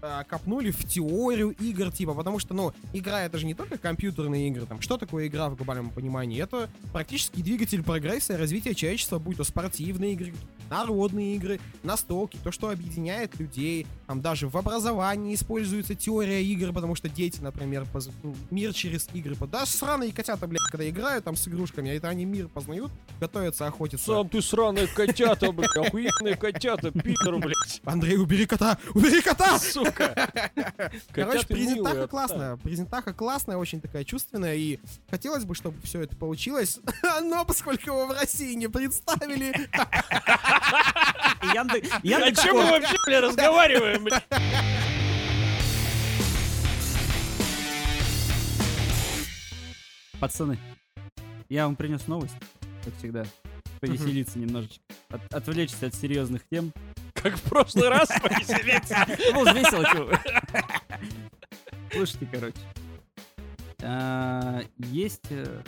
а, 0.02 0.24
копнули 0.24 0.72
в 0.72 0.86
теорию 0.88 1.56
игр, 1.60 1.92
типа, 1.92 2.14
потому 2.14 2.40
что, 2.40 2.54
ну, 2.54 2.74
игра 2.94 3.24
это 3.24 3.38
же 3.38 3.46
не 3.46 3.54
только 3.54 3.78
компьютерные 3.78 4.48
игры, 4.48 4.66
там, 4.66 4.82
что 4.82 4.98
такое 4.98 5.28
игра 5.28 5.50
в 5.50 5.56
глобальном 5.56 5.90
понимании? 5.90 6.42
Это 6.42 6.70
практически 6.92 7.42
двигатель 7.42 7.84
прогресса 7.84 8.34
и 8.34 8.38
развития 8.38 8.76
человечества, 8.76 9.20
будь 9.20 9.38
то 9.38 9.44
спортивные 9.44 10.14
игры, 10.14 10.34
народные 10.70 11.36
игры, 11.36 11.60
настолки, 11.84 12.38
то, 12.44 12.52
что 12.52 12.70
объединяет 12.70 13.40
людей, 13.40 13.88
там, 14.08 14.22
даже 14.22 14.48
в 14.48 14.56
образовании 14.58 15.36
используется 15.36 15.96
теория 15.96 16.44
игр, 16.44 16.74
потому 16.74 16.96
что 16.96 17.10
дети, 17.10 17.40
например, 17.42 17.86
поз- 17.92 18.10
ну, 18.24 18.36
мир 18.52 18.74
через 18.74 19.08
игры, 19.14 19.36
да, 19.52 19.66
сраные 19.66 20.12
котята, 20.12 20.48
блядь, 20.48 20.62
когда 20.72 20.88
играют 20.90 21.26
там 21.26 21.36
с 21.36 21.48
игрушками, 21.48 21.92
а 21.92 21.94
это 21.96 22.10
они 22.10 22.26
мир 22.26 22.48
познают, 22.48 22.92
готовятся 23.20 23.68
охотиться. 23.68 24.06
Сам 24.06 24.30
ты 24.30 24.42
сраные 24.42 24.88
котята, 24.88 25.52
блядь, 25.52 25.76
охуенные 25.76 26.36
котята, 26.36 26.92
Питер, 26.92 27.38
блядь, 27.38 27.82
Андрей, 27.86 28.18
убери 28.18 28.46
кота! 28.46 28.78
Убери 28.94 29.22
кота! 29.22 29.60
сука. 29.60 29.89
Короче, 31.12 31.40
Котята 31.40 31.48
презентаха 31.48 32.08
классная. 32.08 32.58
Презентаха 32.58 33.14
классная, 33.14 33.58
очень 33.58 33.82
такая 33.82 34.04
чувственная. 34.04 34.56
И 34.56 34.80
хотелось 35.10 35.46
бы, 35.46 35.56
чтобы 35.56 35.82
все 35.84 36.02
это 36.02 36.16
получилось. 36.16 36.80
Но 37.22 37.46
поскольку 37.46 37.90
его 37.90 38.08
в 38.08 38.12
России 38.12 38.54
не 38.54 38.68
представили, 38.68 39.52
О 41.42 42.32
чем 42.32 42.58
мы 42.58 42.70
вообще, 42.70 42.96
бля, 43.06 43.22
разговариваем? 43.22 44.08
Пацаны, 50.20 50.60
я 51.48 51.66
вам 51.66 51.76
принес 51.78 52.08
новость, 52.08 52.36
как 52.84 52.94
всегда. 52.98 53.26
Повеселиться 53.88 54.40
немножечко. 54.40 54.82
От- 55.10 55.34
отвлечься 55.34 55.88
от 55.88 55.96
серьезных 55.96 56.44
тем. 56.50 56.72
Как 57.14 57.36
в 57.38 57.42
прошлый 57.44 57.90
раз 57.90 58.08
повеселиться. 58.22 59.06
Ну, 59.34 59.46
весело, 59.54 60.06
вы. 60.06 60.18
Слушайте, 61.94 62.28
короче. 62.32 62.58
А, 63.82 64.62
Есть 64.78 65.28
э, 65.32 65.62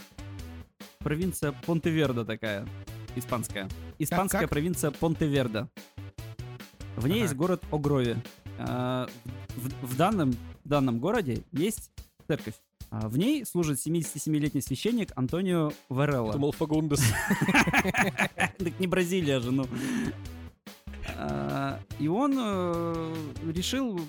провинция 0.99 1.51
Понтеверда 1.65 2.25
такая, 2.25 2.67
испанская. 3.15 3.69
Испанская 3.99 4.47
провинция 4.47 4.91
Понтеверда. 4.91 5.69
В 6.95 7.07
ней 7.07 7.21
есть 7.21 7.33
город 7.35 7.63
Огрове. 7.71 8.21
А, 8.59 9.07
В 9.81 9.95
данном, 9.97 10.31
в 10.63 10.67
данном 10.69 10.99
городе 10.99 11.43
есть 11.51 11.91
церковь. 12.27 12.55
А, 12.91 13.07
В 13.07 13.17
ней 13.17 13.45
служит 13.45 13.79
77-летний 13.79 14.61
священник 14.61 15.11
Антонио 15.15 15.71
Варелло. 15.87 16.33
Думал, 16.33 16.51
Фагундес. 16.51 17.01
Так 18.35 18.79
не 18.79 18.85
Бразилия 18.85 19.39
же, 19.39 19.51
ну. 19.51 19.65
А, 21.17 21.79
И 21.99 22.07
он 22.09 22.35
э, 22.37 23.15
решил 23.53 23.99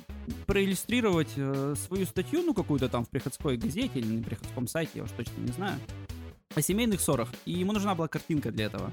проиллюстрировать 0.47 1.31
э, 1.37 1.75
свою 1.87 2.07
статью, 2.07 2.43
ну, 2.43 2.55
какую-то 2.55 2.89
там 2.89 3.05
в 3.05 3.09
приходской 3.09 3.57
газете 3.57 4.01
или 4.01 4.17
на 4.17 4.23
приходском 4.23 4.67
сайте, 4.67 4.93
я 4.97 5.05
уж 5.05 5.11
точно 5.13 5.41
не 5.41 5.53
знаю, 5.53 5.79
о 6.55 6.61
семейных 6.61 7.01
ссорах. 7.01 7.29
И 7.45 7.53
ему 7.53 7.73
нужна 7.73 7.95
была 7.95 8.09
картинка 8.09 8.51
для 8.51 8.67
этого. 8.67 8.93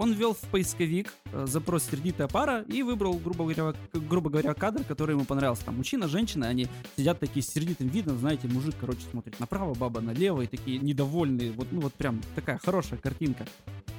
Он 0.00 0.14
ввел 0.14 0.32
в 0.32 0.40
поисковик 0.50 1.12
э, 1.30 1.44
запрос 1.46 1.84
«сердитая 1.84 2.26
пара» 2.26 2.62
и 2.62 2.82
выбрал, 2.82 3.18
грубо 3.18 3.44
говоря, 3.44 3.74
грубо 3.92 4.30
говоря, 4.30 4.54
кадр, 4.54 4.82
который 4.82 5.14
ему 5.14 5.26
понравился. 5.26 5.66
Там 5.66 5.76
мужчина, 5.76 6.08
женщина, 6.08 6.48
они 6.48 6.68
сидят 6.96 7.20
такие 7.20 7.42
с 7.42 7.48
сердитым 7.48 7.88
видом, 7.88 8.18
знаете, 8.18 8.48
мужик, 8.48 8.74
короче, 8.80 9.02
смотрит 9.10 9.38
направо, 9.38 9.74
баба 9.74 10.00
налево, 10.00 10.40
и 10.40 10.46
такие 10.46 10.78
недовольные. 10.78 11.52
Вот, 11.52 11.66
ну, 11.70 11.82
вот 11.82 11.92
прям 11.92 12.22
такая 12.34 12.56
хорошая 12.56 12.98
картинка. 12.98 13.44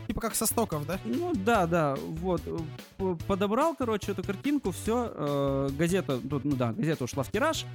типа 0.08 0.22
как 0.22 0.34
со 0.34 0.48
стоков, 0.48 0.88
да? 0.88 1.00
Ну 1.06 1.34
да, 1.36 1.68
да, 1.68 1.96
вот. 1.96 2.42
э, 2.48 3.16
Подобрал, 3.28 3.76
короче, 3.76 4.14
эту 4.14 4.24
картинку, 4.24 4.72
все. 4.72 5.70
газета, 5.78 6.18
тут, 6.18 6.46
ну 6.46 6.56
да, 6.56 6.74
газета 6.74 7.04
ушла 7.04 7.22
в 7.22 7.32
тираж. 7.32 7.68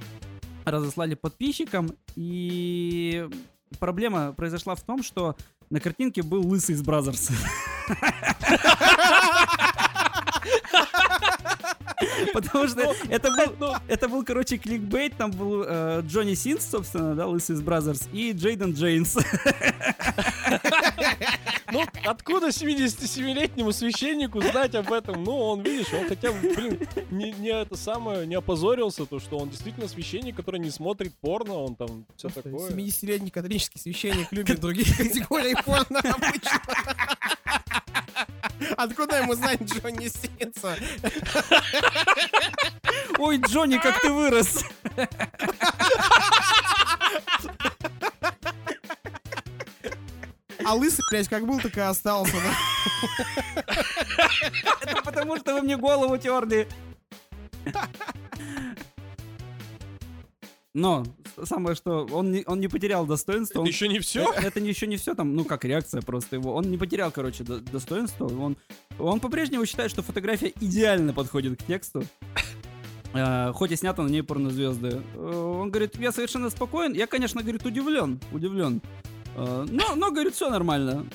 Разослали 0.65 1.15
подписчикам. 1.15 1.91
И 2.17 3.25
проблема 3.79 4.33
произошла 4.33 4.75
в 4.75 4.81
том, 4.81 5.01
что 5.01 5.37
на 5.69 5.79
картинке 5.79 6.23
был 6.23 6.45
лысый 6.47 6.75
из 6.75 6.81
Brazzers. 6.81 7.29
Потому 12.33 12.67
что 12.67 12.95
это 13.09 13.31
был, 13.31 13.75
это 13.87 14.07
был, 14.07 14.23
короче, 14.23 14.57
кликбейт, 14.57 15.17
там 15.17 15.31
был 15.31 15.63
э, 15.65 16.01
Джонни 16.05 16.35
Синс, 16.35 16.65
собственно, 16.69 17.15
да, 17.15 17.25
лысый 17.25 17.55
из 17.55 17.61
Brazzers, 17.61 18.07
и 18.13 18.31
Джейден 18.33 18.73
Джейнс. 18.73 19.17
Ну, 21.77 21.85
откуда 22.05 22.47
77-летнему 22.47 23.71
священнику 23.71 24.41
знать 24.41 24.73
об 24.73 24.91
этом? 24.91 25.23
Ну, 25.23 25.37
он, 25.37 25.61
видишь, 25.61 25.93
он 25.93 26.07
хотя 26.07 26.31
бы, 26.31 26.39
блин, 26.39 26.79
не, 27.11 27.31
не 27.33 27.49
это 27.49 27.77
самое, 27.77 28.25
не 28.25 28.33
опозорился, 28.33 29.05
то, 29.05 29.19
что 29.19 29.37
он 29.37 29.49
действительно 29.49 29.87
священник, 29.87 30.35
который 30.35 30.59
не 30.59 30.71
смотрит 30.71 31.13
порно, 31.21 31.53
он 31.53 31.75
там 31.75 32.07
все 32.15 32.29
такое. 32.29 32.71
70-летний 32.71 33.29
католический 33.29 33.79
священник 33.79 34.31
любит 34.31 34.59
других 34.59 34.97
категорий 34.97 35.55
порно 35.63 35.99
обычно. 35.99 36.61
Откуда 38.75 39.17
ему 39.17 39.35
знать 39.35 39.61
Джонни 39.61 40.07
Синса? 40.07 40.75
Ой, 43.19 43.37
Джонни, 43.37 43.77
как 43.77 44.01
ты 44.01 44.11
вырос! 44.11 44.65
А 50.67 50.73
лысый, 50.73 51.05
блядь, 51.09 51.29
как 51.29 51.47
был, 51.47 51.61
так 51.61 51.77
и 51.77 51.79
остался, 51.79 52.33
да? 52.33 53.63
Это 54.81 55.01
потому 55.01 55.37
что 55.37 55.53
вы 55.53 55.61
мне 55.61 55.77
голову 55.77 56.17
терли. 56.17 56.67
Но 60.73 61.05
самое 61.43 61.73
что, 61.75 62.05
он 62.11 62.31
не, 62.31 62.43
он 62.45 62.59
не 62.59 62.67
потерял 62.67 63.05
достоинство. 63.05 63.61
он- 63.61 63.65
Еще 63.67 63.87
не 63.87 63.99
все? 63.99 64.29
Это, 64.33 64.47
это 64.47 64.59
не- 64.59 64.69
еще 64.69 64.87
не 64.87 64.97
все, 64.97 65.15
там, 65.15 65.35
ну 65.35 65.45
как 65.45 65.63
реакция 65.63 66.01
просто 66.01 66.35
его. 66.35 66.53
Он 66.53 66.69
не 66.69 66.77
потерял, 66.77 67.11
короче, 67.11 67.45
до- 67.45 67.61
достоинство. 67.61 68.25
Он, 68.27 68.57
он 68.99 69.19
по-прежнему 69.21 69.65
считает, 69.65 69.89
что 69.89 70.03
фотография 70.03 70.51
идеально 70.59 71.13
подходит 71.13 71.63
к 71.63 71.65
тексту. 71.65 72.03
Э, 73.13 73.53
Хоть 73.53 73.71
и 73.71 73.75
снята 73.77 74.03
на 74.03 74.09
ней 74.09 74.21
порнозвезды. 74.21 75.01
Э, 75.15 75.57
Он 75.61 75.71
говорит, 75.71 75.95
я 75.97 76.11
совершенно 76.11 76.49
спокоен. 76.49 76.93
Я, 76.93 77.07
конечно, 77.07 77.41
говорит, 77.41 77.65
удивлен. 77.65 78.19
Удивлен. 78.33 78.81
Э, 79.37 79.65
Но, 79.69 79.95
но 79.95 80.11
говорит, 80.11 80.33
все 80.33 80.49
нормально. 80.49 81.05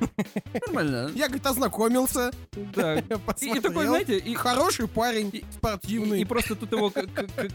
Нормально. 0.66 1.10
Я, 1.14 1.26
говорит, 1.26 1.46
ознакомился, 1.46 2.30
Да. 2.74 2.94
И, 3.40 3.60
такой, 3.60 3.86
знаете, 3.86 4.18
и, 4.18 4.34
Хороший 4.34 4.86
парень, 4.86 5.30
И- 5.32 5.44
спортивный. 5.50 6.18
И, 6.18 6.22
и 6.22 6.24
просто 6.24 6.54
тут 6.54 6.70
его 6.72 6.92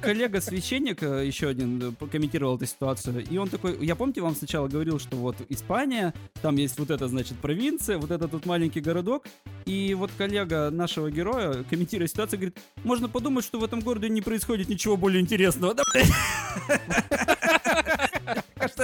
коллега-священник 0.01 1.01
э, 1.03 1.25
еще 1.25 1.47
один 1.47 1.81
э, 1.81 1.91
прокомментировал 1.91 2.57
эту 2.57 2.65
ситуацию. 2.65 3.25
И 3.25 3.37
он 3.37 3.49
такой, 3.49 3.77
я 3.85 3.95
помните, 3.95 4.21
вам 4.21 4.35
сначала 4.35 4.67
говорил, 4.67 4.99
что 4.99 5.15
вот 5.17 5.37
Испания, 5.49 6.13
там 6.41 6.57
есть 6.57 6.77
вот 6.79 6.89
это, 6.91 7.07
значит, 7.07 7.37
провинция, 7.37 7.97
вот 7.97 8.11
это 8.11 8.27
тут 8.27 8.45
маленький 8.45 8.81
городок. 8.81 9.25
И 9.65 9.93
вот 9.93 10.11
коллега 10.17 10.69
нашего 10.69 11.09
героя, 11.09 11.63
комментируя 11.69 12.07
ситуацию, 12.07 12.39
говорит, 12.39 12.57
можно 12.83 13.07
подумать, 13.07 13.45
что 13.45 13.59
в 13.59 13.63
этом 13.63 13.79
городе 13.79 14.09
не 14.09 14.21
происходит 14.21 14.67
ничего 14.69 14.97
более 14.97 15.21
интересного. 15.21 15.75
Да? 15.75 15.83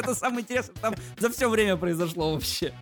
Кажется, 0.02 0.12
это 0.12 0.20
самое 0.20 0.42
интересное 0.42 0.76
там 0.82 0.96
за 1.18 1.30
все 1.30 1.50
время 1.50 1.76
произошло 1.78 2.34
вообще. 2.34 2.74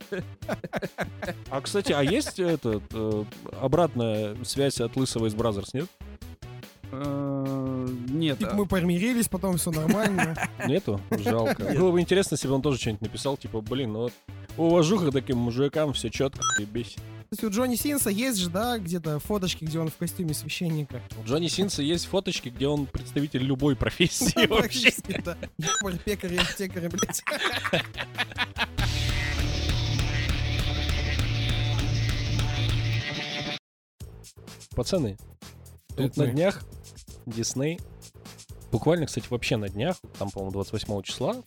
А, 1.50 1.62
кстати, 1.62 1.92
а 1.92 2.02
есть 2.04 2.40
этот, 2.40 2.84
э, 2.94 3.24
обратная 3.62 4.36
связь 4.44 4.80
от 4.82 4.96
Лысого 4.96 5.28
из 5.28 5.34
Brazzers, 5.34 5.74
нет? 5.74 5.88
Э, 6.92 7.88
Нет. 8.10 8.40
Типа 8.40 8.52
а- 8.52 8.56
мы 8.56 8.66
помирились, 8.66 9.28
потом 9.28 9.58
все 9.58 9.72
нормально. 9.72 10.36
Нету? 10.68 11.02
Жалко. 11.12 11.64
Было 11.78 11.92
бы 11.92 12.00
интересно, 12.00 12.36
если 12.36 12.48
бы 12.48 12.54
он 12.54 12.62
тоже 12.62 12.80
что-нибудь 12.80 13.02
написал, 13.02 13.36
типа, 13.38 13.62
блин, 13.62 13.94
ну 13.94 14.00
вот 14.04 14.14
уважуха 14.56 15.12
таким 15.12 15.38
мужикам, 15.38 15.94
все 15.94 16.10
четко, 16.10 16.40
бейся. 16.72 16.92
Кстати, 16.96 17.17
у 17.44 17.50
Джонни 17.50 17.76
Синса 17.76 18.10
есть 18.10 18.38
же, 18.38 18.50
да, 18.50 18.78
где-то 18.78 19.20
фоточки, 19.20 19.66
где 19.66 19.80
он 19.80 19.90
в 19.90 19.98
костюме 19.98 20.34
священника. 20.34 21.02
У 21.22 21.26
Джонни 21.26 21.48
Синса 21.48 21.82
есть 21.82 22.06
фоточки, 22.06 22.50
где 22.50 22.68
он 22.68 22.86
представитель 22.86 23.44
любой 23.44 23.76
профессии 23.76 24.48
вообще. 24.48 24.92
Да. 25.24 25.38
Ебарь, 25.58 25.98
пекарь, 26.04 26.38
аптекарь, 26.38 26.90
блядь. 26.90 27.24
Пацаны, 34.76 35.18
тут 35.96 36.18
на 36.18 36.28
днях 36.28 36.64
Дисней, 37.26 37.80
буквально, 38.72 39.08
кстати, 39.08 39.28
вообще 39.30 39.58
на 39.58 39.70
днях, 39.70 39.98
там, 40.20 40.30
по-моему, 40.30 40.52
28 40.52 41.02
числа 41.02 41.44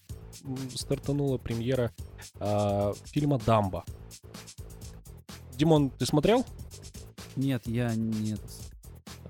стартанула 0.74 1.38
премьера 1.38 1.92
а, 2.38 2.92
фильма 3.04 3.38
«Дамбо». 3.38 3.84
Димон, 5.60 5.90
ты 5.90 6.06
смотрел? 6.06 6.46
Нет, 7.36 7.66
я 7.66 7.94
нет. 7.94 8.40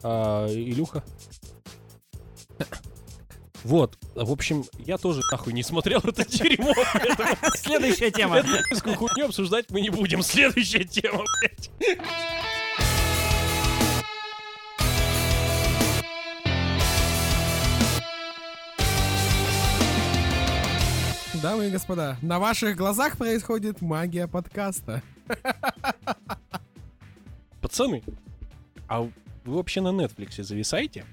А, 0.04 0.46
Илюха? 0.46 1.02
Вот, 3.64 3.98
в 4.14 4.30
общем, 4.30 4.64
я 4.78 4.96
тоже 4.96 5.22
нахуй 5.32 5.52
не 5.52 5.64
смотрел 5.64 5.98
это 6.04 6.24
дерьмо, 6.24 6.72
Следующая 7.56 8.12
тема. 8.12 8.36
эту 8.36 8.94
хуйню 8.94 9.26
обсуждать 9.26 9.70
мы 9.70 9.80
не 9.80 9.90
будем. 9.90 10.22
Следующая 10.22 10.84
тема, 10.84 11.24
блядь. 11.40 11.70
Дамы 21.42 21.66
и 21.66 21.70
господа, 21.70 22.18
на 22.22 22.38
ваших 22.38 22.76
глазах 22.76 23.16
происходит 23.16 23.80
магия 23.80 24.28
подкаста. 24.28 25.02
Пацаны, 27.70 28.02
а 28.88 29.02
вы 29.02 29.10
вообще 29.44 29.80
на 29.80 29.90
Netflix 29.90 30.42
зависаете? 30.42 31.04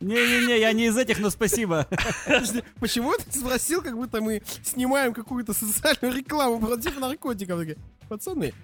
Не-не-не, 0.00 0.58
я 0.58 0.72
не 0.72 0.86
из 0.86 0.96
этих, 0.96 1.18
но 1.18 1.28
спасибо. 1.28 1.86
Подожди, 2.24 2.62
Почему 2.80 3.12
ты 3.18 3.38
спросил, 3.38 3.82
как 3.82 3.94
будто 3.94 4.22
мы 4.22 4.40
снимаем 4.62 5.12
какую-то 5.12 5.52
социальную 5.52 6.16
рекламу 6.16 6.58
против 6.66 6.98
наркотиков? 6.98 7.58
Такие, 7.58 7.76
Пацаны, 8.08 8.54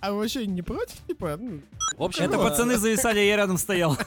а 0.00 0.12
вы 0.12 0.20
вообще 0.20 0.46
не 0.46 0.62
против, 0.62 0.96
типа? 1.06 1.36
ну, 1.38 1.60
В 1.98 2.02
общем, 2.02 2.24
Это 2.24 2.32
Чего? 2.34 2.44
пацаны 2.44 2.78
зависали, 2.78 3.20
я 3.20 3.36
рядом 3.36 3.58
стоял. 3.58 3.98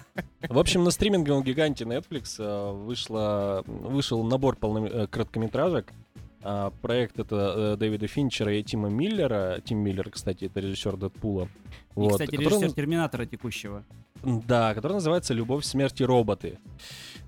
В 0.50 0.58
общем, 0.58 0.84
на 0.84 0.90
стриминговом 0.90 1.44
гиганте 1.44 1.84
Netflix 1.86 2.36
э, 2.40 2.72
вышло, 2.74 3.64
вышел 3.68 4.24
набор 4.24 4.56
полно, 4.56 4.88
э, 4.88 5.06
короткометражек. 5.08 5.94
А, 6.42 6.72
проект 6.82 7.20
это 7.20 7.74
э, 7.74 7.78
Дэвида 7.78 8.08
Финчера 8.08 8.54
и 8.54 8.64
Тима 8.64 8.90
Миллера. 8.90 9.62
Тим 9.64 9.80
Миллер, 9.80 10.10
кстати, 10.10 10.46
это 10.46 10.60
режиссер 10.62 10.96
Дэдпула. 10.96 11.46
И, 11.46 11.48
Вот, 11.96 12.12
кстати, 12.14 12.32
который 12.32 12.46
режиссер 12.46 12.68
наз- 12.70 12.76
Терминатора 12.76 13.26
текущего. 13.26 13.84
Да, 14.24 14.74
который 14.74 14.94
называется 14.94 15.34
«Любовь, 15.34 15.64
смерть 15.66 16.00
и 16.02 16.06
роботы». 16.06 16.60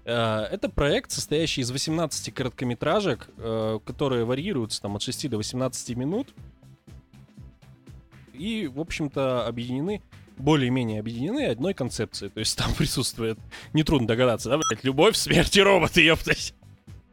Э, 0.05 0.41
Это 0.51 0.69
проект, 0.69 1.11
состоящий 1.11 1.61
из 1.61 1.71
18 1.71 2.31
короткометражек, 2.33 3.29
э, 3.37 3.79
которые 3.85 4.25
варьируются 4.25 4.81
там 4.81 4.95
от 4.95 5.01
6 5.01 5.27
до 5.29 5.37
18 5.37 5.95
минут. 5.95 6.33
И, 8.33 8.67
в 8.67 8.79
общем-то, 8.79 9.45
объединены, 9.45 10.01
более-менее 10.37 10.99
объединены 10.99 11.45
одной 11.47 11.73
концепцией. 11.73 12.29
То 12.31 12.39
есть 12.39 12.57
там 12.57 12.73
присутствует, 12.77 13.37
нетрудно 13.73 14.07
догадаться, 14.07 14.49
да, 14.49 14.57
блядь, 14.57 14.83
любовь, 14.83 15.15
смерть 15.15 15.55
и 15.57 15.61
роботы, 15.61 16.01
ёптать. 16.01 16.53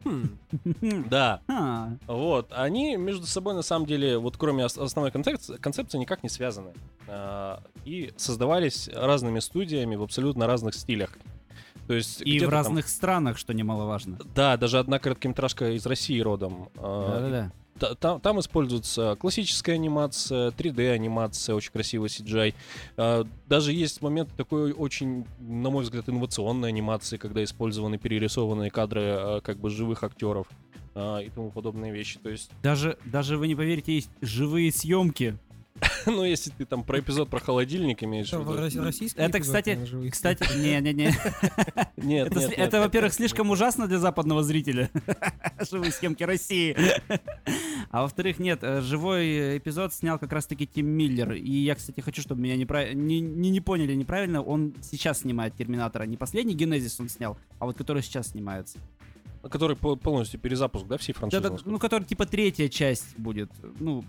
Да, 1.09 1.41
А, 1.47 1.89
вот. 2.07 2.47
Они 2.51 2.95
между 2.95 3.25
собой, 3.25 3.53
на 3.53 3.61
самом 3.61 3.85
деле, 3.85 4.17
вот 4.17 4.37
кроме 4.37 4.65
ос- 4.65 4.77
основной 4.77 5.11
концепции, 5.11 5.97
никак 5.97 6.23
не 6.23 6.29
связаны. 6.29 6.71
А, 7.07 7.61
И 7.85 8.11
создавались 8.17 8.89
разными 8.93 9.39
студиями 9.39 9.95
в 9.95 10.03
абсолютно 10.03 10.47
разных 10.47 10.75
стилях. 10.75 11.17
То 11.87 11.93
есть 11.95 12.21
И 12.21 12.37
в 12.37 12.41
там- 12.43 12.49
разных 12.51 12.87
странах, 12.87 13.37
что 13.37 13.53
немаловажно. 13.53 14.19
Да, 14.35 14.57
даже 14.57 14.77
одна 14.79 14.99
короткометражка 14.99 15.71
из 15.71 15.85
России 15.85 16.19
родом. 16.19 16.69
А, 16.77 17.13
Да-да-да. 17.19 17.51
Та- 17.79 17.95
Там, 17.95 18.19
там 18.21 18.39
используется 18.39 19.15
классическая 19.19 19.73
анимация, 19.73 20.51
3D-анимация, 20.51 21.55
очень 21.55 21.71
красивый 21.71 22.09
CGI. 22.09 22.53
А, 22.97 23.25
Даже 23.47 23.73
есть 23.73 24.01
момент 24.01 24.29
такой 24.35 24.73
очень, 24.73 25.25
на 25.39 25.69
мой 25.69 25.83
взгляд, 25.83 26.07
инновационной 26.09 26.69
анимации, 26.69 27.17
когда 27.17 27.43
использованы 27.43 27.97
перерисованные 27.97 28.69
кадры 28.71 29.01
а, 29.05 29.41
как 29.41 29.57
бы 29.57 29.69
живых 29.69 30.03
актеров 30.03 30.47
а, 30.95 31.19
и 31.19 31.29
тому 31.29 31.51
подобные 31.51 31.91
вещи. 31.93 32.19
То 32.19 32.29
есть 32.29 32.51
Даже, 32.61 32.97
даже 33.05 33.37
вы 33.37 33.47
не 33.47 33.55
поверите, 33.55 33.93
есть 33.95 34.09
живые 34.21 34.71
съемки. 34.71 35.37
Ну, 36.05 36.23
если 36.23 36.49
ты 36.51 36.65
там 36.65 36.83
про 36.83 36.99
эпизод 36.99 37.29
про 37.29 37.39
холодильник 37.39 38.03
имеешь 38.03 38.27
в 38.27 38.29
что, 38.29 38.39
в 38.39 38.51
виду. 38.51 38.83
российский 38.83 39.19
Это, 39.19 39.39
кстати, 39.39 39.77
Кстати, 40.09 40.43
не-не-не. 40.57 41.13
Нет, 41.97 42.35
Это, 42.35 42.79
во-первых, 42.79 43.13
слишком 43.13 43.49
ужасно 43.49 43.87
для 43.87 43.99
западного 43.99 44.43
зрителя. 44.43 44.89
Живые 45.69 45.91
съемки 45.91 46.23
России. 46.23 46.75
А 47.91 48.03
во-вторых, 48.03 48.37
нет, 48.39 48.59
э, 48.61 48.81
живой 48.81 49.57
эпизод 49.57 49.93
снял 49.93 50.19
как 50.19 50.31
раз-таки 50.31 50.67
Тим 50.67 50.85
Миллер. 50.87 51.33
И 51.33 51.51
я, 51.51 51.75
кстати, 51.75 52.01
хочу, 52.01 52.21
чтобы 52.21 52.41
меня 52.41 52.55
не, 52.55 53.19
не, 53.19 53.49
не 53.49 53.61
поняли 53.61 53.95
неправильно. 53.95 54.43
Он 54.43 54.75
сейчас 54.81 55.21
снимает 55.21 55.55
Терминатора. 55.55 56.03
Не 56.03 56.15
последний 56.15 56.53
Генезис 56.53 56.99
он 56.99 57.09
снял, 57.09 57.37
а 57.57 57.65
вот 57.65 57.77
который 57.77 58.03
сейчас 58.03 58.29
снимается. 58.29 58.77
Который 59.49 59.75
по- 59.75 59.95
полностью 59.95 60.39
перезапуск, 60.39 60.85
да, 60.85 60.97
всей 60.97 61.13
франшизы? 61.13 61.57
Ну, 61.65 61.79
который 61.79 62.03
типа 62.03 62.25
третья 62.25 62.67
часть 62.67 63.17
будет. 63.17 63.49
Ну, 63.79 64.03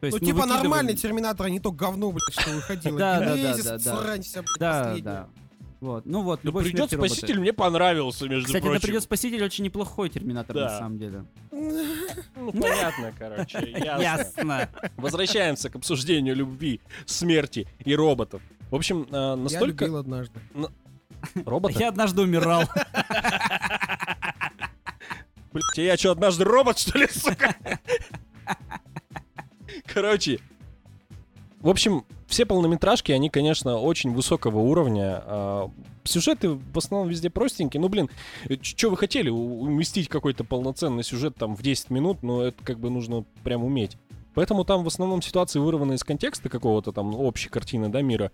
то 0.00 0.06
есть, 0.06 0.20
Ну, 0.20 0.26
типа 0.26 0.46
нормальный 0.46 0.94
терминатор, 0.94 1.46
а 1.46 1.50
не 1.50 1.60
то 1.60 1.72
говно, 1.72 2.10
блядь, 2.12 2.32
что 2.32 2.50
выходило. 2.50 2.98
Да, 2.98 3.20
да, 3.20 3.36
да, 3.36 3.78
да, 3.78 3.78
да. 4.58 4.96
Да. 5.00 5.28
Вот. 5.80 6.06
Ну 6.06 6.22
вот, 6.22 6.40
Ну, 6.42 6.48
любовь, 6.48 6.64
придет 6.64 6.90
спаситель, 6.90 7.38
мне 7.38 7.52
понравился, 7.52 8.26
между 8.26 8.46
Кстати, 8.46 8.62
прочим. 8.62 8.74
на 8.74 8.80
придет 8.80 9.02
спаситель 9.02 9.44
очень 9.44 9.64
неплохой 9.64 10.08
терминатор, 10.08 10.56
на 10.56 10.70
самом 10.70 10.98
деле. 10.98 11.24
Ну, 12.36 12.52
понятно, 12.60 13.12
короче, 13.18 13.70
ясно. 13.70 14.02
Ясно. 14.02 14.70
Возвращаемся 14.96 15.70
к 15.70 15.76
обсуждению 15.76 16.34
любви, 16.36 16.80
смерти 17.06 17.68
и 17.84 17.94
роботов. 17.94 18.42
В 18.70 18.74
общем, 18.74 19.06
э, 19.10 19.14
Я 19.14 19.36
настолько... 19.36 19.84
любил 19.84 19.96
однажды. 19.98 20.40
Робота? 21.46 21.78
Я 21.78 21.88
однажды 21.88 22.22
умирал. 22.22 22.64
Блять, 25.52 25.64
я 25.76 25.96
что, 25.96 26.12
однажды 26.12 26.44
робот, 26.44 26.78
что 26.78 26.98
ли, 26.98 27.06
сука? 27.08 27.54
Короче, 29.86 30.40
в 31.60 31.68
общем, 31.68 32.04
все 32.26 32.44
полнометражки, 32.44 33.12
они, 33.12 33.30
конечно, 33.30 33.78
очень 33.78 34.12
высокого 34.12 34.58
уровня. 34.58 35.22
А, 35.24 35.70
Сюжеты 36.04 36.50
в 36.50 36.76
основном 36.76 37.08
везде 37.08 37.30
простенькие. 37.30 37.80
Ну, 37.80 37.88
блин, 37.88 38.10
что 38.60 38.90
вы 38.90 38.98
хотели? 38.98 39.30
Уместить 39.30 40.08
какой-то 40.08 40.44
полноценный 40.44 41.02
сюжет 41.02 41.36
там 41.36 41.56
в 41.56 41.62
10 41.62 41.88
минут, 41.88 42.22
но 42.22 42.42
это 42.42 42.62
как 42.62 42.78
бы 42.78 42.90
нужно 42.90 43.24
прям 43.42 43.64
уметь. 43.64 43.96
Поэтому 44.34 44.64
там 44.64 44.84
в 44.84 44.88
основном 44.88 45.22
ситуации 45.22 45.58
вырваны 45.58 45.94
из 45.94 46.04
контекста 46.04 46.50
какого-то 46.50 46.92
там 46.92 47.14
общей 47.14 47.48
картины, 47.48 47.88
да, 47.88 48.02
мира. 48.02 48.32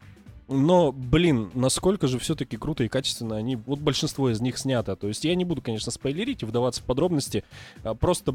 Но, 0.49 0.91
блин, 0.91 1.53
насколько 1.55 2.09
же 2.09 2.19
все-таки 2.19 2.57
круто 2.57 2.83
и 2.83 2.89
качественно 2.89 3.37
они, 3.37 3.55
вот 3.55 3.79
большинство 3.79 4.31
из 4.31 4.41
них 4.41 4.59
снято. 4.59 4.97
То 4.97 5.07
есть 5.07 5.25
я 5.25 5.37
не 5.37 5.45
буду, 5.45 5.63
конечно, 5.63 5.93
спойлерить 5.93 6.43
и 6.43 6.47
вдаваться 6.47 6.83
в 6.83 6.85
подробности. 6.85 7.45
а 7.85 7.95
Просто 7.95 8.35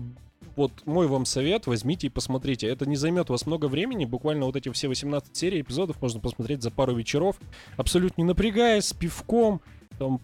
вот 0.56 0.72
мой 0.86 1.08
вам 1.08 1.26
совет, 1.26 1.68
возьмите 1.68 2.08
и 2.08 2.10
посмотрите. 2.10 2.68
Это 2.68 2.86
не 2.86 2.96
займет 2.96 3.30
у 3.30 3.34
вас 3.34 3.46
много 3.46 3.68
времени. 3.68 4.06
Буквально 4.06 4.46
вот 4.46 4.56
эти 4.56 4.70
все 4.72 4.88
18 4.88 5.36
серий 5.36 5.62
эпизодов 5.62 6.02
можно 6.02 6.20
посмотреть 6.20 6.64
за 6.64 6.72
пару 6.72 6.96
вечеров. 6.96 7.38
Абсолютно 7.78 8.22
не 8.22 8.28
напрягаясь, 8.28 8.86
с 8.86 8.94
пивком, 8.94 9.62
там 9.98 10.20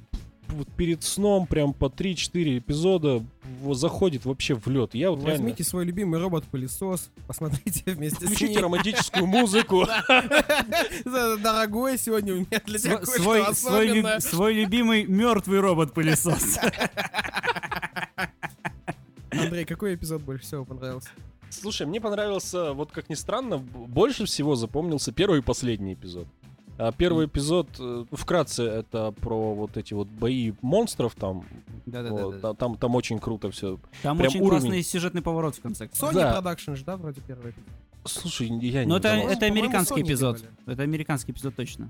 вот 0.51 0.67
перед 0.75 1.03
сном 1.03 1.47
прям 1.47 1.73
по 1.73 1.85
3-4 1.85 2.57
эпизода 2.59 3.23
вот 3.61 3.75
заходит 3.75 4.25
вообще 4.25 4.55
в 4.55 4.67
лед. 4.67 4.93
Я 4.93 5.11
вот 5.11 5.19
реально... 5.19 5.33
Возьмите 5.33 5.63
свой 5.63 5.85
любимый 5.85 6.19
робот-пылесос, 6.19 7.09
посмотрите 7.27 7.83
вместе 7.91 8.27
с 8.27 8.29
Включите 8.29 8.59
романтическую 8.59 9.25
музыку. 9.25 9.85
Дорогой, 11.05 11.97
сегодня 11.97 12.33
у 12.33 12.37
меня 12.37 12.61
для 12.65 12.79
тебя 12.79 13.01
свой 14.21 14.53
любимый 14.53 15.05
мертвый 15.05 15.59
робот-пылесос. 15.59 16.59
Андрей, 19.31 19.65
какой 19.65 19.95
эпизод 19.95 20.21
больше 20.21 20.43
всего 20.45 20.65
понравился? 20.65 21.09
Слушай, 21.49 21.85
мне 21.87 21.99
понравился, 21.99 22.73
вот 22.73 22.91
как 22.91 23.09
ни 23.09 23.15
странно, 23.15 23.57
больше 23.57 24.25
всего 24.25 24.55
запомнился 24.55 25.11
первый 25.11 25.39
и 25.39 25.41
последний 25.41 25.93
эпизод. 25.93 26.27
А 26.77 26.91
Первый 26.91 27.27
эпизод, 27.27 27.67
э, 27.79 28.05
вкратце, 28.11 28.63
это 28.63 29.11
про 29.11 29.53
вот 29.53 29.77
эти 29.77 29.93
вот 29.93 30.07
бои 30.07 30.53
монстров 30.61 31.13
там. 31.15 31.39
Вот, 31.39 31.45
Да-да-да. 31.85 32.39
та- 32.39 32.53
там, 32.55 32.75
там 32.77 32.95
очень 32.95 33.19
круто 33.19 33.51
все. 33.51 33.77
Там 34.01 34.17
прям 34.17 34.29
очень 34.29 34.39
уровень. 34.41 34.61
классный 34.61 34.81
сюжетный 34.83 35.21
поворот 35.21 35.55
в 35.55 35.61
конце. 35.61 35.85
Sony 35.87 36.13
Да. 36.13 36.39
Production 36.41 36.75
же, 36.75 36.83
да, 36.85 36.97
вроде 36.97 37.21
первый? 37.21 37.53
Слушай, 38.05 38.47
я 38.47 38.83
не 38.83 38.89
Но 38.89 38.97
это, 38.97 39.09
это 39.09 39.45
американский 39.45 40.01
Sony 40.01 40.07
эпизод. 40.07 40.37
делали. 40.37 40.55
Это 40.65 40.81
американский 40.83 41.33
эпизод 41.33 41.55
точно. 41.55 41.89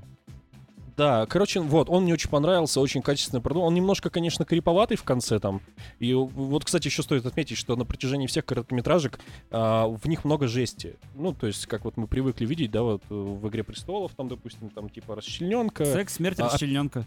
Да, 0.98 1.26
короче, 1.26 1.60
вот, 1.60 1.90
он 1.90 2.04
мне 2.04 2.14
очень 2.14 2.30
понравился, 2.30 2.80
очень 2.80 3.02
качественный 3.02 3.42
продукт. 3.42 3.66
Он 3.66 3.74
немножко, 3.74 4.10
конечно, 4.10 4.46
криповатый 4.46 4.98
в 4.98 5.04
конце 5.04 5.40
там. 5.40 5.62
И 6.00 6.14
вот, 6.14 6.66
кстати, 6.66 6.88
еще 6.88 7.04
стоит 7.04 7.26
отметить, 7.26 7.58
что 7.58 7.76
на 7.76 7.86
протяжении 7.86 8.28
всех 8.28 8.46
короткометражек 8.46 9.20
а, 9.52 9.88
в 9.88 10.08
них 10.08 10.26
много 10.26 10.48
жести. 10.48 10.98
Ну, 11.16 11.34
то 11.34 11.48
есть, 11.48 11.66
как 11.68 11.86
вот 11.86 11.98
мы 11.98 12.08
привыкли 12.08 12.46
видеть, 12.46 12.72
да, 12.72 12.84
вот 12.84 13.04
э, 13.10 13.14
в 13.14 13.48
«Игре 13.48 13.64
престолов», 13.64 14.12
там, 14.16 14.28
допустим, 14.28 14.70
там 14.70 14.90
типа 14.90 15.16
расчлененка. 15.16 15.86
Секс, 15.86 16.16
смерть, 16.16 16.40
а- 16.40 16.46
расчлененка. 16.46 17.06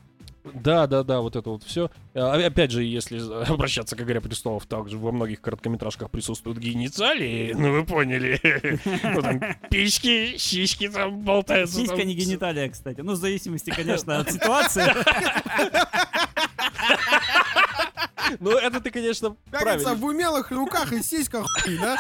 Да, 0.53 0.87
да, 0.87 1.03
да, 1.03 1.21
вот 1.21 1.37
это 1.37 1.49
вот 1.49 1.63
все. 1.63 1.91
Опять 2.13 2.71
же, 2.71 2.85
если 2.85 3.19
обращаться 3.51 3.97
к 3.97 4.01
«Игре 4.03 4.21
престолов», 4.21 4.67
также 4.67 4.99
во 4.99 5.11
многих 5.11 5.41
короткометражках 5.41 6.11
присутствуют 6.11 6.59
гениталии, 6.59 7.55
ну 7.57 7.73
вы 7.73 7.85
поняли. 7.85 8.39
Ну, 9.03 9.23
там 9.23 9.41
пички, 9.71 10.37
щички 10.37 10.89
там 10.89 11.21
болтаются. 11.21 11.77
Сиська 11.77 12.05
не 12.05 12.15
гениталия, 12.15 12.69
кстати. 12.69 13.01
Ну, 13.01 13.13
в 13.13 13.17
зависимости, 13.17 13.71
конечно, 13.71 14.19
от 14.19 14.31
ситуации. 14.31 14.85
Ну, 18.41 18.51
это 18.51 18.81
ты, 18.81 18.91
конечно, 18.91 19.37
правильно. 19.51 19.95
в 19.95 20.05
умелых 20.05 20.51
руках 20.51 20.93
и 20.93 21.03
сиськах, 21.03 21.47
хуй, 21.63 21.79
да? 21.79 21.97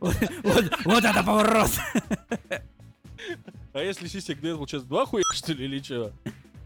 Вот 0.00 1.04
это 1.04 1.22
поворот! 1.22 1.70
А 3.78 3.82
если 3.82 4.08
сисек 4.08 4.40
дает, 4.40 4.56
получается, 4.56 4.88
два 4.88 5.06
хуя, 5.06 5.22
что 5.32 5.52
ли, 5.52 5.64
или 5.66 5.80
что? 5.80 6.12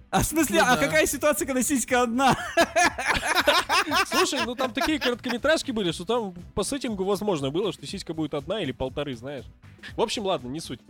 А 0.08 0.20
в 0.22 0.24
смысле, 0.24 0.60
Ну 0.60 0.66
а 0.66 0.76
да. 0.76 0.86
какая 0.86 1.06
ситуация, 1.06 1.44
когда 1.44 1.62
сиська 1.62 2.02
одна? 2.02 2.34
Слушай, 4.06 4.40
ну 4.46 4.54
там 4.54 4.72
такие 4.72 4.98
короткометражки 4.98 5.72
были, 5.72 5.92
что 5.92 6.06
там 6.06 6.34
по 6.54 6.62
сеттингу 6.62 7.04
возможно 7.04 7.50
было, 7.50 7.70
что 7.72 7.86
сиська 7.86 8.14
будет 8.14 8.32
одна 8.32 8.62
или 8.62 8.72
полторы, 8.72 9.14
знаешь. 9.14 9.44
В 9.94 10.00
общем, 10.00 10.24
ладно, 10.24 10.48
не 10.48 10.60
суть. 10.60 10.80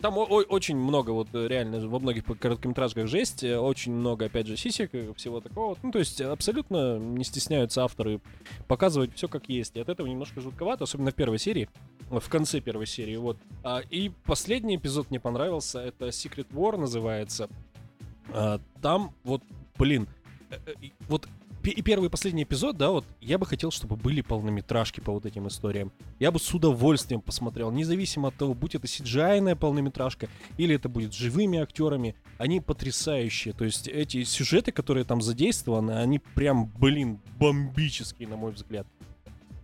Там 0.00 0.16
очень 0.16 0.76
много, 0.76 1.10
вот 1.10 1.28
э, 1.34 1.48
реально, 1.48 1.86
во 1.88 1.98
многих 1.98 2.24
короткометражках 2.24 3.08
жесть, 3.08 3.42
э, 3.42 3.58
очень 3.58 3.92
много, 3.92 4.26
опять 4.26 4.46
же, 4.46 4.56
сисек, 4.56 4.94
и 4.94 5.12
всего 5.14 5.40
такого. 5.40 5.76
Ну, 5.82 5.90
то 5.90 5.98
есть 5.98 6.20
абсолютно 6.20 6.98
не 6.98 7.24
стесняются 7.24 7.82
авторы 7.82 8.20
показывать 8.68 9.14
все 9.14 9.26
как 9.26 9.48
есть. 9.48 9.76
И 9.76 9.80
от 9.80 9.88
этого 9.88 10.06
немножко 10.06 10.40
жутковато, 10.40 10.84
особенно 10.84 11.10
в 11.10 11.14
первой 11.14 11.38
серии, 11.38 11.68
в 12.08 12.28
конце 12.28 12.60
первой 12.60 12.86
серии, 12.86 13.16
вот. 13.16 13.36
А, 13.64 13.80
и 13.90 14.10
последний 14.24 14.76
эпизод 14.76 15.10
мне 15.10 15.18
понравился, 15.18 15.80
это 15.80 16.08
Secret 16.08 16.48
War 16.50 16.76
называется. 16.76 17.48
А, 18.32 18.60
там 18.80 19.12
вот, 19.24 19.42
блин, 19.76 20.06
э, 20.50 20.56
вот 21.08 21.28
и 21.70 21.82
первый 21.82 22.06
и 22.06 22.10
последний 22.10 22.42
эпизод, 22.42 22.76
да, 22.76 22.90
вот 22.90 23.04
я 23.20 23.38
бы 23.38 23.46
хотел, 23.46 23.70
чтобы 23.70 23.96
были 23.96 24.20
полнометражки 24.20 25.00
по 25.00 25.12
вот 25.12 25.26
этим 25.26 25.48
историям. 25.48 25.92
Я 26.18 26.30
бы 26.30 26.38
с 26.38 26.52
удовольствием 26.54 27.20
посмотрел, 27.20 27.70
независимо 27.70 28.28
от 28.28 28.36
того, 28.36 28.54
будь 28.54 28.74
это 28.74 28.86
cgi 28.86 29.56
полнометражка 29.56 30.28
или 30.58 30.74
это 30.74 30.88
будет 30.88 31.12
живыми 31.12 31.58
актерами, 31.58 32.14
они 32.38 32.60
потрясающие. 32.60 33.54
То 33.54 33.64
есть 33.64 33.88
эти 33.88 34.24
сюжеты, 34.24 34.72
которые 34.72 35.04
там 35.04 35.20
задействованы, 35.20 35.92
они 35.92 36.18
прям, 36.18 36.70
блин, 36.78 37.20
бомбические, 37.38 38.28
на 38.28 38.36
мой 38.36 38.52
взгляд. 38.52 38.86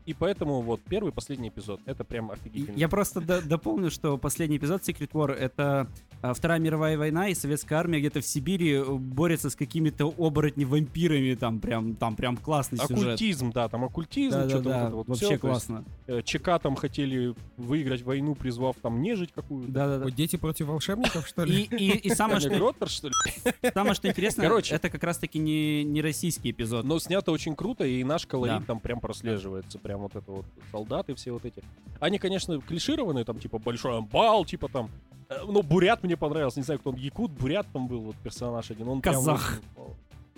И 0.06 0.14
поэтому 0.14 0.60
вот 0.60 0.80
первый 0.82 1.10
и 1.10 1.12
последний 1.12 1.50
эпизод, 1.50 1.80
это 1.86 2.02
прям 2.04 2.30
офигительно. 2.30 2.76
Я 2.76 2.88
просто 2.88 3.20
до- 3.20 3.42
дополню, 3.42 3.90
что 3.90 4.18
последний 4.18 4.56
эпизод 4.56 4.82
Secret 4.82 5.10
War 5.12 5.32
это 5.32 5.88
Вторая 6.22 6.58
мировая 6.58 6.98
война, 6.98 7.28
и 7.28 7.34
советская 7.34 7.78
армия 7.78 7.98
где-то 8.00 8.20
в 8.20 8.26
Сибири 8.26 8.74
э, 8.74 8.84
борется 8.84 9.48
с 9.48 9.56
какими-то 9.56 10.04
оборотни-вампирами, 10.18 11.34
там 11.34 11.60
прям, 11.60 11.94
там 11.96 12.14
прям 12.16 12.36
классный 12.36 12.78
сюжет. 12.78 12.98
Оккультизм, 12.98 13.52
да, 13.52 13.68
там 13.68 13.84
оккультизм, 13.84 14.32
Да, 14.32 14.42
да, 14.44 14.48
что-то 14.50 14.64
да, 14.68 14.78
вот 14.80 14.86
это 14.86 14.96
вот 14.96 15.08
вообще 15.08 15.26
всё, 15.26 15.38
то 15.38 15.48
есть, 15.48 15.66
классно. 15.66 15.84
э, 16.08 16.22
ЧК 16.22 16.58
там 16.58 16.76
хотели 16.76 17.34
выиграть 17.56 18.02
войну, 18.02 18.34
призвав 18.34 18.76
там 18.82 19.00
нежить 19.00 19.32
какую-то. 19.32 19.72
Да, 19.72 19.86
да, 19.88 19.98
да. 19.98 20.04
Вот 20.04 20.14
дети 20.14 20.36
против 20.36 20.66
волшебников, 20.66 21.26
что 21.26 21.44
И, 21.44 21.50
ли? 21.50 21.62
и, 21.62 21.96
и 21.96 22.14
самое, 22.14 22.38
Таня 22.40 22.50
что, 22.50 22.58
Гроттер, 22.58 22.88
что 22.88 23.08
ли? 23.08 23.14
самое, 23.74 23.94
что 23.94 24.08
интересно, 24.08 24.42
Короче. 24.42 24.74
это 24.74 24.90
как 24.90 25.02
раз-таки 25.02 25.38
не, 25.38 25.84
не 25.84 26.02
российский 26.02 26.50
эпизод. 26.50 26.84
Но 26.84 26.98
снято 26.98 27.32
очень 27.32 27.54
круто, 27.56 27.84
и 27.84 28.04
наш 28.04 28.26
колорит 28.26 28.60
Да. 28.60 28.64
там 28.66 28.80
прям 28.80 29.00
прослеживается. 29.00 29.78
Прям 29.78 30.00
вот 30.00 30.14
это 30.16 30.30
вот 30.30 30.44
солдаты 30.70 31.14
все 31.14 31.32
вот 31.32 31.44
эти. 31.46 31.62
Они, 31.98 32.18
конечно, 32.18 32.60
клишированные, 32.60 33.24
там, 33.24 33.38
типа, 33.38 33.58
большой 33.58 33.96
амбал, 33.96 34.44
типа 34.44 34.68
там. 34.68 34.90
Э, 35.30 35.34
Ну, 35.46 35.62
Бурят 35.62 36.02
мне 36.02 36.16
понравился, 36.16 36.58
не 36.60 36.64
знаю, 36.64 36.78
кто 36.80 36.90
он, 36.90 36.96
Якут, 36.96 37.30
Бурят 37.32 37.66
там 37.72 37.86
был, 37.88 38.00
вот 38.00 38.16
персонаж 38.16 38.70
один. 38.70 38.88
Он 38.88 39.00
прям 39.00 39.14
Казах. 39.14 39.60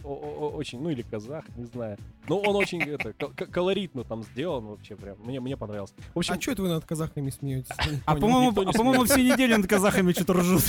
о- 0.04 0.50
очень, 0.56 0.80
ну 0.82 0.90
или 0.90 1.02
казах, 1.02 1.44
не 1.56 1.64
знаю. 1.64 1.96
Но 2.28 2.38
он 2.38 2.56
очень 2.56 2.82
это, 2.82 3.12
колоритно 3.12 4.02
там 4.04 4.24
сделан 4.24 4.64
вообще 4.66 4.96
прям. 4.96 5.16
Мне, 5.24 5.38
мне 5.40 5.56
понравился. 5.56 5.94
В 6.14 6.18
общем, 6.18 6.34
А 6.36 6.40
что 6.40 6.50
это 6.52 6.62
вы 6.62 6.68
над 6.68 6.84
казахами 6.84 7.30
смеетесь? 7.30 7.70
А 8.04 8.16
по-моему, 8.16 8.50
а, 8.68 8.72
по-моему, 8.72 9.04
всю 9.04 9.20
неделю 9.20 9.58
над 9.58 9.68
казахами 9.68 10.12
что-то 10.12 10.32
ржут. 10.34 10.64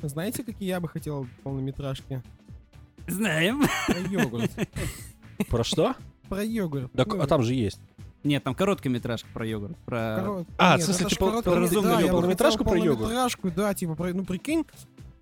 Знаете, 0.00 0.42
какие 0.42 0.68
я 0.68 0.80
бы 0.80 0.88
хотел 0.88 1.26
полнометражки? 1.42 2.22
Знаем. 3.06 3.62
Про 3.86 3.98
йогурт. 4.00 4.50
про 5.48 5.64
что? 5.64 5.94
Про 6.28 6.42
йогурт. 6.44 6.90
Да, 6.94 7.04
Ну, 7.06 7.20
а 7.20 7.26
там 7.26 7.42
же 7.42 7.54
есть. 7.54 7.80
Нет, 8.24 8.44
там 8.44 8.54
короткометражка 8.54 9.28
про 9.34 9.44
йогурт. 9.46 9.76
Про... 9.84 9.96
коро- 9.96 10.46
А, 10.58 10.72
Нет, 10.76 10.82
в 10.82 10.84
смысле, 10.84 11.06
типа, 11.08 11.26
короткая- 11.30 11.54
разумный 11.56 11.90
да, 11.90 12.00
йогурт. 12.00 12.12
Полнометражку 12.12 12.64
хотел 12.64 12.72
про 12.78 12.84
йогурт? 12.84 13.00
Полнометражку, 13.00 13.50
да, 13.50 13.74
типа, 13.74 13.94
про- 13.96 14.12
ну 14.14 14.24
прикинь, 14.24 14.64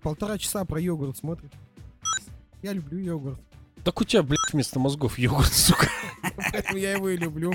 полтора 0.01 0.37
часа 0.37 0.65
про 0.65 0.79
йогурт 0.79 1.17
смотришь. 1.17 1.51
Я 2.61 2.73
люблю 2.73 2.99
йогурт, 2.99 3.39
Так 3.83 3.99
у 3.99 4.03
тебя, 4.03 4.21
блядь, 4.21 4.37
вместо 4.53 4.79
мозгов 4.79 5.17
йогурт, 5.17 5.51
сука. 5.51 5.87
поэтому 6.51 6.77
я 6.77 6.91
его 6.93 7.09
и 7.09 7.17
люблю. 7.17 7.53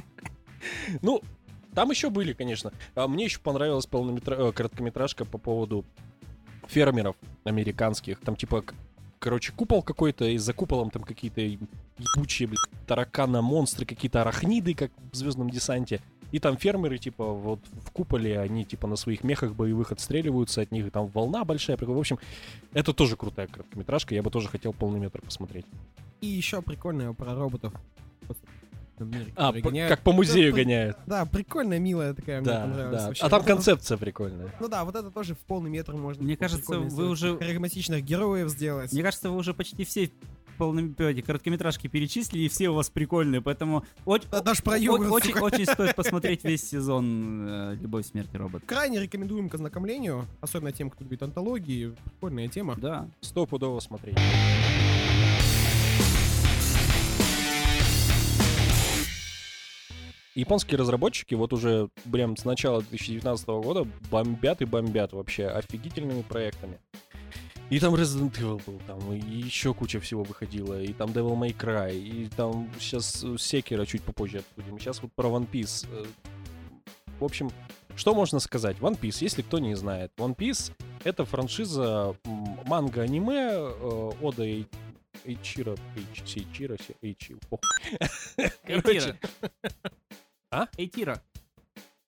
Ну, 1.01 1.23
там 1.75 1.91
еще 1.91 2.11
были, 2.11 2.33
конечно. 2.33 2.73
А 2.97 3.07
мне 3.07 3.25
еще 3.27 3.39
понравилась 3.39 3.87
полнометра- 3.87 4.49
э, 4.49 4.53
короткометражка 4.53 5.25
по 5.25 5.39
поводу 5.39 5.85
фермеров 6.67 7.15
американских. 7.45 8.19
Там 8.21 8.35
типа, 8.35 8.65
короче, 9.19 9.53
купол 9.53 9.83
какой-то, 9.83 10.25
и 10.25 10.39
за 10.39 10.53
куполом 10.53 10.91
там 10.91 11.03
какие-то 11.03 11.41
ебучие, 11.41 12.49
блядь, 12.49 12.87
таракана-монстры, 12.87 13.87
какие-то 13.87 14.23
арахниды, 14.23 14.75
как 14.75 14.91
в 15.13 15.17
Звездном 15.17 15.51
десанте. 15.51 16.01
И 16.33 16.39
там 16.39 16.57
фермеры, 16.57 16.99
типа, 16.99 17.25
вот 17.25 17.61
в 17.85 17.91
куполе, 17.93 18.41
они, 18.41 18.65
типа, 18.65 18.87
на 18.89 18.97
своих 18.97 19.23
мехах 19.23 19.55
боевых 19.55 19.93
отстреливаются 19.93 20.61
от 20.61 20.73
них, 20.73 20.87
и 20.87 20.91
там 20.91 21.07
волна 21.07 21.45
большая. 21.45 21.77
В 21.77 21.99
общем, 21.99 22.19
это 22.73 22.93
тоже 22.93 23.17
крутая 23.17 23.47
короткометражка, 23.47 24.15
я 24.15 24.23
бы 24.23 24.31
тоже 24.31 24.49
хотел 24.49 24.73
полный 24.73 24.99
метр 24.99 25.21
посмотреть. 25.21 25.67
И 26.21 26.27
еще 26.27 26.63
прикольное 26.63 27.13
про 27.13 27.35
роботов. 27.35 27.73
А, 29.37 29.53
гоняют. 29.53 29.91
как 29.91 30.03
по 30.03 30.13
музею 30.13 30.53
Да, 30.53 30.57
гоняют. 30.59 30.97
Да, 31.07 31.25
прикольная, 31.27 31.79
милая 31.79 32.15
такая, 32.15 32.41
мне 32.41 32.51
Да, 32.51 32.61
понравилась. 32.63 33.01
да. 33.03 33.07
вообще. 33.09 33.25
А 33.25 33.29
там 33.29 33.41
это- 33.43 33.49
концепция 33.55 33.97
прикольная. 33.99 34.55
Ну 34.61 34.69
да, 34.69 34.85
вот 34.85 34.95
это 34.97 35.11
тоже 35.11 35.35
в 35.35 35.39
полный 35.41 35.71
метр 35.71 35.95
можно. 35.95 36.23
Мне 36.25 36.37
кажется, 36.37 36.79
вы 36.79 36.91
сделать. 36.91 37.11
уже- 37.13 37.39
Харизматичных 37.39 38.05
героев 38.05 38.49
сделать. 38.49 38.93
Мне 38.93 39.03
кажется, 39.03 39.31
вы 39.31 39.37
уже 39.37 39.55
почти 39.55 39.85
все 39.85 40.11
полными 40.59 40.95
эти 41.11 41.21
короткометражки 41.21 41.87
перечислили, 41.87 42.45
и 42.45 42.49
все 42.49 42.71
у 42.71 42.75
вас 42.75 42.89
прикольные, 42.89 43.43
поэтому 43.43 43.85
оч- 44.07 44.25
Да, 44.31 44.41
даже 44.41 44.63
про 44.63 44.79
йогурт, 44.79 45.11
очень, 45.13 45.35
сука. 45.35 45.43
очень 45.45 45.67
стоит 45.67 45.95
посмотреть 45.97 46.45
весь 46.45 46.67
сезон 46.67 47.47
э, 47.47 47.75
«Любовь, 47.79 48.07
смерть 48.07 48.31
и 48.33 48.39
робот». 48.39 48.63
Крайне 48.65 48.99
рекомендуем 48.99 49.51
к 49.51 49.55
ознакомлению, 49.55 50.25
особенно 50.41 50.73
тем, 50.73 50.89
кто 50.89 51.05
любит 51.05 51.23
антологии. 51.23 51.95
Прикольная 52.05 52.49
тема. 52.49 52.75
Да. 52.79 53.07
Стопудово 53.21 53.81
смотреть. 53.81 54.17
Японские 60.37 60.79
разработчики 60.79 61.35
вот 61.35 61.53
уже 61.53 61.89
прям 62.13 62.37
с 62.37 62.45
начала 62.45 62.81
2019 62.83 63.47
года 63.49 63.89
бомбят 64.11 64.61
и 64.63 64.65
бомбят 64.67 65.13
вообще 65.13 65.47
офигительными 65.47 66.23
проектами. 66.23 66.79
И 67.71 67.81
там 67.81 67.95
Resident 67.97 68.33
Evil 68.39 68.63
был, 68.65 68.81
там 68.87 69.13
и 69.13 69.19
еще 69.19 69.75
куча 69.75 69.99
всего 69.99 70.23
выходило, 70.23 70.81
и 70.81 70.93
там 70.93 71.11
Devil 71.11 71.37
May 71.37 71.57
Cry, 71.57 71.99
и 71.99 72.29
там 72.37 72.71
сейчас 72.79 73.25
Секера 73.39 73.85
чуть 73.87 74.03
попозже 74.03 74.39
обсудим. 74.39 74.79
Сейчас 74.79 75.03
вот 75.03 75.11
про 75.15 75.29
One 75.29 75.51
Piece. 75.51 75.85
Э, 75.91 76.05
В 77.19 77.25
общем, 77.25 77.51
что 77.97 78.15
можно 78.15 78.39
сказать? 78.39 78.77
One 78.77 78.97
Piece, 79.01 79.19
если 79.23 79.43
кто 79.43 79.59
не 79.59 79.75
знает. 79.75 80.13
One 80.19 80.37
Piece— 80.37 80.71
это 81.05 81.25
франшиза 81.25 82.15
м, 82.25 82.61
манга-аниме 82.67 83.49
э, 83.51 84.11
Ода 84.23 84.45
и 84.45 84.65
Эйчира, 85.25 85.73
Эйч- 85.97 86.25
Сейчира, 86.27 86.77
Се- 86.77 86.95
Эйчи. 87.03 87.37
Короче, 88.65 89.19
А? 90.57 90.69
Эйтира. 90.79 91.23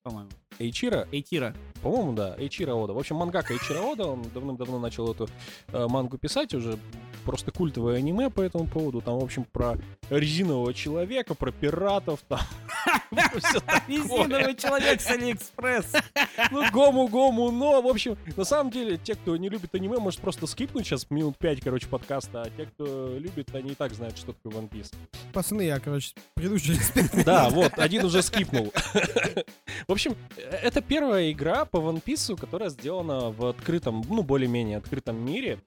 По-моему. 0.03 0.31
Эйчира 0.59 1.07
Эйтира. 1.13 1.55
По-моему, 1.83 2.13
да, 2.13 2.35
Эйчиро 2.39 2.75
Ода. 2.75 2.93
В 2.93 2.99
общем, 2.99 3.17
мангака 3.17 3.55
Эйчиро 3.55 3.81
Ода, 3.81 4.07
он 4.07 4.23
давным-давно 4.35 4.79
начал 4.79 5.13
эту 5.13 5.29
э, 5.69 5.87
мангу 5.87 6.19
писать, 6.19 6.55
уже 6.55 6.79
просто 7.25 7.53
культовое 7.53 7.97
аниме 7.97 8.31
по 8.31 8.41
этому 8.41 8.67
поводу. 8.67 9.01
Там, 9.01 9.19
в 9.19 9.25
общем, 9.25 9.45
про 9.45 9.79
резинового 10.11 10.75
человека, 10.75 11.35
про 11.35 11.53
пиратов, 11.53 12.21
там. 12.29 12.41
Резиновый 13.89 14.55
человек 14.55 15.01
с 15.01 15.11
Алиэкспресс. 15.11 15.93
Ну, 16.51 16.71
гому-гому, 16.71 17.51
но, 17.51 17.83
в 17.83 17.87
общем, 17.87 18.17
на 18.37 18.45
самом 18.45 18.71
деле, 18.71 18.99
те, 18.99 19.15
кто 19.15 19.37
не 19.37 19.49
любит 19.49 19.75
аниме, 19.75 19.99
может 19.99 20.21
просто 20.21 20.47
скипнуть 20.47 20.87
сейчас 20.87 21.11
минут 21.11 21.37
5, 21.39 21.61
короче, 21.61 21.87
подкаста, 21.87 22.43
а 22.43 22.51
те, 22.51 22.67
кто 22.67 23.17
любит, 23.19 23.55
они 23.55 23.71
и 23.71 23.75
так 23.75 23.93
знают, 23.95 24.19
что 24.19 24.33
такое 24.33 24.53
One 24.53 24.69
Piece. 24.69 24.95
Пацаны, 25.33 25.63
я, 25.63 25.81
короче, 25.81 26.15
предыдущий 26.35 26.75
респект. 26.79 27.25
Да, 27.25 27.49
вот, 27.49 27.73
один 27.79 28.05
уже 28.05 28.23
скипнул. 28.23 28.73
В 29.87 29.93
общем, 29.93 30.17
э, 30.37 30.48
это 30.51 30.81
первая 30.81 31.31
игра 31.31 31.65
по 31.65 31.79
One 31.79 32.03
Piece, 32.03 32.37
которая 32.37 32.69
сделана 32.71 33.31
в 33.31 33.47
открытом, 33.47 34.05
ну, 34.09 34.23
более-менее 34.23 34.79
открытом 34.79 35.25
мире. 35.25 35.59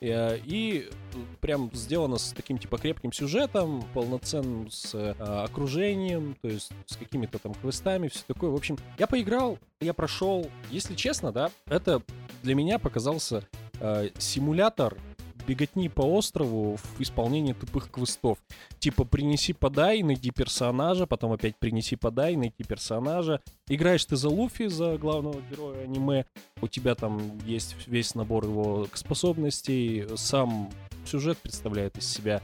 Э, 0.00 0.38
И 0.44 0.88
э, 0.88 1.18
прям 1.40 1.70
сделана 1.72 2.18
с 2.18 2.32
таким, 2.32 2.58
типа, 2.58 2.78
крепким 2.78 3.12
сюжетом, 3.12 3.84
полноценным 3.94 4.70
с 4.70 4.94
э, 4.94 5.12
окружением, 5.12 6.36
то 6.42 6.48
есть 6.48 6.70
с 6.86 6.96
какими-то 6.96 7.38
там 7.38 7.54
квестами, 7.54 8.08
все 8.08 8.22
такое. 8.26 8.50
В 8.50 8.56
общем, 8.56 8.78
я 8.98 9.06
поиграл, 9.06 9.58
я 9.80 9.94
прошел. 9.94 10.50
Если 10.70 10.94
честно, 10.94 11.32
да, 11.32 11.50
это 11.66 12.02
для 12.42 12.54
меня 12.54 12.78
показался 12.78 13.44
э, 13.80 14.10
симулятор 14.18 14.96
беготни 15.46 15.88
по 15.88 16.02
острову 16.02 16.76
в 16.76 17.00
исполнении 17.00 17.52
тупых 17.52 17.90
квестов. 17.90 18.38
Типа 18.78 19.04
принеси, 19.04 19.52
подай, 19.52 20.02
найди 20.02 20.30
персонажа, 20.30 21.06
потом 21.06 21.32
опять 21.32 21.56
принеси, 21.56 21.96
подай, 21.96 22.36
найти 22.36 22.64
персонажа. 22.64 23.40
Играешь 23.68 24.04
ты 24.04 24.16
за 24.16 24.28
Луфи, 24.28 24.66
за 24.66 24.98
главного 24.98 25.40
героя 25.50 25.84
аниме. 25.84 26.24
У 26.60 26.68
тебя 26.68 26.94
там 26.94 27.38
есть 27.46 27.76
весь 27.86 28.14
набор 28.14 28.44
его 28.44 28.86
способностей. 28.94 30.06
Сам 30.16 30.70
сюжет 31.04 31.38
представляет 31.38 31.96
из 31.98 32.08
себя 32.08 32.42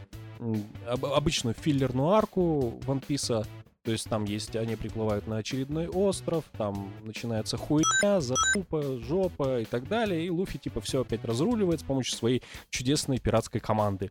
обычную 0.91 1.55
филлерную 1.55 2.11
арку 2.11 2.81
One 2.87 3.05
Piece. 3.07 3.47
То 3.85 3.91
есть 3.91 4.09
там 4.09 4.25
есть, 4.25 4.55
они 4.55 4.77
приплывают 4.77 5.27
на 5.27 5.39
очередной 5.39 5.89
остров, 5.89 6.45
там 6.57 6.93
начинается 7.03 7.57
хуйня, 7.57 8.21
запупа, 8.21 8.99
жопа 9.01 9.61
и 9.61 9.65
так 9.65 9.89
далее, 9.89 10.25
и 10.25 10.31
Луфи 10.31 10.59
типа 10.59 10.81
все 10.81 11.01
опять 11.01 11.25
разруливает 11.25 11.81
с 11.81 11.83
помощью 11.83 12.17
своей 12.17 12.43
чудесной 12.71 13.19
пиратской 13.19 13.61
команды. 13.61 14.11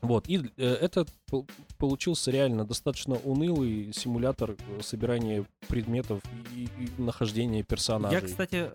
Вот, 0.00 0.28
и 0.28 0.40
э, 0.56 0.64
это 0.66 1.06
пол- 1.26 1.46
получился 1.78 2.30
реально 2.30 2.64
достаточно 2.64 3.16
унылый 3.16 3.92
симулятор 3.92 4.52
э, 4.52 4.80
собирания 4.82 5.46
предметов 5.68 6.20
и, 6.54 6.64
и 6.64 7.00
нахождения 7.00 7.62
персонажей. 7.62 8.20
Я, 8.20 8.26
кстати, 8.26 8.70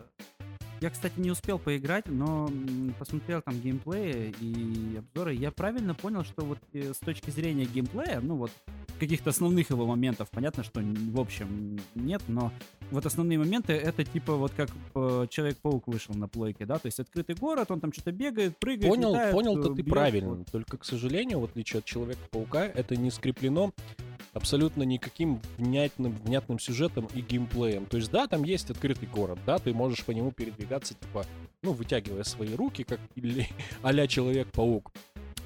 я, 0.80 0.90
кстати, 0.90 1.14
не 1.18 1.30
успел 1.30 1.58
поиграть, 1.58 2.06
но 2.06 2.50
посмотрел 2.98 3.42
там 3.42 3.60
геймплеи 3.60 4.34
и 4.40 4.96
обзоры. 4.98 5.34
Я 5.34 5.50
правильно 5.50 5.94
понял, 5.94 6.24
что 6.24 6.42
вот 6.42 6.58
э, 6.72 6.94
с 6.94 6.98
точки 6.98 7.30
зрения 7.30 7.66
геймплея, 7.66 8.20
ну 8.20 8.36
вот 8.36 8.50
каких-то 8.98 9.30
основных 9.30 9.70
его 9.70 9.86
моментов, 9.86 10.28
понятно, 10.30 10.64
что 10.64 10.80
в 10.80 11.20
общем 11.20 11.78
нет, 11.94 12.22
но 12.28 12.50
вот 12.90 13.04
основные 13.04 13.38
моменты 13.38 13.74
это 13.74 14.04
типа 14.04 14.34
вот 14.34 14.52
как 14.52 14.70
э, 14.94 15.26
Человек-паук 15.28 15.86
вышел 15.86 16.14
на 16.14 16.28
плойке, 16.28 16.64
да, 16.64 16.78
то 16.78 16.86
есть 16.86 16.98
открытый 16.98 17.34
город, 17.34 17.70
он 17.70 17.80
там 17.80 17.92
что-то 17.92 18.12
бегает, 18.12 18.58
прыгает, 18.58 18.90
Понял, 18.90 19.12
летает, 19.12 19.34
понял-то 19.34 19.72
э, 19.72 19.76
ты 19.76 19.82
бьет, 19.82 19.92
правильно. 19.92 20.30
вот. 20.30 20.50
Только, 20.50 20.78
к 20.78 20.84
сожалению, 20.84 21.40
в 21.40 21.44
отличие 21.44 21.80
от 21.80 21.84
Человека-паука, 21.84 22.64
это 22.64 22.96
не 22.96 23.10
скреплено 23.10 23.72
абсолютно 24.32 24.82
никаким 24.82 25.40
внятным, 25.58 26.12
внятным 26.24 26.58
сюжетом 26.58 27.08
и 27.14 27.20
геймплеем. 27.20 27.86
То 27.86 27.96
есть, 27.96 28.10
да, 28.10 28.26
там 28.26 28.44
есть 28.44 28.70
открытый 28.70 29.08
город, 29.08 29.38
да, 29.46 29.58
ты 29.58 29.72
можешь 29.72 30.04
по 30.04 30.10
нему 30.10 30.32
передвигаться, 30.32 30.94
типа, 30.94 31.26
ну, 31.62 31.72
вытягивая 31.72 32.24
свои 32.24 32.54
руки, 32.54 32.84
как 32.84 33.00
или 33.14 33.48
а-ля 33.82 34.06
Человек-паук. 34.06 34.92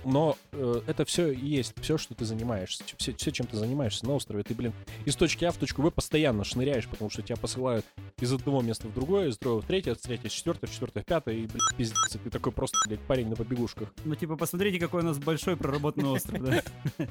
Но 0.05 0.37
э, 0.53 0.83
это 0.87 1.05
все 1.05 1.31
и 1.33 1.47
есть, 1.47 1.75
все, 1.81 1.97
что 1.97 2.14
ты 2.14 2.25
занимаешься, 2.25 2.85
все, 2.97 3.14
все, 3.14 3.31
чем 3.33 3.47
ты 3.47 3.57
занимаешься 3.57 4.05
на 4.07 4.14
острове. 4.14 4.42
Ты, 4.42 4.55
блин, 4.55 4.73
из 5.05 5.16
точки 5.16 5.44
А 5.44 5.51
в 5.51 5.57
точку 5.57 5.83
Б 5.83 5.90
постоянно 5.90 6.44
шныряешь, 6.44 6.88
потому 6.88 7.11
что 7.11 7.23
тебя 7.23 7.37
посылают 7.37 7.87
из 8.20 8.33
одного 8.33 8.61
места 8.61 8.87
в 8.87 8.94
другое, 8.94 9.29
из 9.29 9.38
другого 9.38 9.62
в 9.62 9.66
третье, 9.66 9.94
с 9.94 10.01
третьего 10.01 10.29
в 10.29 10.33
четвертое, 10.33 10.66
в 10.66 10.73
четвертое 10.73 11.03
в 11.03 11.07
пятое, 11.07 11.35
и, 11.37 11.47
блин, 11.47 11.61
пиздец, 11.77 12.14
и 12.14 12.18
ты 12.18 12.31
такой 12.31 12.53
просто, 12.53 12.77
блядь, 12.87 13.01
парень 13.01 13.29
на 13.29 13.37
побегушках. 13.37 13.92
Ну 14.05 14.14
типа 14.14 14.37
посмотрите, 14.37 14.79
какой 14.79 15.03
у 15.03 15.07
нас 15.07 15.18
большой 15.18 15.57
проработанный 15.57 16.11
остров, 16.11 16.42
да. 16.42 16.62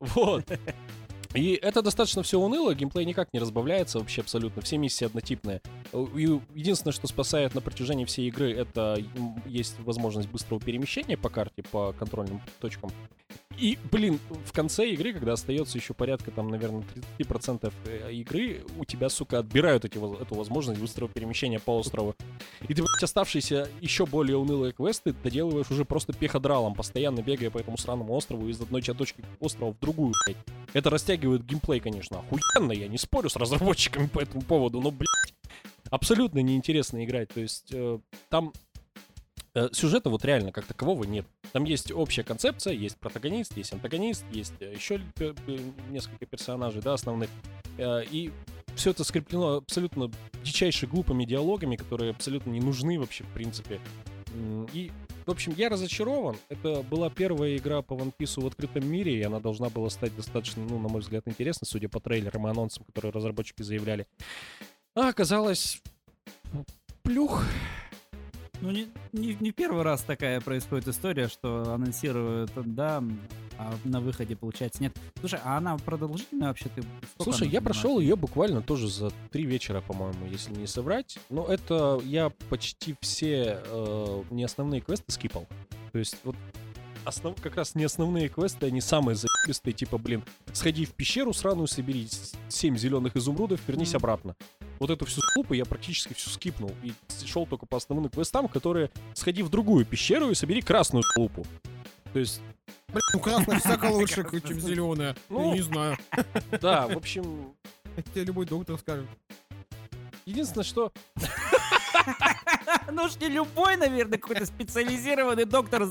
Вот. 0.00 0.46
И 1.34 1.52
это 1.52 1.80
достаточно 1.80 2.24
все 2.24 2.40
уныло, 2.40 2.74
геймплей 2.74 3.04
никак 3.04 3.32
не 3.32 3.38
разбавляется 3.38 4.00
вообще 4.00 4.22
абсолютно, 4.22 4.62
все 4.62 4.78
миссии 4.78 5.04
однотипные. 5.04 5.62
И 5.92 6.40
единственное, 6.54 6.92
что 6.92 7.06
спасает 7.06 7.54
на 7.54 7.60
протяжении 7.60 8.04
всей 8.04 8.26
игры, 8.28 8.52
это 8.52 8.96
есть 9.46 9.78
возможность 9.80 10.28
быстрого 10.28 10.60
перемещения 10.60 11.16
по 11.16 11.28
карте, 11.28 11.62
по 11.70 11.92
контрольным 11.92 12.40
точкам. 12.60 12.90
И, 13.60 13.78
блин, 13.92 14.18
в 14.46 14.52
конце 14.52 14.88
игры, 14.88 15.12
когда 15.12 15.34
остается 15.34 15.76
еще 15.76 15.92
порядка, 15.92 16.30
там, 16.30 16.48
наверное, 16.48 16.82
30% 17.18 17.70
э, 17.84 18.10
игры, 18.12 18.64
у 18.78 18.86
тебя, 18.86 19.10
сука, 19.10 19.38
отбирают 19.38 19.84
эти, 19.84 19.98
эту 19.98 20.34
возможность 20.34 20.80
быстрого 20.80 21.10
перемещения 21.12 21.60
по 21.60 21.76
острову. 21.76 22.16
И 22.62 22.72
ты, 22.72 22.82
блядь, 22.82 23.02
оставшиеся 23.02 23.68
еще 23.82 24.06
более 24.06 24.38
унылые 24.38 24.72
квесты 24.72 25.12
доделываешь 25.12 25.70
уже 25.70 25.84
просто 25.84 26.14
пеходралом, 26.14 26.74
постоянно 26.74 27.20
бегая 27.20 27.50
по 27.50 27.58
этому 27.58 27.76
странному 27.76 28.14
острову 28.14 28.48
из 28.48 28.58
одной 28.58 28.80
точки 28.80 29.22
острова 29.40 29.74
в 29.74 29.78
другую, 29.78 30.14
блядь. 30.24 30.38
Это 30.72 30.88
растягивает 30.88 31.44
геймплей, 31.44 31.80
конечно, 31.80 32.20
охуенно, 32.20 32.72
я 32.72 32.88
не 32.88 32.96
спорю 32.96 33.28
с 33.28 33.36
разработчиками 33.36 34.06
по 34.06 34.20
этому 34.20 34.40
поводу, 34.40 34.80
но, 34.80 34.90
блядь, 34.90 35.34
абсолютно 35.90 36.38
неинтересно 36.38 37.04
играть. 37.04 37.28
То 37.28 37.40
есть 37.40 37.70
э, 37.72 37.98
там 38.30 38.54
сюжета 39.72 40.10
вот 40.10 40.24
реально 40.24 40.52
как 40.52 40.64
такового 40.64 41.04
нет. 41.04 41.26
Там 41.52 41.64
есть 41.64 41.90
общая 41.92 42.22
концепция, 42.22 42.72
есть 42.72 42.96
протагонист, 42.98 43.56
есть 43.56 43.72
антагонист, 43.72 44.24
есть 44.32 44.54
э, 44.60 44.72
еще 44.74 45.00
пе- 45.16 45.34
несколько 45.90 46.26
персонажей, 46.26 46.82
да, 46.82 46.94
основных. 46.94 47.28
Э, 47.78 48.02
И 48.10 48.32
все 48.76 48.90
это 48.90 49.04
скреплено 49.04 49.56
абсолютно 49.56 50.10
дичайше 50.44 50.86
глупыми 50.86 51.24
диалогами, 51.24 51.76
которые 51.76 52.10
абсолютно 52.10 52.50
не 52.50 52.60
нужны 52.60 52.98
вообще, 52.98 53.24
в 53.24 53.32
принципе. 53.34 53.80
И, 54.72 54.92
в 55.26 55.30
общем, 55.30 55.52
я 55.56 55.68
разочарован. 55.68 56.36
Это 56.48 56.82
была 56.82 57.10
первая 57.10 57.56
игра 57.56 57.82
по 57.82 57.94
One 57.94 58.12
Piece 58.16 58.40
в 58.40 58.46
открытом 58.46 58.86
мире, 58.86 59.18
и 59.18 59.22
она 59.22 59.40
должна 59.40 59.68
была 59.70 59.90
стать 59.90 60.14
достаточно, 60.14 60.62
ну, 60.64 60.78
на 60.78 60.88
мой 60.88 61.00
взгляд, 61.00 61.26
интересной, 61.26 61.66
судя 61.66 61.88
по 61.88 61.98
трейлерам 61.98 62.46
и 62.46 62.50
анонсам, 62.50 62.84
которые 62.84 63.10
разработчики 63.12 63.62
заявляли. 63.62 64.06
А 64.94 65.08
оказалось... 65.08 65.82
Плюх. 67.02 67.44
Ну, 68.60 68.70
не, 68.70 68.88
не, 69.12 69.36
не 69.40 69.52
первый 69.52 69.82
раз 69.82 70.02
такая 70.02 70.40
происходит 70.40 70.88
история, 70.88 71.28
что 71.28 71.72
анонсируют, 71.72 72.50
да, 72.56 73.02
а 73.58 73.74
на 73.84 74.00
выходе, 74.00 74.36
получается, 74.36 74.82
нет. 74.82 74.96
Слушай, 75.18 75.40
а 75.44 75.56
она 75.56 75.76
продолжительная 75.78 76.48
вообще? 76.48 76.68
Ты 76.74 76.82
Слушай, 77.22 77.48
я 77.48 77.60
прошел 77.60 78.00
ее 78.00 78.16
буквально 78.16 78.62
тоже 78.62 78.88
за 78.88 79.10
три 79.30 79.44
вечера, 79.44 79.80
по-моему, 79.80 80.26
если 80.26 80.52
не 80.52 80.66
соврать. 80.66 81.18
Но 81.30 81.46
это 81.46 82.00
я 82.04 82.30
почти 82.50 82.94
все 83.00 83.60
э, 83.64 84.22
не 84.30 84.44
основные 84.44 84.80
квесты 84.80 85.10
скипал. 85.12 85.46
То 85.92 85.98
есть 85.98 86.16
вот 86.24 86.36
основ, 87.04 87.34
как 87.40 87.56
раз 87.56 87.74
не 87.74 87.84
основные 87.84 88.28
квесты, 88.28 88.66
они 88.66 88.80
самые 88.80 89.16
заебистые, 89.16 89.72
типа, 89.72 89.98
блин, 89.98 90.22
сходи 90.52 90.84
в 90.84 90.92
пещеру 90.92 91.32
сраную, 91.32 91.66
собери 91.66 92.08
7 92.48 92.76
зеленых 92.76 93.16
изумрудов, 93.16 93.60
вернись 93.66 93.90
Мгм. 93.90 93.96
обратно. 93.96 94.36
Вот 94.80 94.88
эту 94.88 95.04
всю 95.04 95.20
скупу 95.20 95.52
я 95.52 95.66
практически 95.66 96.14
всю 96.14 96.30
скипнул 96.30 96.72
и 96.82 96.92
шел 97.26 97.46
только 97.46 97.66
по 97.66 97.76
основным 97.76 98.08
квестам, 98.08 98.48
которые 98.48 98.90
сходи 99.12 99.42
в 99.42 99.50
другую 99.50 99.84
пещеру 99.84 100.30
и 100.30 100.34
собери 100.34 100.62
красную 100.62 101.04
лупу. 101.16 101.46
То 102.14 102.18
есть, 102.18 102.40
Блин, 102.88 103.02
ну 103.12 103.20
красная 103.20 103.60
всяко 103.60 103.84
лучше, 103.92 104.26
чем 104.46 104.58
зеленая. 104.58 105.14
Ну. 105.28 105.52
Не 105.52 105.60
знаю. 105.60 105.98
да, 106.62 106.88
в 106.88 106.96
общем, 106.96 107.52
Это 107.96 108.10
тебе 108.10 108.24
любой 108.24 108.46
доктор 108.46 108.78
скажет. 108.78 109.06
единственное, 110.24 110.64
что 110.64 110.92
Ну 112.90 113.04
уж 113.04 113.16
не 113.16 113.28
любой, 113.28 113.76
наверное, 113.76 114.18
какой-то 114.18 114.46
специализированный 114.46 115.44
доктор. 115.44 115.88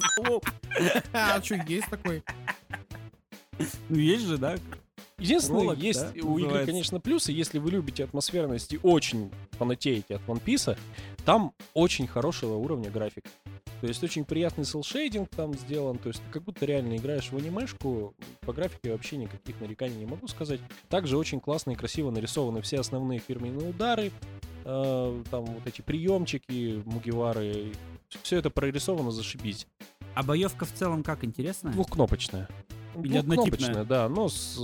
А, 1.14 1.42
что, 1.44 1.56
есть 1.56 1.88
такой? 1.90 2.24
Ну 3.90 3.98
есть 3.98 4.26
же, 4.26 4.38
да? 4.38 4.58
Единственное, 5.20 5.62
Ролок, 5.62 5.78
есть 5.80 6.02
да, 6.02 6.10
у 6.10 6.38
игры, 6.38 6.44
называется. 6.44 6.72
конечно, 6.72 7.00
плюсы. 7.00 7.32
Если 7.32 7.60
вы 7.60 7.72
любите 7.72 8.04
атмосферность 8.04 8.74
и 8.74 8.80
очень 8.84 9.32
фанатеете 9.52 10.16
от 10.16 10.22
One 10.24 10.42
Piece, 10.44 10.78
там 11.26 11.54
очень 11.74 12.08
хорошего 12.08 12.56
уровня 12.56 12.90
график. 12.90 13.26
То 13.82 13.88
есть 13.88 14.04
очень 14.04 14.26
приятный 14.26 14.66
селшейдинг 14.66 15.30
там 15.30 15.54
сделан. 15.54 15.98
То 15.98 16.10
есть 16.10 16.22
ты 16.22 16.32
как 16.32 16.44
будто 16.44 16.66
реально 16.66 16.98
играешь 16.98 17.32
в 17.32 17.38
анимешку. 17.38 18.14
По 18.42 18.54
графике 18.54 18.92
вообще 18.92 19.18
никаких 19.18 19.60
нареканий 19.62 19.96
не 19.96 20.06
могу 20.06 20.28
сказать. 20.28 20.60
Также 20.90 21.18
очень 21.18 21.40
классно 21.40 21.72
и 21.72 21.76
красиво 21.76 22.12
нарисованы 22.12 22.62
все 22.62 22.80
основные 22.80 23.20
фирменные 23.20 23.70
удары. 23.70 24.12
э, 24.66 25.24
там 25.32 25.46
вот 25.46 25.66
эти 25.66 25.82
приемчики, 25.82 26.82
мугивары. 26.86 27.72
Все 28.24 28.38
это 28.38 28.50
прорисовано, 28.50 29.12
зашибись. 29.12 29.68
А 30.16 30.24
боевка 30.24 30.66
в 30.66 30.74
целом 30.74 31.04
как, 31.04 31.24
интересно? 31.24 31.72
Двухкнопочная. 31.72 32.50
Или 32.96 33.18
однотипная? 33.18 33.24
Двухкнопочная, 33.24 33.84
да, 33.86 34.10
но 34.10 34.28
с, 34.28 34.60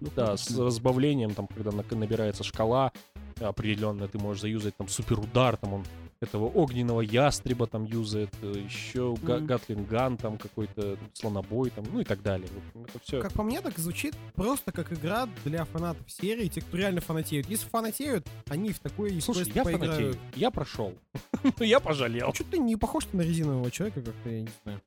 да, 0.00 0.36
с 0.36 0.56
разбавлением, 0.56 1.34
там, 1.34 1.46
когда 1.46 1.70
на- 1.72 1.84
набирается 1.90 2.44
шкала 2.44 2.92
определенная, 3.40 4.08
ты 4.08 4.18
можешь 4.18 4.40
заюзать 4.42 4.76
там 4.76 4.88
суперудар, 4.88 5.56
там 5.56 5.74
он 5.74 5.84
этого 6.20 6.46
огненного 6.46 7.02
ястреба 7.02 7.66
там 7.66 7.84
юзает, 7.84 8.30
э, 8.40 8.54
еще 8.64 9.14
Мгм. 9.20 9.44
гатлинган 9.46 10.16
там 10.16 10.38
какой-то, 10.38 10.96
слонобой 11.12 11.68
там, 11.68 11.84
ну 11.92 12.00
и 12.00 12.04
так 12.04 12.22
далее. 12.22 12.48
Это 12.88 12.98
все... 13.04 13.20
Как 13.20 13.34
по 13.34 13.42
мне, 13.42 13.60
так 13.60 13.78
звучит 13.78 14.16
просто 14.34 14.72
как 14.72 14.90
игра 14.94 15.28
для 15.44 15.66
фанатов 15.66 16.10
серии, 16.10 16.48
те, 16.48 16.62
кто 16.62 16.78
реально 16.78 17.02
фанатеют. 17.02 17.50
Если 17.50 17.68
фанатеют, 17.68 18.26
они 18.48 18.72
в 18.72 18.78
такой 18.78 19.20
Слушай, 19.20 19.52
я 19.54 19.62
поиграют. 19.64 19.94
фанатею, 19.94 20.16
я 20.34 20.50
прошел. 20.50 20.94
Я 21.60 21.80
пожалел. 21.80 22.32
Что 22.32 22.44
ты 22.44 22.58
не 22.58 22.76
похож 22.76 23.06
на 23.12 23.20
резинового 23.20 23.70
человека, 23.70 24.00
как-то, 24.00 24.30
я 24.30 24.40
не 24.40 24.48
знаю. 24.64 24.80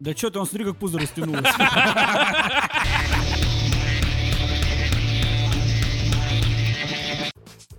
Да 0.00 0.12
что 0.12 0.30
ты, 0.30 0.38
он 0.38 0.46
смотри, 0.46 0.64
как 0.66 0.76
пузо 0.76 0.98
растянулось. 0.98 1.44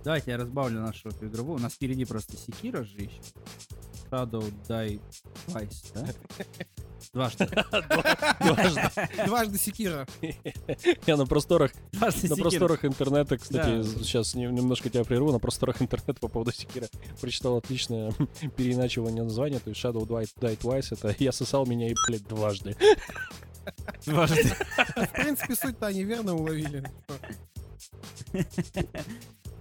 Давайте 0.06 0.30
я 0.30 0.36
разбавлю 0.36 0.82
нашу 0.82 1.08
игровую. 1.20 1.56
У 1.56 1.60
нас 1.60 1.72
впереди 1.72 2.04
просто 2.04 2.36
Секира 2.36 2.84
же 2.84 2.96
еще. 2.96 3.20
Shadow 4.08 4.54
Die 4.68 5.00
Twice, 5.48 5.92
да? 5.94 6.06
Дважды. 7.12 7.46
Дважды. 8.40 9.08
Дважды 9.26 9.58
Секира. 9.58 10.06
Я 11.08 11.16
на 11.16 11.26
просторах 11.26 11.72
Дважды 11.90 12.28
На 12.28 12.36
просторах 12.36 12.84
интернета, 12.84 13.36
кстати, 13.36 13.82
Да. 13.82 13.82
сейчас 13.82 14.36
немножко 14.36 14.90
тебя 14.90 15.02
прерву, 15.02 15.32
на 15.32 15.40
просторах 15.40 15.82
интернета 15.82 16.20
по 16.20 16.28
поводу 16.28 16.52
Секира 16.52 16.86
прочитал 17.20 17.56
отличное 17.56 18.12
переиначивание 18.56 19.24
названия, 19.24 19.58
то 19.58 19.70
есть 19.70 19.84
Shadow 19.84 20.06
Die, 20.06 20.28
Die 20.38 20.56
Twice, 20.56 20.96
это 20.96 21.16
я 21.18 21.32
сосал 21.32 21.66
меня 21.66 21.88
и, 21.90 21.94
блядь, 22.06 22.22
дважды. 22.28 22.76
Дважды. 24.04 24.44
В 24.94 25.12
принципе, 25.14 25.56
суть-то 25.56 25.88
они 25.88 26.04
верно 26.04 26.36
уловили. 26.36 26.84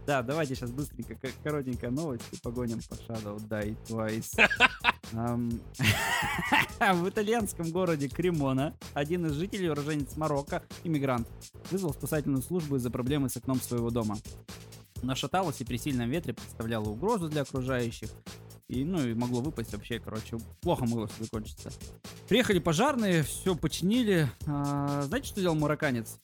Да, 0.06 0.22
давайте 0.22 0.56
сейчас 0.56 0.72
быстренько, 0.72 1.18
коротенькая 1.44 1.90
новость 1.90 2.24
и 2.32 2.38
погоним 2.38 2.80
по 2.88 2.94
Shadow 2.94 3.38
Die 3.50 3.76
Twice. 3.88 4.48
В 5.12 7.10
итальянском 7.10 7.72
городе 7.72 8.08
Кремона 8.08 8.76
один 8.94 9.26
из 9.26 9.34
жителей, 9.34 9.70
уроженец 9.70 10.16
Марокко, 10.18 10.64
иммигрант, 10.84 11.28
вызвал 11.72 11.94
спасательную 11.94 12.42
службу 12.42 12.76
из-за 12.76 12.90
проблемы 12.90 13.30
с 13.30 13.38
окном 13.38 13.60
своего 13.62 13.90
дома. 13.90 14.18
Она 15.02 15.16
шаталась 15.16 15.62
и 15.62 15.66
при 15.66 15.78
сильном 15.78 16.10
ветре 16.10 16.34
представляла 16.34 16.90
угрозу 16.90 17.30
для 17.30 17.42
окружающих. 17.44 18.10
И, 18.68 18.84
ну, 18.84 19.06
и 19.06 19.14
могло 19.14 19.42
выпасть 19.42 19.74
вообще, 19.74 20.00
короче, 20.00 20.38
плохо 20.62 20.86
могло 20.86 21.06
все 21.06 21.24
закончиться. 21.24 21.72
Приехали 22.28 22.58
пожарные, 22.58 23.22
все 23.22 23.56
починили. 23.56 24.28
А, 24.48 25.04
знаете, 25.04 25.28
что 25.28 25.40
сделал 25.40 25.56
марокканец? 25.56 26.18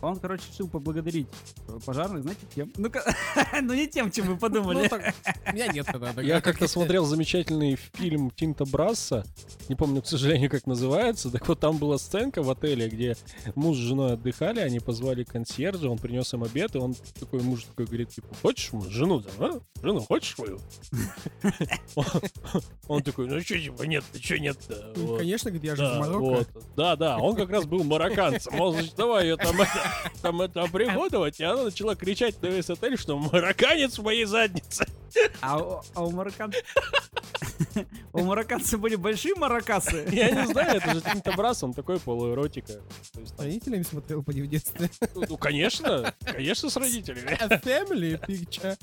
Он, 0.00 0.16
короче, 0.18 0.42
решил 0.50 0.66
поблагодарить 0.68 1.28
э, 1.68 1.78
пожарных, 1.86 2.22
знаете, 2.22 2.40
тем? 2.52 2.72
Ну-ка, 2.76 3.04
ну 3.62 3.72
не 3.72 3.86
тем, 3.86 4.10
чем 4.10 4.26
вы 4.26 4.32
Ну, 4.32 4.38
подумали. 4.38 4.88
так, 4.88 5.14
у 5.48 5.52
меня 5.52 5.68
нет 5.68 5.86
тогда. 5.86 6.20
Я 6.20 6.40
как-то 6.40 6.66
смотрел 6.66 7.04
замечательный 7.04 7.76
фильм 7.94 8.32
Тинта 8.32 8.64
Брасса, 8.64 9.24
не 9.68 9.76
помню, 9.76 10.02
к 10.02 10.08
сожалению, 10.08 10.50
как 10.50 10.66
называется, 10.66 11.30
так 11.30 11.46
вот 11.46 11.60
там 11.60 11.78
была 11.78 11.98
сценка 11.98 12.42
в 12.42 12.50
отеле, 12.50 12.88
где 12.88 13.16
муж 13.54 13.76
с 13.76 13.80
женой 13.80 14.14
отдыхали, 14.14 14.58
они 14.58 14.80
позвали 14.80 15.22
консьержа, 15.22 15.88
он 15.88 15.98
принес 15.98 16.34
им 16.34 16.42
обед, 16.42 16.74
и 16.74 16.78
он 16.78 16.96
такой, 17.20 17.40
муж 17.40 17.62
такой 17.62 17.86
говорит, 17.86 18.08
типа, 18.08 18.26
хочешь 18.42 18.70
м- 18.72 18.82
жену, 18.90 19.20
да, 19.20 19.30
а? 19.38 19.60
Жену 19.82 20.00
хочешь 20.00 20.34
свою? 20.34 20.58
Он 22.88 23.02
такой, 23.02 23.26
ну 23.28 23.40
что, 23.40 23.58
типа, 23.58 23.82
нет, 23.84 24.04
ты 24.12 24.20
что 24.22 24.38
нет-то? 24.38 24.92
Ну. 24.96 25.16
Конечно, 25.16 25.50
говорит, 25.50 25.64
я 25.70 25.76
же 25.76 25.98
Марокко. 25.98 26.46
да, 26.76 26.96
да, 26.96 27.18
он 27.18 27.34
как 27.36 27.50
раз 27.50 27.64
был 27.64 27.82
марокканцем. 27.84 28.60
Он, 28.60 28.74
значит, 28.74 28.94
давай 29.12 29.24
ее 29.26 29.36
там, 29.36 29.56
там 30.22 30.42
это 30.42 30.62
оприходовать, 30.62 31.38
и 31.40 31.44
она 31.44 31.64
начала 31.64 31.94
кричать 31.94 32.40
на 32.40 32.46
весь 32.46 32.70
отель, 32.70 32.96
что 32.98 33.18
марокканец 33.18 33.98
в 33.98 34.02
моей 34.02 34.24
заднице. 34.24 34.86
А 35.42 35.58
у- 35.58 35.82
а. 35.94 36.02
У 38.12 38.22
марокканцев 38.22 38.80
были 38.80 38.96
большие 38.96 39.34
маракасы. 39.34 40.08
Я 40.12 40.30
не 40.30 40.46
знаю, 40.46 40.76
это 40.76 40.94
же 40.94 41.00
Тинта 41.00 41.32
Брас, 41.32 41.62
он 41.62 41.72
такой 41.74 41.98
полуэротика. 42.00 42.72
С 43.02 43.38
родителями 43.38 43.82
смотрел 43.82 44.22
по 44.22 44.32
в 44.32 44.46
детстве. 44.46 44.90
ну, 45.14 45.24
ну, 45.28 45.36
конечно, 45.36 46.14
конечно, 46.24 46.70
с 46.70 46.76
родителями. 46.76 47.36
A 47.40 47.48
family 47.58 48.18
picture. 48.26 48.76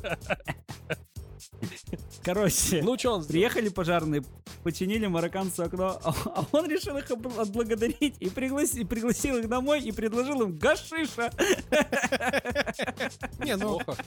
Короче, 2.23 2.81
Ну, 2.83 2.97
что 2.97 3.13
он 3.13 3.23
сделал? 3.23 3.27
приехали 3.27 3.69
пожарные, 3.69 4.23
починили 4.63 5.07
марокканцу 5.07 5.63
окно, 5.63 5.99
а 6.03 6.13
а 6.35 6.45
он 6.51 6.69
решил 6.69 6.97
их 6.97 7.09
отблагодарить 7.09 8.15
и 8.19 8.29
пригласил, 8.29 8.85
пригласил 8.87 9.37
их 9.37 9.47
домой 9.49 9.81
и 9.81 9.91
предложил 9.91 10.41
им 10.43 10.57
гашиша. 10.57 11.31
Не, 13.39 13.55
ну, 13.55 13.79
Плохо. 13.79 14.01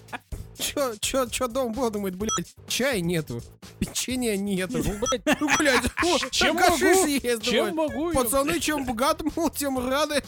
чё, 0.57 0.95
чё, 1.01 1.27
чё 1.27 1.49
дом 1.49 1.73
был, 1.73 1.91
думает, 1.91 2.17
блядь, 2.17 2.55
чая 2.69 3.01
нету, 3.01 3.41
печенья 3.79 4.37
нету. 4.63 4.83
Ну, 4.93 4.99
блядь, 4.99 5.41
Ну, 5.41 5.49
блядь, 5.59 5.85
о, 6.03 6.19
чем 6.31 6.57
могу? 6.57 6.77
есть, 7.07 7.43
Чем 7.43 7.75
могу? 7.77 8.13
Пацаны, 8.13 8.61
чем 8.61 8.85
богатым, 8.85 9.31
мол, 9.37 9.51
тем 9.51 9.79
рады. 9.89 10.23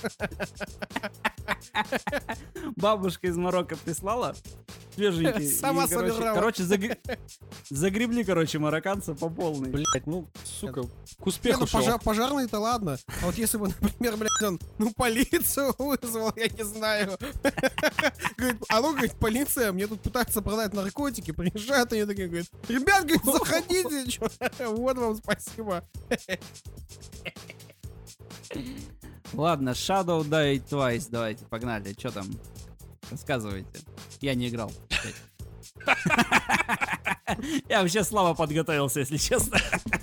Бабушка 2.76 3.26
из 3.26 3.37
Марокко 3.37 3.76
прислала 3.76 4.35
свеженький. 4.95 5.49
Сама 5.61 5.84
И, 5.84 5.88
короче, 5.88 6.12
собирала. 6.12 6.34
Короче, 6.34 6.62
загр- 6.62 6.99
загребли, 7.70 8.24
короче, 8.24 8.59
марокканца 8.59 9.14
по 9.14 9.28
полной. 9.28 9.70
Блять, 9.70 10.07
ну, 10.07 10.28
сука, 10.45 10.82
к 10.82 10.84
Не, 10.84 10.90
успеху 11.24 11.61
ну, 11.61 11.66
шел. 11.66 11.80
пожар, 11.80 12.01
пожарный-то 12.01 12.59
ладно. 12.59 12.99
А 13.22 13.26
вот 13.26 13.36
если 13.36 13.59
бы, 13.59 13.68
например, 13.80 14.16
блядь, 14.16 14.42
он, 14.42 14.61
ну, 14.78 14.92
полицию 14.92 15.74
вызвал, 15.78 16.32
я 16.36 16.49
не 16.49 16.64
знаю. 16.64 17.18
Говорит, 18.36 18.62
алло, 18.68 18.92
говорит, 18.92 19.14
полиция, 19.18 19.72
мне 19.72 19.86
тут 19.86 20.01
пытаются 20.01 20.42
продать 20.42 20.72
наркотики, 20.72 21.30
приезжают 21.32 21.92
они 21.92 22.05
такие, 22.05 22.28
говорят, 22.28 22.49
ребят, 22.68 23.03
говорит, 23.03 23.24
заходите, 23.24 24.11
чё, 24.11 24.28
вот 24.70 24.97
вам 24.97 25.16
спасибо. 25.16 25.84
Ладно, 29.32 29.70
Shadow 29.70 30.22
Die 30.22 30.62
Twice, 30.68 31.09
давайте, 31.11 31.45
погнали. 31.47 31.92
Что 31.99 32.11
там? 32.12 32.26
Рассказывайте. 33.14 33.68
Я 34.20 34.34
не 34.34 34.48
играл. 34.48 34.72
Я 37.68 37.82
вообще 37.82 38.02
слабо 38.02 38.34
подготовился, 38.34 38.98
если 39.00 39.18
честно. 39.18 39.56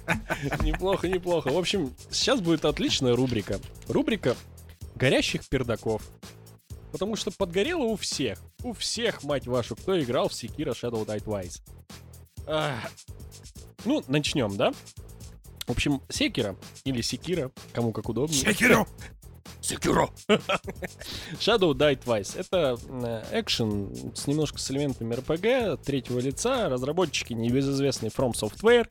Неплохо, 0.63 1.09
неплохо. 1.09 1.49
В 1.51 1.57
общем, 1.57 1.93
сейчас 2.09 2.39
будет 2.39 2.63
отличная 2.63 3.13
рубрика. 3.13 3.59
Рубрика 3.89 4.37
горящих 4.95 5.45
пердаков. 5.49 6.03
Потому 6.93 7.17
что 7.17 7.31
подгорело 7.31 7.83
у 7.83 7.97
всех. 7.97 8.39
У 8.63 8.71
всех, 8.71 9.23
мать 9.23 9.45
вашу, 9.45 9.75
кто 9.75 10.01
играл 10.01 10.29
в 10.29 10.31
Sekiro 10.31 10.71
Shadow 10.71 11.05
Die 11.05 11.21
Twice. 11.21 11.61
Ах. 12.47 12.89
Ну, 13.83 14.01
начнем, 14.07 14.55
да? 14.55 14.71
В 15.67 15.71
общем, 15.71 16.01
Секира 16.07 16.55
или 16.85 17.01
Секира, 17.01 17.51
кому 17.73 17.91
как 17.91 18.07
удобнее. 18.07 18.39
Секиро! 18.39 18.87
Секиро! 19.59 20.09
Shadow 21.39 21.73
Die 21.73 21.99
Twice. 21.99 22.39
Это 22.39 22.77
э, 22.89 23.39
экшен 23.39 24.15
с 24.15 24.27
немножко 24.27 24.59
с 24.59 24.71
элементами 24.71 25.13
RPG, 25.15 25.83
третьего 25.83 26.19
лица, 26.19 26.69
разработчики 26.69 27.33
небезызвестный 27.33 28.09
From 28.09 28.31
Software, 28.33 28.89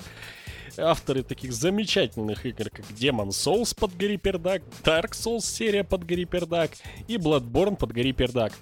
авторы 0.76 1.22
таких 1.22 1.52
замечательных 1.52 2.46
игр, 2.46 2.70
как 2.70 2.86
Demon 2.90 3.28
Souls 3.28 3.76
под 3.78 3.96
Гори 3.96 4.16
Пердак, 4.16 4.62
Dark 4.84 5.12
Souls 5.12 5.40
серия 5.40 5.84
под 5.84 6.04
Гори 6.04 6.24
Пердак 6.24 6.72
и 7.08 7.16
Bloodborne 7.16 7.76
под 7.76 7.92
Гори 7.92 8.12
Пердак. 8.12 8.52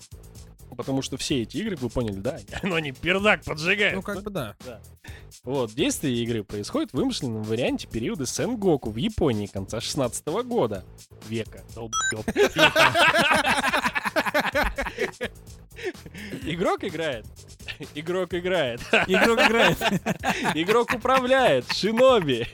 Потому 0.76 1.02
что 1.02 1.16
все 1.16 1.42
эти 1.42 1.56
игры, 1.58 1.76
вы 1.76 1.88
поняли, 1.88 2.16
да, 2.16 2.38
но 2.62 2.76
они 2.76 2.92
пердак 2.92 3.44
поджигают. 3.44 3.96
Ну, 3.96 4.02
как 4.02 4.22
бы 4.22 4.30
да. 4.30 4.54
Вот, 5.44 5.72
действие 5.72 6.16
игры 6.22 6.44
происходит 6.44 6.90
в 6.90 6.94
вымышленном 6.94 7.42
варианте 7.42 7.88
периода 7.88 8.26
Сенгоку 8.26 8.90
в 8.90 8.96
Японии 8.96 9.46
конца 9.46 9.80
16 9.80 10.26
года. 10.44 10.84
Века. 11.28 11.64
Игрок 16.42 16.84
играет. 16.84 17.24
Игрок 17.94 18.34
играет. 18.34 18.80
Игрок 19.06 19.40
играет. 19.40 19.78
Игрок 20.54 20.92
управляет. 20.94 21.72
Шиноби. 21.72 22.46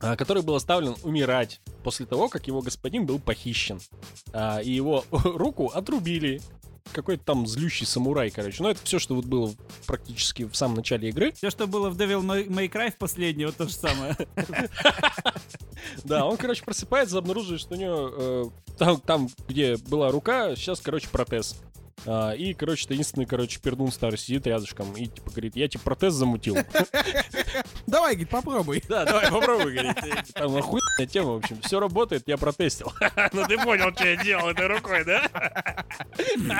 А, 0.00 0.16
Который 0.16 0.42
был 0.42 0.54
оставлен 0.54 0.96
умирать 1.02 1.60
после 1.82 2.06
того, 2.06 2.28
как 2.28 2.46
его 2.46 2.60
господин 2.60 3.06
был 3.06 3.18
похищен. 3.18 3.80
А, 4.32 4.60
и 4.60 4.70
его 4.70 5.04
руку 5.10 5.68
отрубили. 5.68 6.40
Какой-то 6.92 7.22
там 7.22 7.46
злющий 7.46 7.84
самурай, 7.84 8.30
короче. 8.30 8.62
Ну, 8.62 8.70
это 8.70 8.80
все, 8.82 8.98
что 8.98 9.14
вот 9.14 9.26
было 9.26 9.52
практически 9.86 10.44
в 10.44 10.54
самом 10.54 10.76
начале 10.76 11.10
игры. 11.10 11.32
Все, 11.32 11.50
что 11.50 11.66
было 11.66 11.90
в 11.90 11.98
Devil 11.98 12.22
May 12.22 12.70
Cry 12.70 12.90
в 12.90 12.96
последней, 12.96 13.44
вот 13.44 13.56
то 13.56 13.64
же 13.66 13.74
самое. 13.74 14.16
Да, 16.04 16.26
он, 16.26 16.36
короче, 16.36 16.64
просыпается, 16.64 17.18
обнаруживает, 17.18 17.60
что 17.60 17.74
у 17.74 17.78
него 17.78 18.52
э, 18.78 18.96
там, 19.06 19.28
где 19.46 19.76
была 19.76 20.10
рука, 20.10 20.54
сейчас, 20.56 20.80
короче, 20.80 21.08
протез. 21.08 21.56
А, 22.06 22.32
и, 22.32 22.54
короче, 22.54 22.86
таинственный, 22.86 23.26
короче, 23.26 23.60
пердун 23.60 23.90
старый 23.90 24.18
сидит 24.18 24.46
рядышком 24.46 24.92
и, 24.96 25.06
типа, 25.06 25.30
говорит, 25.30 25.56
я, 25.56 25.68
типа, 25.68 25.84
протез 25.84 26.14
замутил. 26.14 26.56
Давай, 27.86 28.14
говорит, 28.14 28.30
попробуй. 28.30 28.82
Да, 28.88 29.04
давай, 29.04 29.30
попробуй, 29.30 29.72
говорит. 29.72 29.96
Там 30.34 30.56
охуенная 30.56 31.06
тема, 31.08 31.32
в 31.32 31.36
общем, 31.36 31.60
все 31.62 31.80
работает, 31.80 32.24
я 32.26 32.36
протестил. 32.36 32.92
Ну, 33.32 33.46
ты 33.46 33.56
понял, 33.58 33.92
что 33.94 34.06
я 34.06 34.22
делал 34.22 34.48
этой 34.48 34.66
рукой, 34.66 35.04
да? 35.04 35.86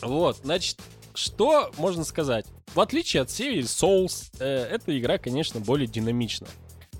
Вот, 0.00 0.38
значит, 0.44 0.80
что 1.14 1.72
можно 1.76 2.04
сказать? 2.04 2.46
В 2.74 2.80
отличие 2.80 3.22
от 3.22 3.30
серии 3.30 3.62
Souls, 3.62 4.30
э, 4.38 4.46
эта 4.46 4.96
игра, 4.98 5.18
конечно, 5.18 5.60
более 5.60 5.88
динамична. 5.88 6.46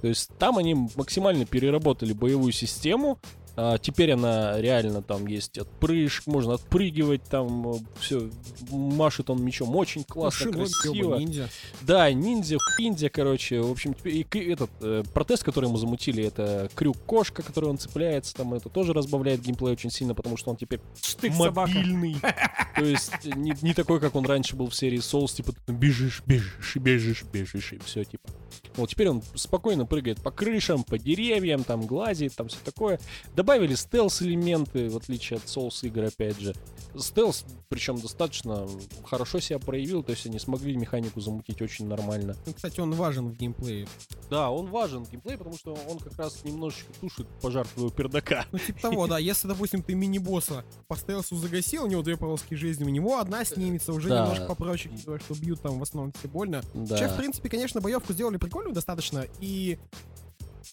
То 0.00 0.08
есть 0.08 0.30
там 0.38 0.58
они 0.58 0.74
максимально 0.96 1.44
переработали 1.44 2.12
боевую 2.12 2.52
систему. 2.52 3.18
А, 3.61 3.76
теперь 3.76 4.12
она 4.12 4.61
реально 4.61 5.02
там 5.02 5.26
есть 5.26 5.59
отпрыжк, 5.59 6.28
можно 6.28 6.54
отпрыгивать, 6.54 7.24
там 7.24 7.80
все 7.98 8.30
машет 8.70 9.30
он 9.30 9.44
мечом 9.44 9.74
очень 9.74 10.04
классно, 10.04 10.52
Машина, 10.52 10.64
красиво. 10.64 11.16
ниндзя. 11.16 11.48
Да, 11.80 12.12
ниндзя, 12.12 12.56
ниндзя, 12.78 13.09
короче, 13.09 13.61
в 13.61 13.68
общем, 13.68 13.96
и 14.04 14.24
этот 14.38 14.70
э, 14.80 15.02
протез, 15.12 15.42
который 15.42 15.64
ему 15.64 15.76
замутили, 15.76 16.24
это 16.24 16.70
крюк-кошка, 16.76 17.42
который 17.42 17.68
он 17.68 17.78
цепляется, 17.78 18.32
там 18.36 18.54
это 18.54 18.68
тоже 18.68 18.92
разбавляет 18.92 19.40
геймплей 19.40 19.72
очень 19.72 19.90
сильно, 19.90 20.14
потому 20.14 20.36
что 20.36 20.50
он 20.50 20.56
теперь 20.56 20.78
Штык 21.02 21.34
собака. 21.34 21.72
мобильный. 21.72 22.16
То 22.76 22.84
есть 22.84 23.11
э, 23.24 23.30
не, 23.30 23.54
не 23.61 23.74
такой, 23.74 23.98
как 23.98 24.14
он 24.14 24.24
раньше 24.24 24.54
был 24.54 24.68
в 24.68 24.74
серии 24.76 24.98
Souls, 25.00 25.34
типа 25.34 25.52
бежишь, 25.66 26.22
бежишь, 26.24 26.76
бежишь, 26.76 27.24
бежишь, 27.24 27.72
и 27.72 27.78
все, 27.78 28.04
типа. 28.04 28.28
Вот 28.76 28.90
теперь 28.90 29.09
он 29.09 29.22
спокойно 29.34 29.84
прыгает 29.86 30.22
по 30.22 30.30
крышам, 30.30 30.84
по 30.84 30.98
деревьям, 30.98 31.64
там 31.64 31.86
глазит, 31.86 32.36
там 32.36 32.46
все 32.46 32.59
такое. 32.64 33.00
Добавили 33.49 33.76
стелс-элементы, 33.76 34.90
в 34.90 34.99
отличие 34.99 35.38
от 35.38 35.44
Souls 35.44 35.78
игр, 35.80 36.05
опять 36.05 36.38
же. 36.38 36.55
Стелс, 36.99 37.46
причем 37.70 37.99
достаточно 37.99 38.68
хорошо 39.05 39.40
себя 39.40 39.59
проявил, 39.59 40.03
то 40.03 40.12
есть 40.12 40.26
они 40.26 40.38
смогли 40.38 40.76
механику 40.76 41.22
замутить 41.22 41.62
очень 41.62 41.86
нормально. 41.86 42.36
Ну, 42.44 42.53
Кстати, 42.53 42.80
он 42.80 42.92
важен 42.92 43.30
в 43.30 43.38
геймплее. 43.38 43.88
Да, 44.28 44.51
он 44.51 44.66
важен 44.66 45.07
в 45.07 45.11
геймплее, 45.11 45.38
потому 45.38 45.57
что 45.57 45.78
он 45.88 45.99
как 45.99 46.18
раз 46.18 46.44
немножечко 46.44 46.92
тушит 47.01 47.26
пожар 47.40 47.66
твоего 47.66 47.88
пердака. 47.90 48.44
Ну, 48.53 48.59
типа 48.59 48.82
того, 48.82 49.07
да. 49.07 49.16
Если, 49.18 49.49
допустим, 49.49 49.82
ты 49.82 49.94
мини-босса 49.94 50.62
по 50.86 50.96
стелсу 50.96 51.34
загасил, 51.36 51.84
у 51.84 51.86
него 51.86 52.03
две 52.03 52.18
полоски 52.18 52.55
жизни, 52.55 52.84
у 52.84 52.90
него 52.90 53.18
одна 53.18 53.46
снимется, 53.46 53.94
уже 53.94 54.11
Да. 54.11 54.24
немножко 54.24 54.44
попроще, 54.44 54.94
что 54.99 55.34
бьют 55.36 55.62
там 55.62 55.78
в 55.78 55.82
основном 55.82 56.12
все 56.18 56.28
больно. 56.28 56.61
Да. 56.74 56.99
Сейчас, 56.99 57.12
в 57.12 57.16
принципе, 57.16 57.49
конечно, 57.49 57.80
боевку 57.80 58.12
сделали 58.12 58.36
прикольную 58.36 58.74
достаточно, 58.74 59.24
и 59.40 59.78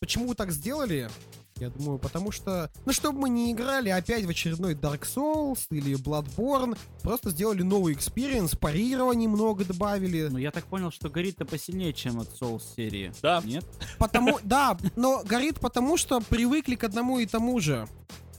почему 0.02 0.36
так 0.36 0.52
сделали? 0.52 1.10
Я 1.58 1.70
думаю, 1.70 2.00
потому 2.00 2.32
что, 2.32 2.70
ну, 2.86 2.92
чтобы 2.92 3.22
мы 3.22 3.30
не 3.30 3.54
играли 3.54 3.88
опять 3.88 4.26
в 4.26 4.30
очередной 4.30 4.74
Dark 4.74 5.04
Souls 5.04 5.68
или 5.70 5.96
Bloodborne, 5.96 6.78
просто 7.02 7.30
сделали 7.30 7.62
новый 7.62 7.94
experience, 7.94 8.56
парирование 8.56 9.30
много 9.30 9.64
добавили. 9.64 10.28
Ну, 10.28 10.38
я 10.38 10.52
так 10.52 10.66
понял, 10.66 10.92
что 10.92 11.10
горит-то 11.10 11.46
посильнее, 11.46 11.94
чем 11.94 12.20
от 12.20 12.28
Souls 12.28 12.62
серии. 12.76 13.14
Да. 13.22 13.42
Нет? 13.46 13.64
Потому, 13.98 14.38
да, 14.44 14.78
но 14.98 15.24
горит 15.24 15.62
потому, 15.62 15.96
что 15.96 16.20
привыкли 16.20 16.76
к 16.76 16.84
одному 16.84 17.20
и 17.20 17.26
тому 17.26 17.58
же. 17.62 17.88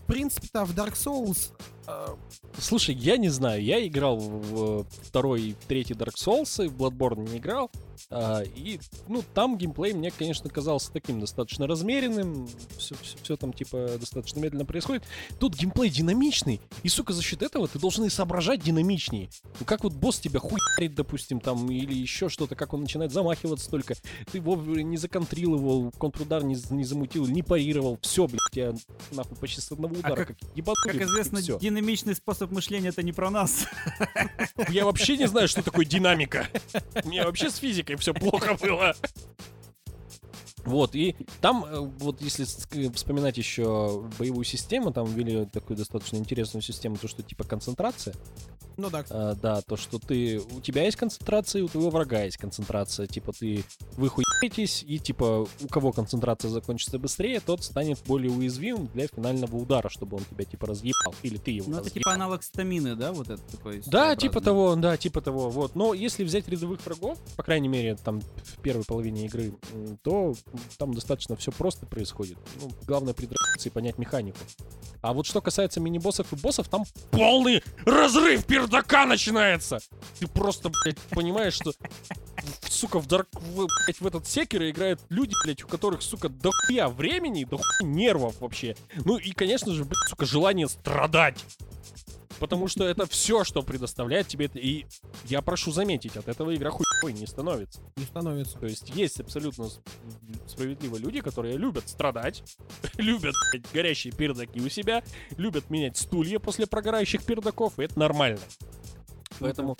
В 0.02 0.06
принципе-то 0.06 0.66
в 0.66 0.74
Dark 0.74 0.92
Souls 0.92 1.52
Слушай, 2.58 2.94
я 2.94 3.16
не 3.16 3.28
знаю, 3.28 3.62
я 3.62 3.86
играл 3.86 4.16
в 4.18 4.86
второй 5.02 5.42
и 5.42 5.54
третий 5.68 5.94
Dark 5.94 6.14
Souls, 6.16 6.64
и 6.64 6.68
в 6.68 6.74
Bloodborne 6.76 7.28
не 7.30 7.38
играл. 7.38 7.70
а, 8.10 8.42
и, 8.42 8.78
ну, 9.08 9.22
там 9.34 9.56
геймплей 9.56 9.92
мне, 9.94 10.10
конечно, 10.10 10.50
казался 10.50 10.92
таким 10.92 11.18
достаточно 11.20 11.66
размеренным. 11.66 12.48
Все, 12.78 13.36
там, 13.36 13.52
типа, 13.52 13.88
достаточно 13.98 14.38
медленно 14.40 14.64
происходит. 14.66 15.02
Тут 15.38 15.54
геймплей 15.56 15.88
динамичный, 15.90 16.60
и, 16.82 16.88
сука, 16.88 17.12
за 17.14 17.22
счет 17.22 17.42
этого 17.42 17.66
ты 17.68 17.78
должен 17.78 18.04
и 18.04 18.10
соображать 18.10 18.62
динамичнее. 18.62 19.30
Ну, 19.60 19.64
как 19.66 19.82
вот 19.84 19.92
босс 19.94 20.18
тебя 20.20 20.40
хуярит, 20.40 20.94
допустим, 20.94 21.40
там, 21.40 21.70
или 21.70 21.94
еще 21.94 22.28
что-то, 22.28 22.54
как 22.54 22.74
он 22.74 22.82
начинает 22.82 23.12
замахиваться 23.12 23.70
только. 23.70 23.94
Ты 24.30 24.38
его 24.38 24.56
не 24.56 24.96
законтрил 24.98 25.54
его, 25.54 25.90
контрудар 25.92 26.42
не, 26.44 26.56
не 26.70 26.84
замутил, 26.84 27.26
не 27.26 27.42
парировал. 27.42 27.98
Все, 28.02 28.26
блядь, 28.26 28.40
тебя 28.52 28.74
нахуй 29.12 29.36
почти 29.38 29.60
с 29.60 29.72
одного 29.72 29.94
удара. 29.94 30.14
как- 30.16 30.28
как, 30.28 30.38
ебанули, 30.54 30.98
Как 30.98 31.00
известно, 31.02 31.40
всё. 31.40 31.58
Динамичный 31.76 32.14
способ 32.14 32.50
мышления 32.52 32.88
это 32.88 33.02
не 33.02 33.12
про 33.12 33.28
нас. 33.28 33.66
Я 34.70 34.86
вообще 34.86 35.18
не 35.18 35.26
знаю, 35.26 35.46
что 35.46 35.62
такое 35.62 35.84
динамика. 35.84 36.48
У 37.04 37.08
меня 37.10 37.26
вообще 37.26 37.50
с 37.50 37.56
физикой 37.56 37.96
все 37.96 38.14
плохо 38.14 38.54
было. 38.54 38.96
Вот, 40.66 40.94
и 40.94 41.16
там, 41.40 41.64
э, 41.64 41.78
вот 41.98 42.20
если 42.20 42.44
вспоминать 42.92 43.38
еще 43.38 44.04
боевую 44.18 44.44
систему, 44.44 44.92
там 44.92 45.06
ввели 45.06 45.46
такую 45.46 45.76
достаточно 45.76 46.16
интересную 46.16 46.62
систему, 46.62 46.96
то, 46.96 47.08
что 47.08 47.22
типа 47.22 47.44
концентрация. 47.44 48.14
ну 48.76 48.90
да, 48.90 49.04
А, 49.10 49.34
да, 49.34 49.62
то, 49.62 49.76
что 49.76 49.98
ты, 49.98 50.38
у 50.40 50.60
тебя 50.60 50.82
есть 50.84 50.96
концентрация, 50.96 51.60
и 51.60 51.62
у 51.62 51.68
твоего 51.68 51.90
врага 51.90 52.22
есть 52.24 52.36
концентрация. 52.36 53.06
Типа 53.06 53.32
ты 53.32 53.64
вы 53.96 54.08
хуетесь, 54.08 54.84
и 54.86 54.98
типа 54.98 55.46
у 55.62 55.68
кого 55.68 55.92
концентрация 55.92 56.50
закончится 56.50 56.98
быстрее, 56.98 57.40
тот 57.40 57.64
станет 57.64 57.98
более 58.06 58.30
уязвимым 58.30 58.88
для 58.92 59.06
финального 59.06 59.56
удара, 59.56 59.88
чтобы 59.88 60.16
он 60.18 60.24
тебя 60.24 60.44
типа 60.44 60.66
разъебал. 60.66 61.14
Или 61.22 61.36
ты 61.38 61.52
его 61.52 61.66
Ну, 61.70 61.76
это 61.76 61.84
разъебал. 61.86 61.94
типа 61.94 62.12
аналог 62.12 62.42
стамины, 62.42 62.96
да, 62.96 63.12
вот 63.12 63.30
это 63.30 63.42
такой? 63.50 63.82
Да, 63.86 64.14
типа 64.16 64.40
того, 64.40 64.74
да, 64.76 64.96
типа 64.96 65.20
того. 65.20 65.48
Вот. 65.48 65.74
Но 65.74 65.94
если 65.94 66.24
взять 66.24 66.46
рядовых 66.48 66.84
врагов, 66.84 67.18
по 67.36 67.42
крайней 67.42 67.68
мере, 67.68 67.94
там 67.96 68.20
в 68.20 68.58
первой 68.62 68.84
половине 68.84 69.24
игры, 69.26 69.54
то 70.02 70.34
там 70.78 70.94
достаточно 70.94 71.36
все 71.36 71.52
просто 71.52 71.86
происходит. 71.86 72.38
Ну, 72.60 72.70
главное 72.86 73.14
придраться 73.14 73.68
и 73.68 73.70
понять 73.70 73.98
механику. 73.98 74.38
А 75.02 75.12
вот 75.12 75.26
что 75.26 75.40
касается 75.40 75.80
мини-боссов 75.80 76.32
и 76.32 76.36
боссов, 76.36 76.68
там 76.68 76.84
полный 77.10 77.62
разрыв 77.84 78.44
пердака 78.44 79.06
начинается. 79.06 79.78
Ты 80.18 80.26
просто, 80.26 80.70
блядь, 80.70 80.98
понимаешь, 81.10 81.54
что 81.54 81.72
сука, 82.68 82.98
в, 82.98 83.06
Дарк, 83.06 83.28
в, 83.32 83.66
блядь, 83.86 84.00
в 84.00 84.06
этот 84.06 84.26
секер 84.26 84.68
играют 84.68 85.00
люди, 85.08 85.34
блядь, 85.44 85.62
у 85.64 85.68
которых, 85.68 86.02
сука, 86.02 86.28
дохуя 86.28 86.88
времени, 86.88 87.44
дохуя 87.44 87.66
нервов 87.82 88.40
вообще. 88.40 88.76
Ну 89.04 89.16
и, 89.16 89.32
конечно 89.32 89.72
же, 89.72 89.84
блядь, 89.84 90.08
сука, 90.08 90.26
желание 90.26 90.68
страдать. 90.68 91.44
Потому 92.38 92.68
что 92.68 92.84
это 92.84 93.06
все, 93.06 93.44
что 93.44 93.62
предоставляет 93.62 94.28
тебе. 94.28 94.50
И 94.54 94.86
я 95.24 95.42
прошу 95.42 95.72
заметить, 95.72 96.16
от 96.16 96.28
этого 96.28 96.54
игра 96.54 96.70
хуй 96.70 96.85
не 97.04 97.26
становится. 97.26 97.80
не 97.96 98.04
становится. 98.04 98.58
То 98.58 98.66
есть 98.66 98.90
есть 98.90 99.20
абсолютно 99.20 99.68
справедливо 100.46 100.96
люди, 100.96 101.20
которые 101.20 101.56
любят 101.56 101.88
страдать, 101.88 102.42
любят 102.98 103.34
блядь, 103.52 103.70
горящие 103.72 104.12
пердаки 104.12 104.60
у 104.60 104.68
себя, 104.68 105.02
любят 105.36 105.70
менять 105.70 105.96
стулья 105.96 106.38
после 106.38 106.66
прогорающих 106.66 107.24
пердаков, 107.24 107.78
и 107.78 107.84
это 107.84 107.98
нормально. 107.98 108.40
Поэтому 109.38 109.76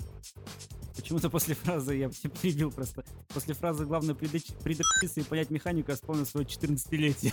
Почему-то 0.95 1.29
после 1.29 1.55
фразы, 1.55 1.95
я 1.95 2.09
тебя 2.09 2.29
перебил 2.31 2.69
просто, 2.71 3.05
после 3.29 3.53
фразы 3.53 3.85
главное 3.85 4.13
предопиться 4.13 5.21
и 5.21 5.23
понять 5.23 5.49
механику, 5.51 5.91
я 5.91 5.95
вспомнил 5.95 6.25
свое 6.25 6.45
14-летие. 6.45 7.31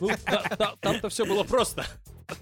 ну, 0.00 0.08
та- 0.24 0.56
та- 0.56 0.76
там-то 0.80 1.10
все 1.10 1.24
было 1.26 1.44
просто. 1.44 1.84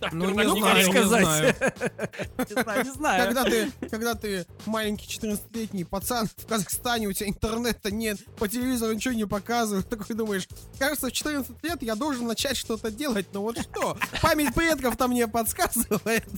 Там 0.00 0.10
Ну, 0.18 0.30
не 0.30 0.60
знаю, 0.60 0.90
сказать. 0.90 1.24
знаю. 1.24 1.54
Не 2.48 2.62
знаю, 2.62 2.84
не 2.84 2.90
знаю. 2.92 3.24
Когда 3.26 3.44
ты, 3.44 3.72
когда 3.90 4.14
ты 4.14 4.46
маленький 4.66 5.06
14-летний 5.18 5.84
пацан 5.84 6.28
в 6.36 6.46
Казахстане, 6.46 7.06
у 7.08 7.12
тебя 7.12 7.28
интернета 7.28 7.90
нет, 7.90 8.18
по 8.36 8.48
телевизору 8.48 8.92
ничего 8.92 9.14
не 9.14 9.26
показывают, 9.26 9.88
такой 9.90 10.14
думаешь, 10.16 10.46
кажется, 10.78 11.08
в 11.08 11.12
14 11.12 11.50
лет 11.64 11.82
я 11.82 11.94
должен 11.94 12.26
начать 12.26 12.56
что-то 12.56 12.90
делать, 12.90 13.26
но 13.32 13.42
вот 13.42 13.58
что? 13.60 13.96
Память 14.22 14.54
предков-то 14.54 15.08
мне 15.08 15.26
подсказывает. 15.28 16.24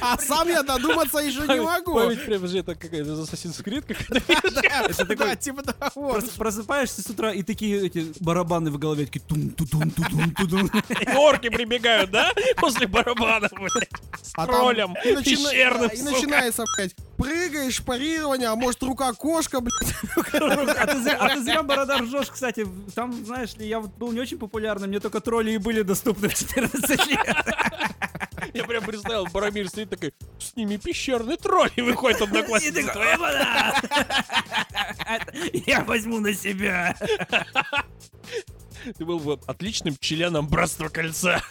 А 0.00 0.18
сам 0.18 0.48
я 0.48 0.62
додуматься 0.62 1.18
еще 1.18 1.40
не 1.46 1.60
могу. 1.60 1.94
Память 1.94 2.24
прям 2.24 2.46
же 2.46 2.58
это 2.58 2.74
какая-то 2.74 3.12
из 3.12 3.18
Assassin's 3.20 3.62
Creed 3.62 3.82
какая-то. 3.82 5.16
Да, 5.16 5.36
типа 5.36 5.62
того. 5.62 6.16
Прос- 6.16 6.36
Просыпаешься 6.36 7.02
с 7.02 7.06
утра, 7.06 7.32
и 7.32 7.42
такие 7.42 7.86
эти 7.86 8.12
барабаны 8.20 8.70
в 8.70 8.78
голове, 8.78 9.06
такие 9.06 9.20
тун 9.20 9.50
ту 9.50 9.66
тун 9.66 9.90
ту 9.90 10.02
тун 10.04 10.34
ту 10.34 10.48
тун 10.48 10.70
И 10.90 11.16
орки 11.16 11.48
прибегают, 11.48 12.10
да? 12.10 12.32
После 12.56 12.86
барабанов, 12.86 13.52
блядь. 13.52 13.90
С 14.22 14.32
А 14.36 14.46
троллем 14.46 14.94
и, 15.04 15.12
начина- 15.12 15.78
начинается, 15.80 16.64
блядь, 16.76 16.94
прыгаешь, 17.16 17.82
парирование, 17.82 18.48
а 18.48 18.56
может 18.56 18.82
рука 18.82 19.12
кошка, 19.12 19.60
блядь. 19.60 19.94
А 20.80 20.86
ты, 20.86 21.02
зря, 21.02 21.16
а 21.18 21.28
ты 21.34 21.42
зря 21.42 21.62
борода 21.62 21.98
ржешь, 21.98 22.28
кстати. 22.30 22.66
Там, 22.94 23.12
знаешь 23.24 23.54
ли, 23.54 23.66
я 23.66 23.80
вот 23.80 23.90
был 23.96 24.12
не 24.12 24.20
очень 24.20 24.38
популярным, 24.38 24.90
мне 24.90 25.00
только 25.00 25.20
тролли 25.20 25.52
и 25.52 25.58
были 25.58 25.82
доступны 25.82 26.28
в 26.28 26.34
14 26.34 27.06
лет. 27.06 27.20
Я 28.54 28.64
прям 28.64 28.84
представил, 28.84 29.26
Барамир 29.32 29.68
стоит 29.68 29.90
такой, 29.90 30.12
с 30.38 30.56
ними 30.56 30.76
пещерный 30.76 31.36
тролль, 31.36 31.70
и 31.76 31.82
выходит. 31.82 32.20
«Опа-да!» 32.22 33.74
Я 35.66 35.84
возьму 35.84 36.20
на 36.20 36.34
себя. 36.34 36.96
Ты 38.96 39.04
был 39.04 39.18
бы 39.20 39.38
отличным 39.46 39.96
членом 40.00 40.48
Братства 40.48 40.88
Кольца. 40.88 41.42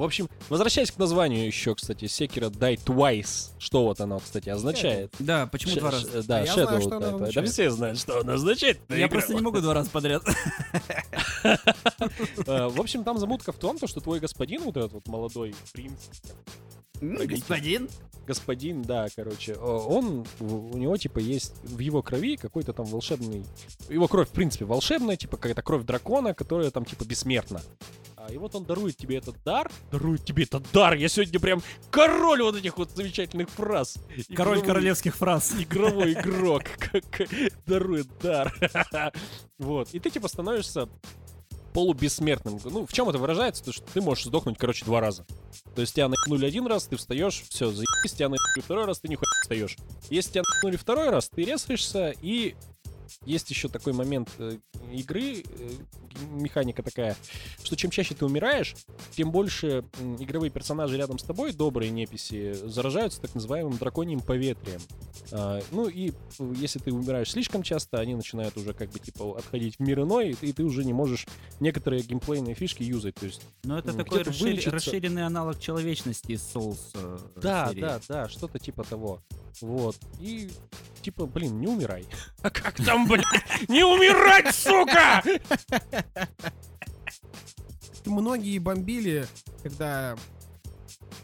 В 0.00 0.02
общем, 0.02 0.30
возвращаясь 0.48 0.90
к 0.90 0.96
названию 0.96 1.46
еще, 1.46 1.74
кстати, 1.74 2.06
Секира 2.06 2.46
Die 2.46 2.80
Twice. 2.82 3.50
Что 3.58 3.84
вот 3.84 4.00
оно, 4.00 4.18
кстати, 4.18 4.48
означает? 4.48 5.12
Да, 5.18 5.46
почему 5.46 5.74
Ш- 5.74 5.80
два 5.80 5.90
раза? 5.90 6.22
Да, 6.22 6.38
А 6.38 6.40
я 6.40 6.52
знаю, 6.54 6.68
Shadow 6.68 6.80
что 6.80 6.96
оно. 6.96 7.30
Да 7.30 7.42
все 7.42 7.70
знают, 7.70 7.98
что 7.98 8.20
оно 8.20 8.32
означает. 8.32 8.80
Я 8.88 9.08
просто 9.08 9.34
не 9.34 9.42
могу 9.42 9.60
два 9.60 9.74
раза 9.74 9.90
подряд. 9.90 10.22
Э, 11.42 12.68
В 12.68 12.80
общем, 12.80 13.04
там 13.04 13.18
замутка 13.18 13.52
в 13.52 13.56
том, 13.56 13.78
то, 13.78 13.86
что 13.86 14.00
твой 14.00 14.20
господин, 14.20 14.62
вот 14.62 14.76
этот 14.76 14.92
вот 14.92 15.06
молодой 15.08 15.54
принц, 15.72 15.98
Господин? 17.00 17.88
господин, 18.26 18.82
да, 18.82 19.08
короче, 19.16 19.52
э, 19.52 19.56
он, 19.58 20.24
у 20.38 20.76
него, 20.76 20.96
типа, 20.96 21.18
есть 21.18 21.52
в 21.64 21.80
его 21.80 22.00
крови 22.00 22.36
какой-то 22.36 22.72
там 22.72 22.86
волшебный... 22.86 23.44
Его 23.88 24.06
кровь, 24.06 24.28
в 24.28 24.32
принципе, 24.32 24.64
волшебная, 24.64 25.16
типа, 25.16 25.36
какая-то 25.36 25.62
кровь 25.62 25.84
дракона, 25.84 26.32
которая 26.32 26.70
там, 26.70 26.84
типа, 26.84 27.04
бессмертна. 27.04 27.60
А, 28.16 28.32
И 28.32 28.36
вот 28.36 28.54
он 28.54 28.64
дарует 28.64 28.96
тебе 28.96 29.16
этот 29.16 29.42
дар. 29.44 29.68
Дарует 29.90 30.24
тебе 30.24 30.44
этот 30.44 30.62
дар. 30.72 30.94
Я 30.94 31.08
сегодня 31.08 31.40
прям 31.40 31.60
король 31.90 32.42
вот 32.42 32.54
этих 32.54 32.78
вот 32.78 32.90
замечательных 32.94 33.48
фраз. 33.50 33.96
Король 34.34 34.58
Игровой- 34.58 34.66
королевских 34.66 35.16
фраз. 35.16 35.52
Игровой 35.58 36.12
игрок 36.20 36.62
как 36.78 37.28
дарует 37.66 38.06
дар. 38.22 38.54
Вот. 39.58 39.92
И 39.92 39.98
ты, 39.98 40.08
типа, 40.08 40.28
становишься 40.28 40.88
полубессмертным. 41.72 42.60
Ну, 42.64 42.86
в 42.86 42.92
чем 42.92 43.08
это 43.08 43.18
выражается? 43.18 43.64
То, 43.64 43.72
что 43.72 43.84
ты 43.92 44.00
можешь 44.00 44.24
сдохнуть, 44.24 44.58
короче, 44.58 44.84
два 44.84 45.00
раза. 45.00 45.24
То 45.74 45.80
есть 45.80 45.94
тебя 45.94 46.08
накнули 46.08 46.46
один 46.46 46.66
раз, 46.66 46.86
ты 46.86 46.96
встаешь, 46.96 47.44
все, 47.48 47.70
заебись, 47.70 48.12
тебя 48.12 48.28
накнули 48.28 48.60
второй 48.62 48.84
раз, 48.86 49.00
ты 49.00 49.08
не 49.08 49.16
встаешь. 49.42 49.76
Если 50.10 50.32
тебя 50.32 50.42
накнули 50.42 50.76
второй 50.76 51.10
раз, 51.10 51.28
ты 51.28 51.44
резаешься, 51.44 52.14
и 52.22 52.54
есть 53.24 53.50
еще 53.50 53.68
такой 53.68 53.92
момент 53.92 54.28
э, 54.38 54.58
игры, 54.92 55.42
э, 55.42 55.70
механика 56.32 56.82
такая, 56.82 57.16
что 57.62 57.76
чем 57.76 57.90
чаще 57.90 58.14
ты 58.14 58.24
умираешь, 58.24 58.74
тем 59.16 59.30
больше 59.32 59.84
игровые 60.18 60.50
персонажи 60.50 60.96
рядом 60.96 61.18
с 61.18 61.22
тобой, 61.22 61.52
добрые 61.52 61.90
неписи, 61.90 62.52
заражаются 62.64 63.20
так 63.20 63.34
называемым 63.34 63.76
драконьим 63.78 64.20
поветрием. 64.20 64.80
А, 65.32 65.60
ну 65.70 65.88
и 65.88 66.10
э, 66.10 66.52
если 66.56 66.78
ты 66.78 66.92
умираешь 66.92 67.30
слишком 67.30 67.62
часто, 67.62 67.98
они 68.00 68.14
начинают 68.14 68.56
уже 68.56 68.72
как 68.74 68.90
бы 68.90 68.98
типа 68.98 69.38
отходить 69.38 69.76
в 69.76 69.80
мир 69.80 70.00
иной, 70.00 70.36
и 70.40 70.52
ты 70.52 70.64
уже 70.64 70.84
не 70.84 70.92
можешь 70.92 71.26
некоторые 71.60 72.02
геймплейные 72.02 72.54
фишки 72.54 72.82
юзать. 72.82 73.14
То 73.14 73.26
есть 73.26 73.42
Ну, 73.64 73.76
это 73.76 73.92
такой 73.92 74.24
вылечиться. 74.24 74.70
расширенный 74.70 75.24
аналог 75.26 75.58
человечности 75.60 76.32
из 76.32 76.40
Souls 76.40 76.78
Да, 77.40 77.68
серии. 77.68 77.80
да, 77.80 78.00
да, 78.08 78.28
что-то 78.28 78.58
типа 78.58 78.82
того. 78.84 79.22
Вот. 79.60 79.96
И 80.20 80.50
типа, 81.02 81.26
блин, 81.26 81.60
не 81.60 81.66
умирай. 81.66 82.04
А 82.42 82.50
как 82.50 82.76
там, 82.84 82.99
блин? 83.06 83.24
Не 83.68 83.84
умирать, 83.84 84.54
сука! 84.54 85.22
Многие 88.06 88.58
бомбили, 88.58 89.26
когда 89.62 90.16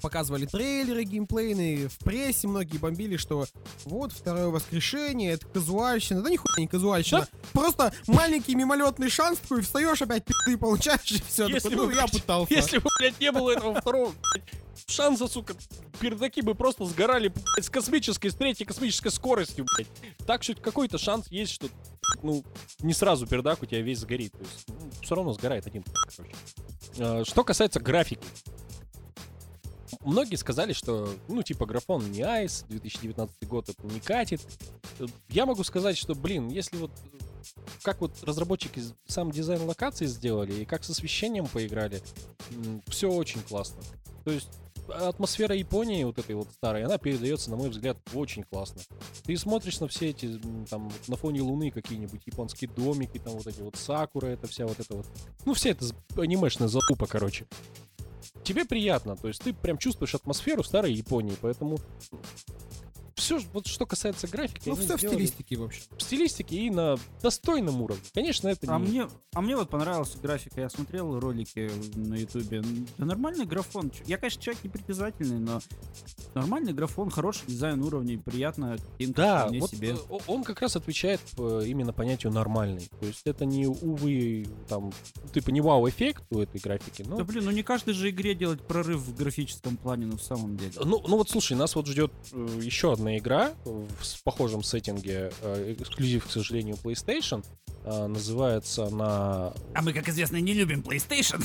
показывали 0.01 0.47
трейлеры 0.47 1.05
геймплейные, 1.05 1.89
в 1.89 1.99
прессе 1.99 2.49
многие 2.49 2.79
бомбили, 2.79 3.17
что 3.17 3.47
вот 3.85 4.13
второе 4.13 4.49
воскрешение, 4.49 5.33
это 5.33 5.47
казуальщина. 5.47 6.23
Да 6.23 6.31
нихуя 6.31 6.55
не 6.59 6.69
казуальщина. 6.69 7.27
Просто 7.53 7.93
маленький 8.07 8.55
мимолетный 8.55 9.09
шанс 9.09 9.39
такой, 9.39 9.63
встаешь 9.63 10.03
опять 10.03 10.25
пи***ты 10.25 10.57
получаешь, 10.57 11.11
и 11.11 11.23
все. 11.23 11.47
Если 11.47 11.75
ну, 11.75 11.87
бы, 11.87 11.95
я 11.95 12.03
блядь, 12.03 12.13
пытался. 12.13 12.55
Если 12.55 12.79
бы, 12.79 12.91
блядь, 12.99 13.21
не 13.21 13.33
было 13.33 13.51
этого 13.51 13.75
второго 13.81 14.13
блядь, 14.33 14.45
шанса, 14.87 15.27
сука, 15.29 15.55
пердаки 16.01 16.43
бы 16.43 16.55
просто 16.55 16.85
сгорали 16.85 17.29
блядь, 17.29 17.65
с 17.65 17.71
космической, 17.71 18.29
с 18.29 18.35
третьей 18.35 18.67
космической 18.67 19.11
скоростью, 19.11 19.67
блядь. 19.77 19.89
Так 20.27 20.43
что 20.43 20.55
какой-то 20.55 20.99
шанс 20.99 21.29
есть, 21.29 21.53
что, 21.53 21.69
ну, 22.23 22.45
не 22.81 22.93
сразу 22.93 23.27
пердак 23.27 23.63
у 23.63 23.67
тебя 23.67 23.83
весь 23.83 24.01
сгорит. 24.01 24.33
То 24.33 24.39
есть, 24.39 24.67
все 25.03 25.15
равно 25.15 25.33
сгорает 25.33 25.67
один, 25.67 25.85
короче. 26.17 26.35
А, 26.99 27.25
Что 27.25 27.45
касается 27.45 27.81
графики. 27.81 28.27
Многие 30.05 30.37
сказали, 30.37 30.73
что, 30.73 31.15
ну, 31.29 31.43
типа, 31.43 31.67
графон 31.67 32.11
не 32.11 32.23
айс, 32.23 32.65
2019 32.69 33.49
год 33.49 33.69
это 33.69 33.87
не 33.87 34.01
катит. 34.01 34.41
Я 35.29 35.47
могу 35.47 35.65
сказать, 35.65 35.97
что, 35.97 36.15
блин, 36.15 36.49
если 36.49 36.77
вот 36.77 36.91
как 37.83 38.01
вот 38.01 38.13
разработчики 38.23 38.83
сам 39.07 39.31
дизайн 39.31 39.63
локаций 39.63 40.07
сделали 40.09 40.53
и 40.55 40.65
как 40.65 40.83
с 40.85 40.91
освещением 40.91 41.47
поиграли, 41.47 42.03
все 42.89 43.11
очень 43.11 43.41
классно. 43.43 43.81
То 44.25 44.33
есть 44.33 44.49
атмосфера 44.89 45.55
Японии 45.55 46.05
вот 46.05 46.19
этой 46.19 46.35
вот 46.35 46.49
старой, 46.53 46.85
она 46.85 46.99
передается, 46.99 47.51
на 47.51 47.57
мой 47.57 47.71
взгляд, 47.71 47.97
очень 48.15 48.45
классно. 48.45 48.81
Ты 49.25 49.37
смотришь 49.37 49.81
на 49.81 49.89
все 49.89 50.11
эти, 50.11 50.41
там, 50.69 50.91
на 51.09 51.17
фоне 51.17 51.43
луны 51.43 51.71
какие-нибудь 51.71 52.23
японские 52.27 52.71
домики, 52.71 53.19
там 53.19 53.35
вот 53.35 53.47
эти 53.47 53.61
вот 53.61 53.77
сакуры, 53.77 54.29
это 54.29 54.47
вся 54.47 54.67
вот 54.67 54.79
это 54.79 54.97
вот. 54.97 55.07
Ну, 55.45 55.55
вся 55.55 55.71
эта 55.71 55.87
з- 55.87 55.95
анимешная 56.17 56.69
залупа, 56.69 57.07
короче. 57.07 57.47
Тебе 58.43 58.65
приятно, 58.65 59.17
то 59.17 59.29
есть 59.29 59.43
ты 59.43 59.53
прям 59.53 59.79
чувствуешь 59.79 60.15
атмосферу 60.15 60.63
старой 60.63 60.93
Японии, 60.93 61.37
поэтому 61.41 61.79
все, 63.17 63.41
вот 63.53 63.67
что 63.67 63.87
касается 63.87 64.29
графики, 64.29 64.69
Ну, 64.69 64.77
все 64.77 64.97
в 64.97 65.01
стилистике, 65.01 65.57
в 65.57 65.65
общем. 65.65 65.83
в 65.97 66.03
стилистике 66.03 66.57
и 66.57 66.71
на 66.71 66.97
достойном 67.23 67.81
уровне. 67.83 68.03
Конечно, 68.15 68.49
это 68.49 68.75
А 68.75 68.79
не... 68.79 68.87
мне, 68.87 69.09
а 69.35 69.41
мне 69.41 69.57
вот 69.57 69.71
понравилась 69.71 70.15
графика. 70.23 70.61
Я 70.61 70.69
смотрел 70.69 71.19
ролики 71.19 71.71
на 71.97 72.15
ютубе. 72.15 72.63
Да 72.99 73.07
нормальный 73.07 73.47
графон. 73.47 73.91
Я, 74.07 74.19
конечно, 74.19 74.43
человек 74.43 74.63
непритязательный, 74.65 75.39
но 75.39 75.61
нормальный 76.35 76.73
графон, 76.75 77.11
хороший 77.11 77.47
дизайн 77.47 77.83
уровней, 77.83 78.19
приятная 78.19 78.77
картинка. 78.79 79.17
Да, 79.17 79.49
вот 79.61 79.71
себе. 79.71 79.93
э, 79.95 80.19
он 80.27 80.45
как 80.45 80.61
раз 80.61 80.77
отвечает 80.77 81.21
э, 81.39 81.63
именно 81.67 81.93
понятию 81.95 82.33
нормальный. 82.33 82.89
То 83.01 83.07
есть 83.07 83.23
это 83.25 83.47
не, 83.47 83.67
увы, 83.67 84.47
там, 84.69 84.93
типа 85.33 85.51
не 85.51 85.63
вау-эффект 85.63 86.25
у 86.31 86.41
этой 86.41 86.61
графики, 86.61 87.03
но... 87.09 87.17
Да 87.17 87.25
блин, 87.25 87.45
ну 87.47 87.51
не 87.51 87.63
каждой 87.63 87.95
же 87.95 88.11
игре 88.11 88.35
делать 88.35 88.61
прорыв 88.61 89.01
в 89.01 89.17
графическом 89.17 89.77
плане, 89.79 90.07
ну 90.07 90.19
в 90.19 90.23
самом 90.23 90.57
деле. 90.59 90.73
Ну, 90.85 91.03
ну 91.07 91.17
вот 91.17 91.31
слушай, 91.31 91.57
нас 91.57 91.75
вот 91.75 91.87
ждет 91.87 92.13
э, 92.33 92.61
еще 92.63 92.93
одна 92.93 93.06
игра 93.15 93.53
в 93.65 94.05
с 94.05 94.17
похожем 94.17 94.63
сеттинге, 94.63 95.31
э, 95.43 95.75
эксклюзив, 95.79 96.27
к 96.27 96.31
сожалению, 96.31 96.77
PlayStation. 96.83 97.45
Э, 97.85 98.07
называется 98.07 98.87
она... 98.87 99.53
А 99.75 99.83
мы, 99.83 99.93
как 99.93 100.09
известно, 100.09 100.39
не 100.41 100.55
любим 100.55 100.81
PlayStation. 100.81 101.43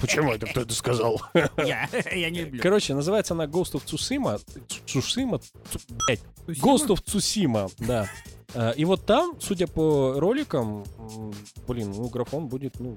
Почему 0.00 0.32
это 0.32 0.46
кто 0.46 0.62
это 0.62 0.74
сказал? 0.74 1.20
Я, 1.58 1.88
я 2.12 2.30
не 2.30 2.40
люблю. 2.44 2.62
Короче, 2.62 2.94
называется 2.94 3.34
она 3.34 3.44
Ghost 3.44 3.72
of 3.72 3.84
Tsushima. 3.84 4.40
Tsushima? 4.86 5.02
Тусима? 5.22 5.40
Ghost 6.46 6.88
of 6.88 7.02
Tsushima, 7.04 7.72
да. 7.78 8.08
Э, 8.54 8.72
И 8.76 8.84
вот 8.84 9.04
там, 9.06 9.36
судя 9.40 9.66
по 9.66 10.14
роликам, 10.18 10.84
блин, 11.66 11.92
ну, 11.92 12.08
графон 12.08 12.48
будет, 12.48 12.78
ну, 12.80 12.96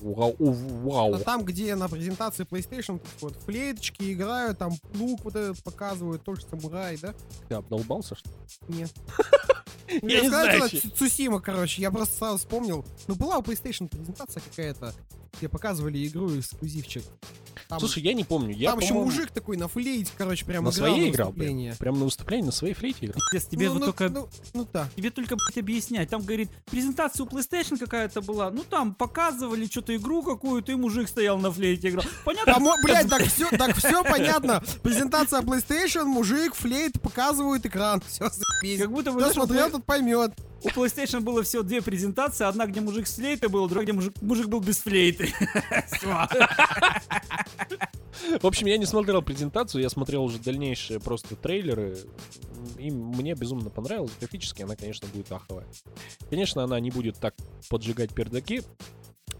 вау. 0.00 0.34
вау. 0.38 1.14
А 1.14 1.18
там, 1.20 1.44
где 1.44 1.74
на 1.74 1.88
презентации 1.88 2.44
PlayStation 2.44 3.00
вот 3.20 3.36
флейточки 3.44 4.12
играют, 4.12 4.58
там 4.58 4.72
лук 4.94 5.20
вот 5.24 5.36
этот 5.36 5.62
показывают, 5.62 6.24
тоже 6.24 6.42
самурай, 6.42 6.98
да? 7.00 7.14
Ты 7.48 7.54
обдолбался, 7.54 8.14
что 8.16 8.28
ли? 8.28 8.78
Нет. 8.80 8.92
Я 10.02 10.20
не 10.20 10.28
знаю, 10.28 10.68
Цусима, 10.96 11.40
короче, 11.40 11.80
я 11.80 11.90
просто 11.90 12.14
сразу 12.18 12.38
вспомнил. 12.38 12.84
Ну, 13.06 13.14
была 13.14 13.38
у 13.38 13.42
PlayStation 13.42 13.88
презентация 13.88 14.42
какая-то, 14.42 14.92
где 15.36 15.48
показывали 15.48 16.06
игру 16.06 16.38
эксклюзивчик. 16.38 17.04
Там, 17.68 17.80
Слушай, 17.80 18.02
я 18.02 18.14
не 18.14 18.24
помню. 18.24 18.54
Я, 18.54 18.70
там 18.70 18.78
еще 18.78 18.94
мужик 18.94 19.30
такой 19.30 19.58
на 19.58 19.68
флейте, 19.68 20.10
короче, 20.16 20.46
прям 20.46 20.64
на 20.64 20.70
играл 20.70 20.72
своей 20.72 21.10
на 21.10 21.14
играл. 21.14 21.32
Прям, 21.32 21.36
выступлении. 21.36 21.72
прям 21.78 21.98
на 21.98 22.04
выступлении, 22.06 22.46
на 22.46 22.52
своей 22.52 22.72
флейте 22.72 23.06
играл. 23.06 23.20
Пиздец, 23.30 23.50
тебе 23.50 23.66
ну, 23.66 23.72
вот 23.74 23.80
ну, 23.80 23.86
только... 23.86 24.08
ну, 24.08 24.28
ну 24.54 24.68
да. 24.72 24.88
Тебе 24.96 25.10
только, 25.10 25.36
блядь, 25.36 25.58
объяснять. 25.58 26.08
Там, 26.08 26.22
говорит, 26.22 26.48
презентация 26.70 27.24
у 27.24 27.28
PlayStation 27.28 27.76
какая-то 27.76 28.22
была. 28.22 28.50
Ну, 28.50 28.64
там 28.64 28.94
показывали 28.94 29.66
что-то 29.66 29.94
игру 29.94 30.22
какую-то, 30.22 30.72
и 30.72 30.76
мужик 30.76 31.08
стоял 31.08 31.38
на 31.38 31.52
флейте 31.52 31.90
играл. 31.90 32.04
Понятно? 32.24 32.58
Мо- 32.58 32.76
блядь, 32.82 33.10
так 33.10 33.22
все, 33.24 33.50
так 33.50 33.76
все 33.76 34.02
понятно. 34.02 34.62
Презентация 34.82 35.42
PlayStation, 35.42 36.04
мужик, 36.04 36.54
флейт, 36.54 36.98
показывают 37.02 37.66
экран. 37.66 38.02
Все. 38.06 38.30
Как 38.78 38.90
будто 38.90 39.12
бы, 39.12 39.20
Кто 39.20 39.32
смотрел, 39.32 39.70
тот 39.70 39.84
поймет. 39.84 40.32
У 40.62 40.68
PlayStation 40.68 41.20
было 41.20 41.42
всего 41.42 41.62
две 41.62 41.82
презентации. 41.82 42.44
Одна, 42.44 42.66
где 42.66 42.80
мужик 42.80 43.06
с 43.06 43.14
флейтой 43.14 43.48
был, 43.48 43.66
другая, 43.68 43.84
где 43.84 43.92
мужик, 43.92 44.14
мужик 44.20 44.48
был 44.48 44.60
без 44.60 44.78
флейты. 44.78 45.32
В 48.42 48.46
общем, 48.46 48.66
я 48.66 48.76
не 48.78 48.86
смотрел 48.86 49.22
презентацию, 49.22 49.82
я 49.82 49.88
смотрел 49.88 50.24
уже 50.24 50.38
дальнейшие 50.38 51.00
просто 51.00 51.36
трейлеры. 51.36 51.98
И 52.78 52.90
мне 52.90 53.34
безумно 53.34 53.70
понравилось. 53.70 54.12
Графически 54.18 54.62
она, 54.62 54.76
конечно, 54.76 55.08
будет 55.08 55.30
аховая. 55.32 55.66
Конечно, 56.28 56.64
она 56.64 56.78
не 56.80 56.90
будет 56.90 57.18
так 57.18 57.34
поджигать 57.70 58.12
пердаки, 58.14 58.62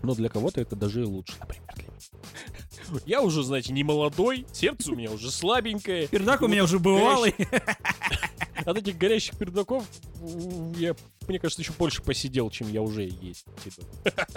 но 0.02 0.14
для 0.14 0.28
кого-то 0.28 0.60
это 0.60 0.76
даже 0.76 1.02
и 1.02 1.04
лучше, 1.04 1.34
например, 1.40 1.74
для 1.74 1.84
меня. 1.84 3.02
Я 3.04 3.22
уже, 3.22 3.42
знаете, 3.42 3.72
не 3.72 3.84
молодой, 3.84 4.46
сердце 4.52 4.92
у 4.92 4.94
меня 4.94 5.10
уже 5.10 5.30
слабенькое. 5.30 6.06
Пердак 6.08 6.42
у 6.42 6.46
И 6.46 6.48
меня 6.48 6.64
уже 6.64 6.78
бывалый. 6.78 7.34
От 8.68 8.76
этих 8.76 8.98
горящих 8.98 9.34
пердаков 9.38 9.82
я, 10.76 10.94
мне 11.26 11.38
кажется, 11.38 11.62
еще 11.62 11.72
больше 11.72 12.02
посидел, 12.02 12.50
чем 12.50 12.70
я 12.70 12.82
уже 12.82 13.04
есть. 13.04 13.46
Типа. 13.64 13.82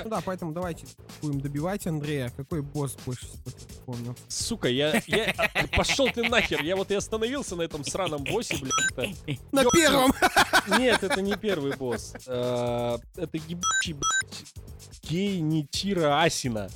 Ну 0.05 0.09
да, 0.09 0.21
поэтому 0.23 0.53
давайте 0.53 0.87
будем 1.21 1.41
добивать 1.41 1.85
Андрея. 1.85 2.31
Какой 2.37 2.61
босс 2.61 2.95
больше 3.05 3.25
всего 3.25 3.83
помнил? 3.85 4.15
Сука, 4.29 4.69
я, 4.69 5.01
я... 5.07 5.35
Пошел 5.75 6.07
ты 6.09 6.23
нахер, 6.29 6.63
я 6.63 6.77
вот 6.77 6.91
и 6.91 6.95
остановился 6.95 7.57
на 7.57 7.63
этом 7.63 7.83
сраном 7.83 8.23
боссе, 8.23 8.55
блядь. 8.95 9.17
На 9.51 9.63
Ёп- 9.63 9.71
первом! 9.73 10.13
Нет, 10.79 11.03
это 11.03 11.21
не 11.21 11.35
первый 11.35 11.75
босс. 11.75 12.13
А, 12.25 12.99
Это 13.17 13.35
ебучий, 13.35 13.91
блядь, 13.91 14.45
гей 15.03 15.41
Нитира 15.41 16.21
Асина. 16.23 16.69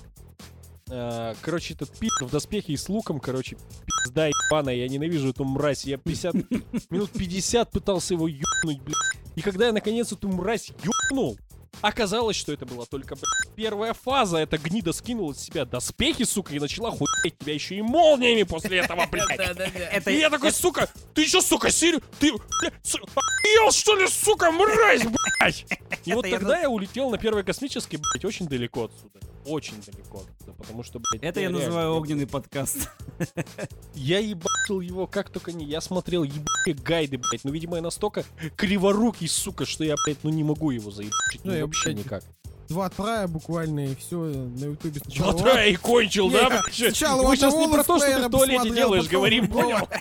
А, 0.91 1.35
Короче, 1.41 1.73
этот 1.73 1.97
пик 1.97 2.21
в 2.21 2.29
доспехе 2.29 2.73
и 2.73 2.77
с 2.77 2.89
луком, 2.89 3.19
короче, 3.19 3.57
пизда 4.03 4.27
ебаная, 4.27 4.75
я 4.75 4.87
ненавижу 4.87 5.29
эту 5.29 5.43
мразь. 5.43 5.85
Я 5.85 5.97
50, 5.97 6.35
минут 6.91 7.11
50 7.11 7.71
пытался 7.71 8.13
его 8.13 8.27
ёбнуть, 8.27 8.81
блядь. 8.81 8.97
И 9.35 9.41
когда 9.41 9.67
я 9.67 9.73
наконец 9.73 10.11
эту 10.11 10.29
мразь 10.29 10.71
ёбнул, 10.83 11.37
оказалось, 11.81 12.35
что 12.35 12.53
это 12.53 12.67
была 12.67 12.85
только, 12.85 13.15
блядь, 13.15 13.55
первая 13.55 13.93
фаза. 13.93 14.37
Эта 14.37 14.59
гнида 14.59 14.93
скинула 14.93 15.33
с 15.33 15.39
себя 15.39 15.65
доспехи, 15.65 16.23
сука, 16.23 16.53
и 16.53 16.59
начала 16.59 16.91
хуять 16.91 17.37
тебя 17.39 17.55
еще 17.55 17.75
и 17.75 17.81
молниями 17.81 18.43
после 18.43 18.77
этого, 18.77 19.07
блядь. 19.11 20.07
И 20.07 20.11
я 20.13 20.29
такой, 20.29 20.51
сука, 20.51 20.87
ты 21.15 21.23
еще, 21.23 21.41
сука, 21.41 21.71
Сирию, 21.71 22.03
ты, 22.19 22.31
охуел, 22.31 23.71
что 23.71 23.95
ли, 23.95 24.07
сука, 24.07 24.51
мразь, 24.51 25.03
блядь? 25.03 25.65
И 26.05 26.13
вот 26.13 26.29
тогда 26.29 26.59
я 26.59 26.69
улетел 26.69 27.09
на 27.09 27.17
первой 27.17 27.43
космической, 27.43 27.97
блядь, 27.97 28.25
очень 28.25 28.47
далеко 28.47 28.85
отсюда. 28.85 29.34
Очень 29.45 29.81
далеко 29.85 30.23
потому 30.65 30.83
что, 30.83 30.99
блядь, 30.99 31.23
Это 31.23 31.39
я 31.39 31.47
реально- 31.47 31.59
называю 31.59 31.93
огненный 31.93 32.27
подкаст. 32.27 32.89
Я 33.93 34.19
ебашил 34.19 34.81
его 34.81 35.07
как 35.07 35.29
только 35.29 35.51
не... 35.51 35.65
Я 35.65 35.81
смотрел 35.81 36.23
ебаные 36.23 36.75
гайды, 36.83 37.17
блядь. 37.17 37.43
Ну, 37.43 37.51
видимо, 37.51 37.77
я 37.77 37.81
настолько 37.81 38.25
криворукий, 38.55 39.27
сука, 39.27 39.65
что 39.65 39.83
я, 39.83 39.95
блядь, 40.05 40.17
ну 40.23 40.29
не 40.29 40.43
могу 40.43 40.71
его 40.71 40.91
заебать. 40.91 41.13
Ну, 41.43 41.51
Ну, 41.51 41.57
я, 41.57 41.65
вообще 41.65 41.91
блядь, 41.91 42.05
никак. 42.05 42.23
Два 42.67 42.89
трая 42.89 43.27
буквально, 43.27 43.91
и 43.91 43.95
все 43.95 44.17
на 44.17 44.65
ютубе 44.65 44.99
сначала. 44.99 45.31
Вот 45.33 45.45
я 45.45 45.65
и 45.65 45.75
кончил, 45.75 46.31
да? 46.31 46.63
сначала 46.71 47.21
Мы 47.21 47.35
сейчас 47.37 47.53
не 47.53 47.67
про 47.67 47.83
то, 47.83 47.99
что 47.99 48.07
ты 48.07 48.27
в 48.27 48.31
туалете 48.31 48.69
делаешь, 48.71 49.07
говорим, 49.07 49.47
понял? 49.47 49.87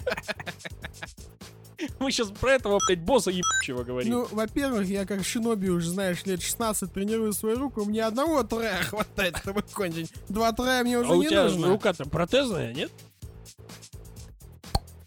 Мы 1.99 2.11
сейчас 2.11 2.31
про 2.31 2.53
этого, 2.53 2.79
блядь, 2.87 3.01
босса 3.01 3.31
ебучего 3.31 3.83
говорим. 3.85 4.13
Ну, 4.13 4.29
во-первых, 4.31 4.87
я 4.87 5.05
как 5.07 5.25
шиноби 5.25 5.69
уже, 5.69 5.91
знаешь, 5.91 6.25
лет 6.25 6.43
16 6.43 6.93
тренирую 6.93 7.33
свою 7.33 7.59
руку, 7.59 7.85
мне 7.85 8.05
одного 8.05 8.43
трая 8.43 8.83
хватает, 8.83 9.37
чтобы 9.39 9.63
кончить. 9.63 10.13
Два 10.29 10.53
трая 10.53 10.83
мне 10.85 10.99
уже 10.99 11.11
а 11.11 11.15
у 11.15 11.23
не 11.23 11.29
тебя 11.29 11.45
нужно. 11.45 11.69
рука-то 11.69 12.05
протезная, 12.09 12.73
нет? 12.75 12.91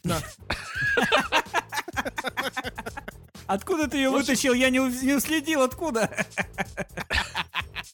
Откуда 3.47 3.87
ты 3.87 3.97
ее 3.97 4.09
вытащил? 4.09 4.53
Я 4.53 4.69
не, 4.69 4.79
у- 4.79 4.89
не 4.89 5.13
уследил, 5.13 5.61
откуда? 5.63 6.09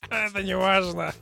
Это 0.10 0.42
не 0.44 0.56
важно. 0.58 1.14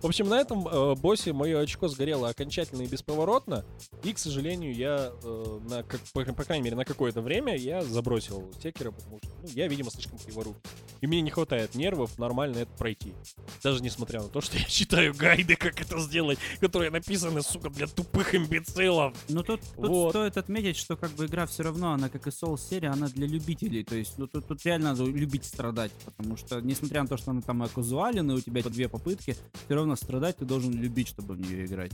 В 0.00 0.06
общем, 0.06 0.28
на 0.28 0.40
этом 0.40 0.66
э, 0.66 0.94
боссе 0.94 1.32
мое 1.32 1.60
очко 1.60 1.88
сгорело 1.88 2.28
окончательно 2.28 2.82
и 2.82 2.86
бесповоротно. 2.86 3.64
И, 4.02 4.12
к 4.12 4.18
сожалению, 4.18 4.74
я, 4.74 5.12
э, 5.22 5.60
на, 5.68 5.82
как, 5.82 6.00
по, 6.12 6.24
по 6.24 6.44
крайней 6.44 6.64
мере, 6.64 6.76
на 6.76 6.84
какое-то 6.84 7.20
время 7.20 7.56
я 7.56 7.82
забросил 7.82 8.50
секера, 8.62 8.90
потому 8.90 9.18
что 9.18 9.30
ну, 9.42 9.48
я, 9.54 9.68
видимо, 9.68 9.90
слишком 9.90 10.18
криворукий. 10.18 10.60
И 11.00 11.06
мне 11.06 11.20
не 11.20 11.30
хватает 11.30 11.74
нервов 11.74 12.18
нормально 12.18 12.58
это 12.58 12.72
пройти. 12.72 13.14
Даже 13.62 13.82
несмотря 13.82 14.22
на 14.22 14.28
то, 14.28 14.40
что 14.40 14.56
я 14.58 14.64
читаю 14.64 15.14
гайды, 15.14 15.56
как 15.56 15.80
это 15.80 15.98
сделать, 16.00 16.38
которые 16.60 16.90
написаны, 16.90 17.42
сука, 17.42 17.70
для 17.70 17.86
тупых 17.86 18.34
имбецилов. 18.34 19.14
Ну 19.28 19.42
тут, 19.42 19.60
тут 19.76 19.88
Вот. 19.88 20.10
стоит 20.10 20.36
отметить, 20.36 20.76
что 20.76 20.96
как 20.96 21.10
бы 21.12 21.26
игра 21.26 21.46
все 21.46 21.62
равно, 21.62 21.92
она 21.92 22.08
как 22.08 22.26
и 22.26 22.30
Soul 22.30 22.58
серия, 22.58 22.88
она 22.88 23.08
для 23.08 23.26
любителей. 23.26 23.84
То 23.84 23.94
есть, 23.94 24.18
ну 24.18 24.26
тут, 24.26 24.46
тут 24.46 24.64
реально 24.64 24.90
надо 24.90 25.04
любить 25.04 25.44
страдать. 25.44 25.92
Потому 26.04 26.36
что, 26.36 26.60
несмотря 26.60 27.02
на 27.02 27.08
то, 27.08 27.16
что 27.16 27.30
она 27.30 27.40
там 27.40 27.62
и 27.64 27.68
казуален, 27.68 28.30
и 28.30 28.34
у 28.34 28.40
тебя 28.40 28.62
по 28.62 28.70
две 28.70 28.88
попытки, 28.88 29.36
все 29.66 29.74
равно 29.74 29.96
страдать 29.96 30.36
ты 30.36 30.44
должен 30.44 30.72
любить, 30.72 31.08
чтобы 31.08 31.34
в 31.34 31.40
нее 31.40 31.66
играть. 31.66 31.92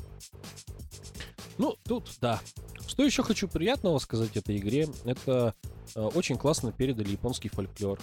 Ну, 1.57 1.77
тут 1.85 2.11
да. 2.21 2.39
Что 2.87 3.03
еще 3.03 3.23
хочу 3.23 3.49
приятного 3.49 3.99
сказать 3.99 4.37
этой 4.37 4.59
игре? 4.59 4.89
Это 5.05 5.55
очень 5.95 6.37
классно 6.37 6.73
передали 6.73 7.11
японский 7.11 7.49
фольклор. 7.49 7.99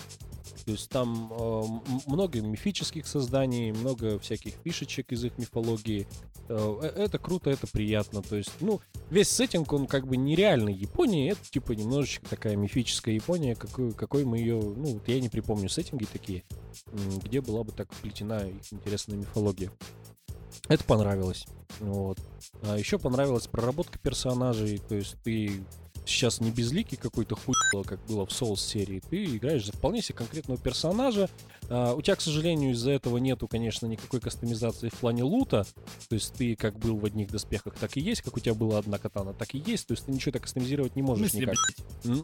То 0.66 0.72
есть 0.72 0.90
там 0.90 1.32
э, 1.32 1.64
много 2.08 2.42
мифических 2.42 3.08
созданий, 3.08 3.72
много 3.72 4.20
всяких 4.20 4.54
фишечек 4.64 5.12
из 5.12 5.24
их 5.24 5.38
мифологии. 5.38 6.08
Э, 6.48 6.80
э, 6.82 7.04
это 7.04 7.18
круто, 7.18 7.50
это 7.50 7.68
приятно. 7.68 8.22
То 8.22 8.36
есть, 8.36 8.52
ну, 8.60 8.82
весь 9.10 9.30
сеттинг, 9.30 9.72
он 9.74 9.88
как 9.88 10.08
бы 10.08 10.18
нереальный 10.18 10.74
Японии. 10.74 11.32
Это 11.32 11.42
типа 11.50 11.72
немножечко 11.72 12.30
такая 12.30 12.56
мифическая 12.56 13.16
Япония, 13.16 13.56
какой, 13.56 13.94
какой 13.94 14.26
мы 14.26 14.40
ее... 14.40 14.60
Ну, 14.60 14.94
вот 14.94 15.08
я 15.08 15.20
не 15.20 15.30
припомню 15.30 15.70
сеттинги 15.70 16.06
такие, 16.06 16.44
где 17.24 17.42
была 17.42 17.64
бы 17.64 17.72
так 17.72 17.92
вплетена 17.92 18.42
их 18.48 18.72
интересная 18.72 19.18
мифология. 19.18 19.72
Это 20.68 20.84
понравилось. 20.84 21.48
Вот. 21.80 22.20
А 22.64 22.78
еще 22.78 23.00
понравилась 23.00 23.48
проработка 23.48 23.98
персонажей, 24.00 24.80
то 24.80 24.96
есть 24.96 25.16
ты 25.24 25.64
сейчас 26.06 26.42
не 26.42 26.52
безликий 26.52 26.98
какой-то 26.98 27.36
хуй, 27.36 27.56
как 27.86 28.00
было 28.06 28.26
в 28.26 28.30
Souls 28.30 28.58
серии, 28.58 29.02
ты 29.10 29.26
играешь 29.26 29.66
за 29.66 29.72
вполне 29.72 30.02
себе 30.02 30.18
конкретного 30.18 30.60
персонажа. 30.60 31.30
А, 31.70 31.94
у 31.94 32.02
тебя, 32.02 32.16
к 32.16 32.22
сожалению, 32.22 32.72
из-за 32.72 32.92
этого 32.92 33.18
нету, 33.18 33.48
конечно, 33.48 33.86
никакой 33.86 34.20
кастомизации 34.20 34.90
в 34.90 34.98
плане 34.98 35.24
лута, 35.24 35.66
то 36.08 36.16
есть 36.16 36.34
ты 36.34 36.56
как 36.56 36.78
был 36.78 36.98
в 36.98 37.06
одних 37.06 37.30
доспехах, 37.32 37.76
так 37.76 37.96
и 37.98 38.02
есть, 38.02 38.22
как 38.22 38.38
у 38.38 38.40
тебя 38.40 38.54
была 38.54 38.80
одна 38.80 38.98
катана, 38.98 39.34
так 39.34 39.54
и 39.54 39.60
есть, 39.60 39.88
то 39.88 39.94
есть 39.94 40.06
ты 40.06 40.12
ничего 40.12 40.32
так 40.32 40.44
кастомизировать 40.44 40.96
не 40.96 41.02
можешь 41.02 41.32
смысле, 41.32 41.48
никак. 41.48 41.56
блядь? 42.04 42.24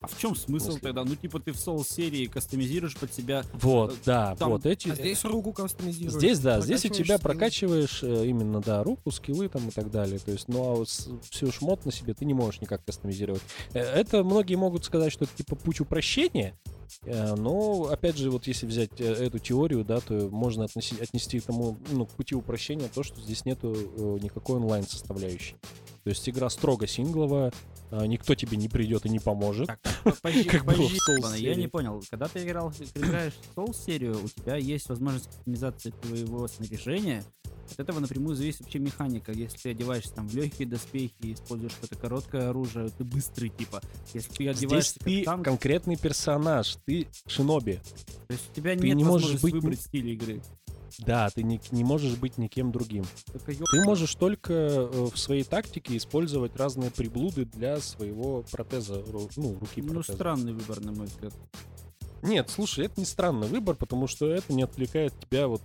А 0.00 0.06
в 0.06 0.16
чем 0.16 0.36
смысл 0.36 0.66
После. 0.66 0.80
тогда? 0.80 1.04
Ну, 1.04 1.16
типа, 1.16 1.40
ты 1.40 1.52
в 1.52 1.56
Soul 1.56 1.84
серии 1.84 2.26
кастомизируешь 2.26 2.96
под 2.96 3.12
себя. 3.12 3.42
Вот, 3.54 3.96
да, 4.04 4.36
там- 4.36 4.50
вот 4.50 4.64
эти... 4.64 4.88
А 4.90 4.94
здесь 4.94 5.24
руку 5.24 5.52
кастомизируешь. 5.52 6.12
Здесь, 6.16 6.38
да, 6.38 6.60
здесь 6.60 6.84
у 6.84 6.88
тебя 6.88 7.16
скиллы. 7.16 7.18
прокачиваешь 7.18 8.02
э, 8.04 8.26
именно, 8.26 8.60
да, 8.60 8.84
руку, 8.84 9.10
скиллы 9.10 9.48
там 9.48 9.68
и 9.68 9.70
так 9.72 9.90
далее. 9.90 10.20
То 10.20 10.30
есть, 10.30 10.46
ну 10.46 10.62
а 10.62 10.74
вот 10.76 10.88
всю 10.88 11.50
шмот 11.50 11.84
на 11.84 11.90
себе 11.90 12.14
ты 12.14 12.24
не 12.26 12.34
можешь 12.34 12.60
никак 12.60 12.84
кастомизировать. 12.84 13.42
Э, 13.72 13.80
Это 13.80 14.22
многие 14.22 14.54
могут 14.54 14.84
сказать, 14.84 15.12
что 15.12 15.24
это 15.24 15.34
типа 15.36 15.56
путь 15.56 15.80
упрощения. 15.80 16.56
Э, 17.02 17.34
Но, 17.34 17.88
опять 17.90 18.16
же, 18.16 18.30
вот 18.30 18.46
если 18.46 18.66
взять 18.66 19.00
э, 19.00 19.04
эту 19.04 19.38
теорию, 19.38 19.84
да, 19.84 20.00
то 20.00 20.28
можно 20.30 20.64
относи- 20.64 21.00
отнести 21.02 21.40
к 21.40 21.44
тому, 21.44 21.78
ну, 21.90 22.06
к 22.06 22.10
пути 22.10 22.34
упрощения 22.34 22.88
то, 22.92 23.02
что 23.02 23.20
здесь 23.20 23.44
нету 23.44 23.74
э, 23.74 24.18
никакой 24.22 24.56
онлайн 24.56 24.84
составляющей. 24.86 25.56
То 26.04 26.10
есть 26.10 26.28
игра 26.28 26.48
строго 26.48 26.86
сингловая, 26.86 27.52
никто 27.90 28.34
тебе 28.34 28.56
не 28.56 28.68
придет 28.68 29.04
и 29.04 29.10
не 29.10 29.18
поможет. 29.18 29.66
Так, 29.66 29.80
Как 30.22 30.64
было 30.64 30.88
в 30.88 30.92
Souls 30.92 31.38
я 31.38 31.54
не 31.54 31.68
понял. 31.68 32.02
Когда 32.08 32.28
ты 32.28 32.44
играл, 32.44 32.72
ты 32.72 33.00
играешь 33.00 33.34
в 33.34 33.58
Soul 33.58 33.74
серию, 33.74 34.18
у 34.24 34.28
тебя 34.28 34.56
есть 34.56 34.88
возможность 34.88 35.26
кастомизации 35.26 35.90
твоего 35.90 36.48
снаряжения. 36.48 37.24
От 37.72 37.80
этого 37.80 38.00
напрямую 38.00 38.34
зависит 38.34 38.62
вообще 38.62 38.78
механика. 38.78 39.32
Если 39.32 39.58
ты 39.58 39.70
одеваешься 39.70 40.14
там 40.14 40.26
в 40.26 40.34
легкие 40.34 40.66
доспехи, 40.66 41.34
используешь 41.34 41.74
какое-то 41.74 41.96
короткое 41.96 42.48
оружие, 42.50 42.88
ты 42.88 43.04
быстрый 43.04 43.50
типа. 43.50 43.82
Если 44.14 44.30
ты 44.30 44.44
Здесь 44.44 44.56
одеваешься 44.56 44.98
ты 45.00 45.16
как 45.18 45.24
танк, 45.26 45.44
конкретный 45.44 45.96
персонаж, 45.96 46.77
ты 46.84 47.08
шиноби. 47.26 47.80
то 48.26 48.32
есть 48.34 48.50
у 48.50 48.54
тебя 48.54 48.76
ты 48.76 48.86
нет 48.86 48.96
не 48.96 49.04
можешь 49.04 49.40
быть 49.40 49.52
выбрать 49.54 49.80
стиль 49.80 50.10
игры. 50.10 50.42
Да, 51.00 51.28
ты 51.30 51.42
не, 51.42 51.60
не 51.70 51.84
можешь 51.84 52.16
быть 52.16 52.38
никем 52.38 52.72
другим. 52.72 53.04
Только 53.30 53.52
Ты 53.52 53.84
можешь 53.84 54.14
только 54.16 54.52
э, 54.52 55.08
в 55.12 55.16
своей 55.16 55.44
тактике 55.44 55.96
использовать 55.96 56.56
разные 56.56 56.90
приблуды 56.90 57.44
для 57.44 57.78
своего 57.78 58.42
протеза, 58.50 59.04
ну, 59.36 59.58
руки 59.60 59.80
Ну, 59.82 59.92
протеза. 59.92 60.14
странный 60.14 60.52
выбор, 60.54 60.80
на 60.80 60.92
мой 60.92 61.06
взгляд. 61.06 61.32
Нет, 62.22 62.50
слушай, 62.50 62.86
это 62.86 62.98
не 63.00 63.06
странный 63.06 63.46
выбор, 63.48 63.76
потому 63.76 64.06
что 64.08 64.28
это 64.30 64.52
не 64.52 64.62
отвлекает 64.62 65.14
тебя 65.20 65.46
вот 65.46 65.62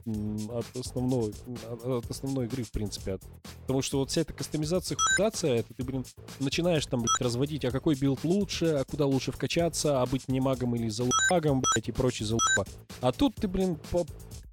от 0.51 0.65
основной, 0.79 1.33
от, 1.71 1.85
от 1.85 2.11
основной 2.11 2.45
игры, 2.45 2.63
в 2.63 2.71
принципе. 2.71 3.13
от- 3.13 3.23
потому 3.61 3.81
что 3.81 3.97
вот 3.99 4.11
вся 4.11 4.21
эта 4.21 4.33
кастомизация, 4.33 4.95
хуйзация, 4.97 5.55
это 5.55 5.73
ты, 5.73 5.83
блин, 5.83 6.05
начинаешь 6.39 6.85
там, 6.85 7.01
блядь, 7.01 7.21
разводить, 7.21 7.65
а 7.65 7.71
какой 7.71 7.95
билд 7.95 8.23
лучше, 8.23 8.65
а 8.67 8.83
куда 8.83 9.05
лучше 9.05 9.31
вкачаться, 9.31 10.01
а 10.01 10.05
быть 10.05 10.27
не 10.27 10.39
магом 10.39 10.75
или 10.75 10.89
залупагом, 10.89 11.61
блядь, 11.61 11.89
и 11.89 11.91
прочие 11.91 12.27
залупа. 12.27 12.65
А 13.01 13.11
тут 13.11 13.35
ты, 13.35 13.47
блин, 13.47 13.77
по, 13.91 14.05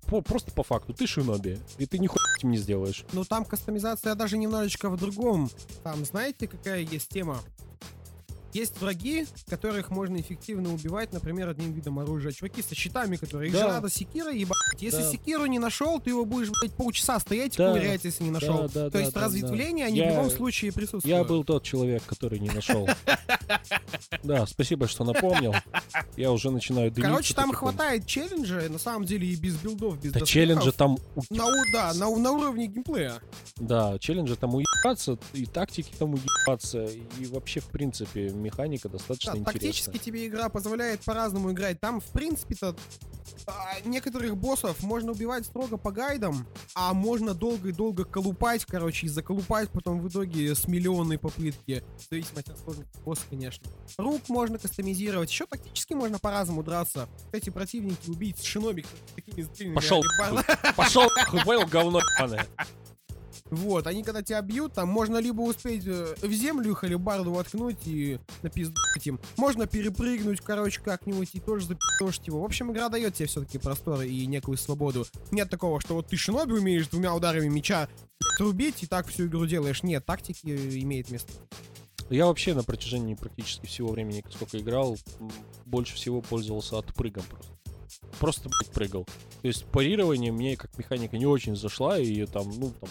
по- 0.07 0.23
просто 0.23 0.53
по 0.53 0.63
факту, 0.63 0.95
ты 0.95 1.07
шиноби, 1.07 1.59
и 1.79 1.87
ты 1.87 1.99
нихуя 1.99 2.25
этим 2.39 2.51
не 2.51 2.57
сделаешь. 2.57 3.05
Ну 3.13 3.25
там 3.25 3.45
кастомизация 3.45 4.15
даже 4.15 4.39
немножечко 4.39 4.89
в 4.89 4.97
другом. 4.97 5.51
Там 5.83 6.05
знаете, 6.05 6.49
какая 6.49 6.81
есть 6.81 7.09
тема? 7.11 7.39
Есть 8.53 8.81
враги, 8.81 9.27
которых 9.49 9.91
можно 9.91 10.21
эффективно 10.21 10.73
убивать, 10.75 11.13
например, 11.13 11.49
одним 11.49 11.73
видом 11.73 11.99
оружия. 11.99 12.33
Чуваки 12.33 12.63
со 12.63 12.75
щитами, 12.75 13.17
которые 13.17 13.49
их 13.49 13.55
Да. 13.55 13.61
же 13.61 13.69
надо 13.69 13.91
секирой 13.91 14.39
ебать 14.39 14.57
если 14.79 15.03
Да. 15.03 15.11
секиру 15.11 15.47
не 15.47 15.59
нашел, 15.59 16.01
ты 16.01 16.11
его 16.11 16.25
будешь, 16.25 16.49
блядь, 16.61 16.73
полчаса 16.75 17.19
стоять 17.21 17.55
и 17.55 17.59
Да. 17.59 17.69
ковырять, 17.69 18.05
если 18.05 18.25
не 18.25 18.31
нашел. 18.31 18.63
Да, 18.63 18.69
да, 18.69 18.85
То 18.87 18.91
да, 18.91 19.01
есть 19.01 19.13
да, 19.13 19.21
разветвления, 19.27 19.85
да. 19.85 19.89
они 19.89 20.01
в 20.01 20.05
Я- 20.05 20.11
любом 20.11 20.31
случае 20.31 20.73
присутствуют. 20.73 21.05
Я 21.19 21.25
был 21.25 21.45
тот 21.45 21.63
человек, 21.65 22.03
который 22.07 22.39
не 22.39 22.49
нашел. 22.51 22.89
Да, 24.23 24.47
спасибо, 24.47 24.87
что 24.87 25.05
напомнил. 25.05 25.55
Я 26.17 26.33
уже 26.33 26.51
начинаю 26.51 26.93
Короче, 26.95 27.35
там 27.35 27.53
хватает 27.53 28.07
челленджа, 28.07 28.69
на 28.69 28.79
самом 28.79 29.05
деле, 29.05 29.27
и 29.27 29.35
без 29.37 29.57
билдов, 29.57 30.01
без 30.01 30.13
Да 30.13 30.21
челленджи 30.21 30.73
там... 30.73 30.99
На, 31.31 31.47
да, 31.73 31.93
на, 31.95 32.15
на 32.17 32.33
уровне 32.33 32.67
геймплея. 32.67 33.21
Да, 33.57 33.99
челленджи 33.99 34.37
там 34.37 34.55
уебаться, 34.55 35.19
и 35.33 35.47
тактики 35.47 35.93
там 35.99 36.15
уебаться, 36.15 36.85
и 36.85 37.27
вообще, 37.27 37.61
в 37.61 37.67
принципе, 37.67 38.31
механика 38.41 38.89
достаточно 38.89 39.33
Да, 39.33 39.39
интересная. 39.39 39.61
тактически 39.71 39.99
тебе 39.99 40.27
игра 40.27 40.49
позволяет 40.49 41.01
по-разному 41.05 41.53
играть. 41.53 41.81
Там, 41.81 42.01
в 42.01 42.07
принципе-то, 42.07 42.75
а, 43.47 43.81
некоторых 43.85 44.37
боссов 44.37 44.83
можно 44.83 45.13
убивать 45.13 45.47
строго 45.47 45.77
по 45.77 45.93
гайдам, 45.93 46.47
а 46.75 46.93
можно 46.95 47.35
долго 47.35 47.69
и 47.69 47.73
долго 47.73 48.05
колупать, 48.05 48.65
короче, 48.65 49.07
и 49.07 49.09
заколупать 49.09 49.71
потом 49.71 50.01
в 50.01 50.09
итоге 50.09 50.55
с 50.55 50.67
миллионной 50.67 51.19
попытки. 51.19 51.83
В 51.99 52.11
зависимости 52.11 52.51
от 52.51 52.59
сложности 52.59 52.99
босса, 53.05 53.23
конечно. 53.31 53.71
Рук 53.99 54.29
можно 54.29 54.59
кастомизировать. 54.59 55.31
Еще 55.31 55.47
тактически 55.47 55.95
можно 55.95 56.19
по-разному 56.19 56.63
драться. 56.63 57.09
Эти 57.33 57.51
противники 57.51 58.11
убить 58.11 58.39
с 58.39 58.43
шиноби 58.43 58.85
с 59.11 59.13
такими 59.15 59.43
длинными 59.43 59.75
Пошел, 59.75 60.03
пошел, 60.77 61.09
понял, 61.45 61.67
говно. 61.67 62.01
Вот, 63.51 63.87
они 63.87 64.03
когда 64.03 64.23
тебя 64.23 64.41
бьют, 64.43 64.75
там 64.75 64.89
можно 64.89 65.19
либо 65.19 65.43
успеть 65.43 65.87
э, 65.87 66.15
в 66.21 66.33
землю 66.33 66.73
их 66.73 66.85
алебарду 66.85 67.33
воткнуть 67.33 67.87
и 67.87 68.19
напиздать 68.43 69.07
им. 69.07 69.21
Можно 69.37 69.67
перепрыгнуть, 69.67 70.41
короче, 70.41 70.81
как-нибудь 70.81 71.31
и 71.35 71.41
тоже 71.41 71.67
запи***шить 71.67 72.27
его. 72.27 72.41
В 72.41 72.45
общем, 72.45 72.73
игра 72.73 72.89
дает 72.89 73.15
тебе 73.15 73.27
все-таки 73.27 73.59
простор 73.59 74.03
и 74.03 74.27
некую 74.27 74.57
свободу. 74.57 75.07
Нет 75.31 75.51
такого, 75.51 75.81
что 75.81 75.95
вот 75.95 76.09
ты 76.09 76.17
шиноби 76.17 76.53
умеешь 76.53 76.89
двумя 76.89 77.15
ударами 77.15 77.49
меча 77.49 77.89
трубить 78.39 78.83
и 78.83 78.87
так 78.87 79.07
всю 79.07 79.27
игру 79.27 79.47
делаешь. 79.47 79.83
Нет, 79.83 80.05
тактики 80.07 80.47
э, 80.47 80.79
имеет 80.81 81.11
место. 81.11 81.33
Я 82.11 82.27
вообще 82.27 82.55
на 82.55 82.65
протяжении 82.65 83.15
практически 83.15 83.67
всего 83.67 83.93
времени, 83.93 84.25
сколько 84.31 84.59
играл, 84.59 84.99
больше 85.65 85.95
всего 85.95 86.21
пользовался 86.21 86.77
отпрыгом 86.77 87.23
просто. 87.31 87.60
Просто, 88.19 88.49
блядь, 88.49 88.73
прыгал. 88.73 89.05
То 89.05 89.49
есть 89.49 89.65
парирование 89.67 90.33
мне 90.33 90.57
как 90.57 90.77
механика 90.79 91.19
не 91.19 91.27
очень 91.27 91.57
зашла, 91.57 91.99
и 91.99 92.27
там, 92.27 92.51
ну, 92.59 92.73
там, 92.81 92.91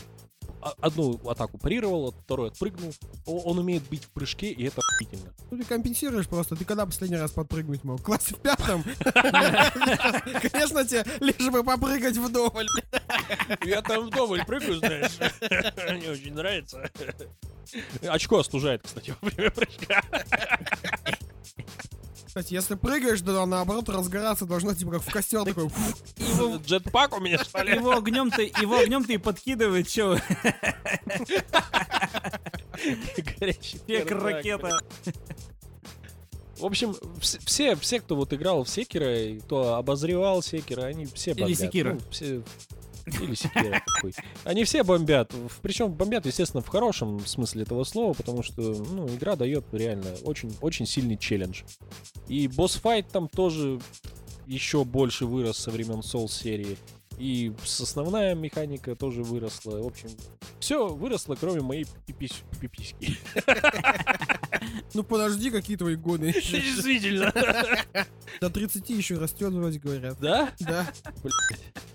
а- 0.61 0.73
одну 0.81 1.19
атаку 1.29 1.57
парировал, 1.57 2.11
второй 2.11 2.49
отпрыгнул. 2.49 2.93
Он 3.25 3.59
умеет 3.59 3.83
бить 3.89 4.03
в 4.03 4.09
прыжке, 4.09 4.51
и 4.51 4.65
это 4.65 4.81
охуительно. 4.81 5.33
Ну 5.51 5.57
ты 5.57 5.63
компенсируешь 5.63 6.27
просто. 6.27 6.55
Ты 6.55 6.65
когда 6.65 6.85
последний 6.85 7.17
раз 7.17 7.31
подпрыгнуть 7.31 7.83
мог? 7.83 7.99
В 8.01 8.03
классе 8.03 8.35
в 8.35 8.39
пятом? 8.39 8.83
Конечно, 9.03 10.85
тебе 10.85 11.05
лишь 11.21 11.49
бы 11.49 11.63
попрыгать 11.63 12.17
вдоволь. 12.17 12.67
Я 13.63 13.81
там 13.81 14.07
вдоволь 14.07 14.45
прыгаю, 14.45 14.79
знаешь. 14.79 15.17
Мне 15.91 16.09
очень 16.11 16.33
нравится. 16.33 16.89
Очко 18.01 18.39
остужает, 18.39 18.81
кстати, 18.83 19.13
во 19.21 19.29
время 19.29 19.51
прыжка. 19.51 20.03
Кстати, 22.29 22.53
если 22.53 22.75
прыгаешь, 22.75 23.21
то 23.21 23.43
наоборот 23.47 23.89
разгораться 23.89 24.45
должно, 24.45 24.75
типа 24.75 24.91
как 24.91 25.01
в 25.01 25.11
костер 25.11 25.43
такой. 25.45 25.67
фу. 25.67 26.57
Джетпак 26.63 27.17
у 27.17 27.19
меня, 27.19 27.43
что 27.43 27.63
ли? 27.63 27.73
Его 27.73 27.97
огнем-то, 27.97 28.43
его 28.43 28.77
огнем-то 28.77 29.13
и 29.13 29.17
подкидывает, 29.17 29.87
чё, 29.87 30.15
Горящий 33.39 33.79
пек 33.79 34.11
ракета. 34.11 34.79
В 36.59 36.65
общем, 36.65 36.91
вс- 37.19 37.41
все, 37.43 37.75
все, 37.75 37.99
кто 37.99 38.15
вот 38.15 38.31
играл 38.31 38.63
в 38.63 38.69
Секера, 38.69 39.19
и 39.19 39.39
кто 39.39 39.73
обозревал 39.73 40.43
Секера, 40.43 40.83
они 40.83 41.07
все 41.07 41.31
Или. 41.31 41.55
Секира. 41.55 41.93
Ну, 41.95 41.99
все- 42.11 42.43
Или 43.21 43.35
Секира. 43.35 43.83
такой. 43.95 44.13
Они 44.43 44.63
все 44.63 44.83
бомбят. 44.83 45.33
Причем 45.61 45.91
бомбят, 45.91 46.25
естественно, 46.25 46.61
в 46.61 46.67
хорошем 46.67 47.25
смысле 47.25 47.63
этого 47.63 47.83
слова, 47.83 48.13
потому 48.13 48.43
что 48.43 48.61
ну, 48.61 49.07
игра 49.07 49.35
дает 49.35 49.65
реально 49.71 50.15
очень, 50.23 50.55
очень 50.61 50.85
сильный 50.85 51.17
челлендж. 51.17 51.61
И 52.27 52.47
босс-файт 52.47 53.07
там 53.09 53.27
тоже 53.27 53.79
еще 54.45 54.83
больше 54.83 55.25
вырос 55.25 55.57
со 55.57 55.71
времен 55.71 55.99
Soul 55.99 56.27
серии. 56.27 56.77
И 57.19 57.53
основная 57.79 58.33
механика 58.33 58.95
тоже 58.95 59.23
выросла. 59.23 59.81
В 59.83 59.87
общем, 59.87 60.09
все 60.59 60.87
выросло, 60.87 61.35
кроме 61.35 61.61
моей 61.61 61.85
пипись- 62.07 62.43
пиписьки. 62.59 63.17
Ну 64.93 65.03
подожди, 65.03 65.51
какие 65.51 65.77
твои 65.77 65.95
годы. 65.95 66.31
Действительно. 66.33 67.31
До 68.41 68.49
30 68.49 68.89
еще 68.89 69.17
растет, 69.17 69.53
вроде 69.53 69.79
говорят. 69.79 70.17
Да? 70.19 70.49
Да. 70.59 70.91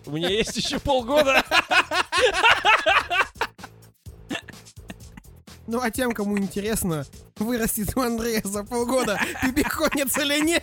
У 0.06 0.12
меня 0.12 0.28
есть 0.28 0.56
еще 0.56 0.78
полгода. 0.78 1.44
Ну 5.66 5.80
а 5.80 5.90
тем, 5.90 6.12
кому 6.12 6.38
интересно, 6.38 7.06
вырастет 7.38 7.96
у 7.96 8.00
Андрея 8.00 8.42
за 8.44 8.64
полгода 8.64 9.18
пипихонец 9.42 10.16
или 10.18 10.44
нет, 10.44 10.62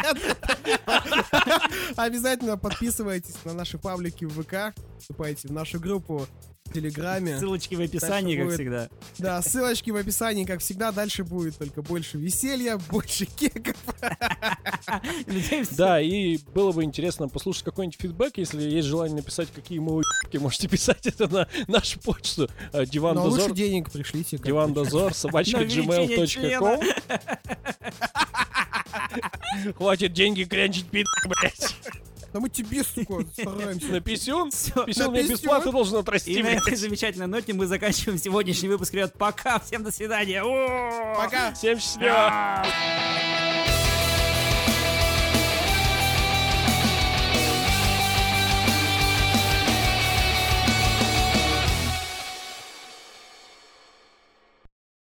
обязательно 1.96 2.58
подписывайтесь 2.58 3.36
на 3.44 3.54
наши 3.54 3.78
паблики 3.78 4.26
в 4.26 4.44
ВК, 4.44 4.76
вступайте 5.00 5.48
в 5.48 5.52
нашу 5.52 5.80
группу 5.80 6.28
Телеграме. 6.74 7.38
Ссылочки 7.40 7.76
в 7.76 7.82
описании, 7.82 8.36
как 8.38 8.46
будет. 8.46 8.56
всегда. 8.56 8.90
Да, 9.18 9.42
ссылочки 9.42 9.92
в 9.92 9.96
описании, 9.96 10.46
как 10.46 10.60
всегда. 10.60 10.92
Дальше 10.92 11.24
будет 11.24 11.58
только 11.58 11.82
больше 11.82 12.18
веселья, 12.18 12.78
больше 12.90 13.26
кеков. 13.26 13.76
Да, 15.78 16.02
и 16.02 16.38
было 16.54 16.72
бы 16.72 16.84
интересно 16.84 17.28
послушать 17.28 17.64
какой-нибудь 17.64 18.00
фидбэк. 18.02 18.38
Если 18.38 18.62
есть 18.62 18.88
желание 18.88 19.18
написать, 19.18 19.50
какие 19.54 19.80
мы 19.80 19.94
уебки, 19.96 20.38
можете 20.38 20.68
писать 20.68 21.06
это 21.08 21.28
на 21.28 21.48
нашу 21.68 22.00
почту. 22.00 22.50
э, 22.74 22.86
Диван 22.86 23.16
Но 23.16 23.26
лучше 23.26 23.38
Дозор. 23.44 23.54
денег 23.56 23.92
пришлите. 23.92 24.38
Диван. 24.38 24.74
Дозор, 24.74 25.14
собачка 25.14 25.62
gmail.com. 25.62 26.82
Хватит 29.76 30.14
деньги 30.14 30.44
крянчить, 30.44 30.86
пи***, 30.88 31.04
блядь. 31.28 31.76
Да 32.34 32.40
мы 32.40 32.50
тебе, 32.50 32.84
сука, 32.84 33.26
стараемся. 33.34 33.88
На 33.88 34.00
писюн? 34.00 34.52
Писюн 34.86 35.12
мне 35.12 35.24
бесплатно 35.24 35.72
должен 35.72 35.98
И 35.98 36.00
отрасти, 36.00 36.42
на 36.42 36.48
этой 36.48 36.76
замечательной 36.76 37.28
ноте 37.28 37.54
мы 37.54 37.68
заканчиваем 37.68 38.18
сегодняшний 38.18 38.70
выпуск. 38.70 38.94
Ребят, 38.94 39.14
пока, 39.18 39.60
всем 39.60 39.84
до 39.84 39.92
свидания. 39.92 40.44
Пока. 41.16 41.54
Всем 41.54 41.80
счастливо. 41.80 42.66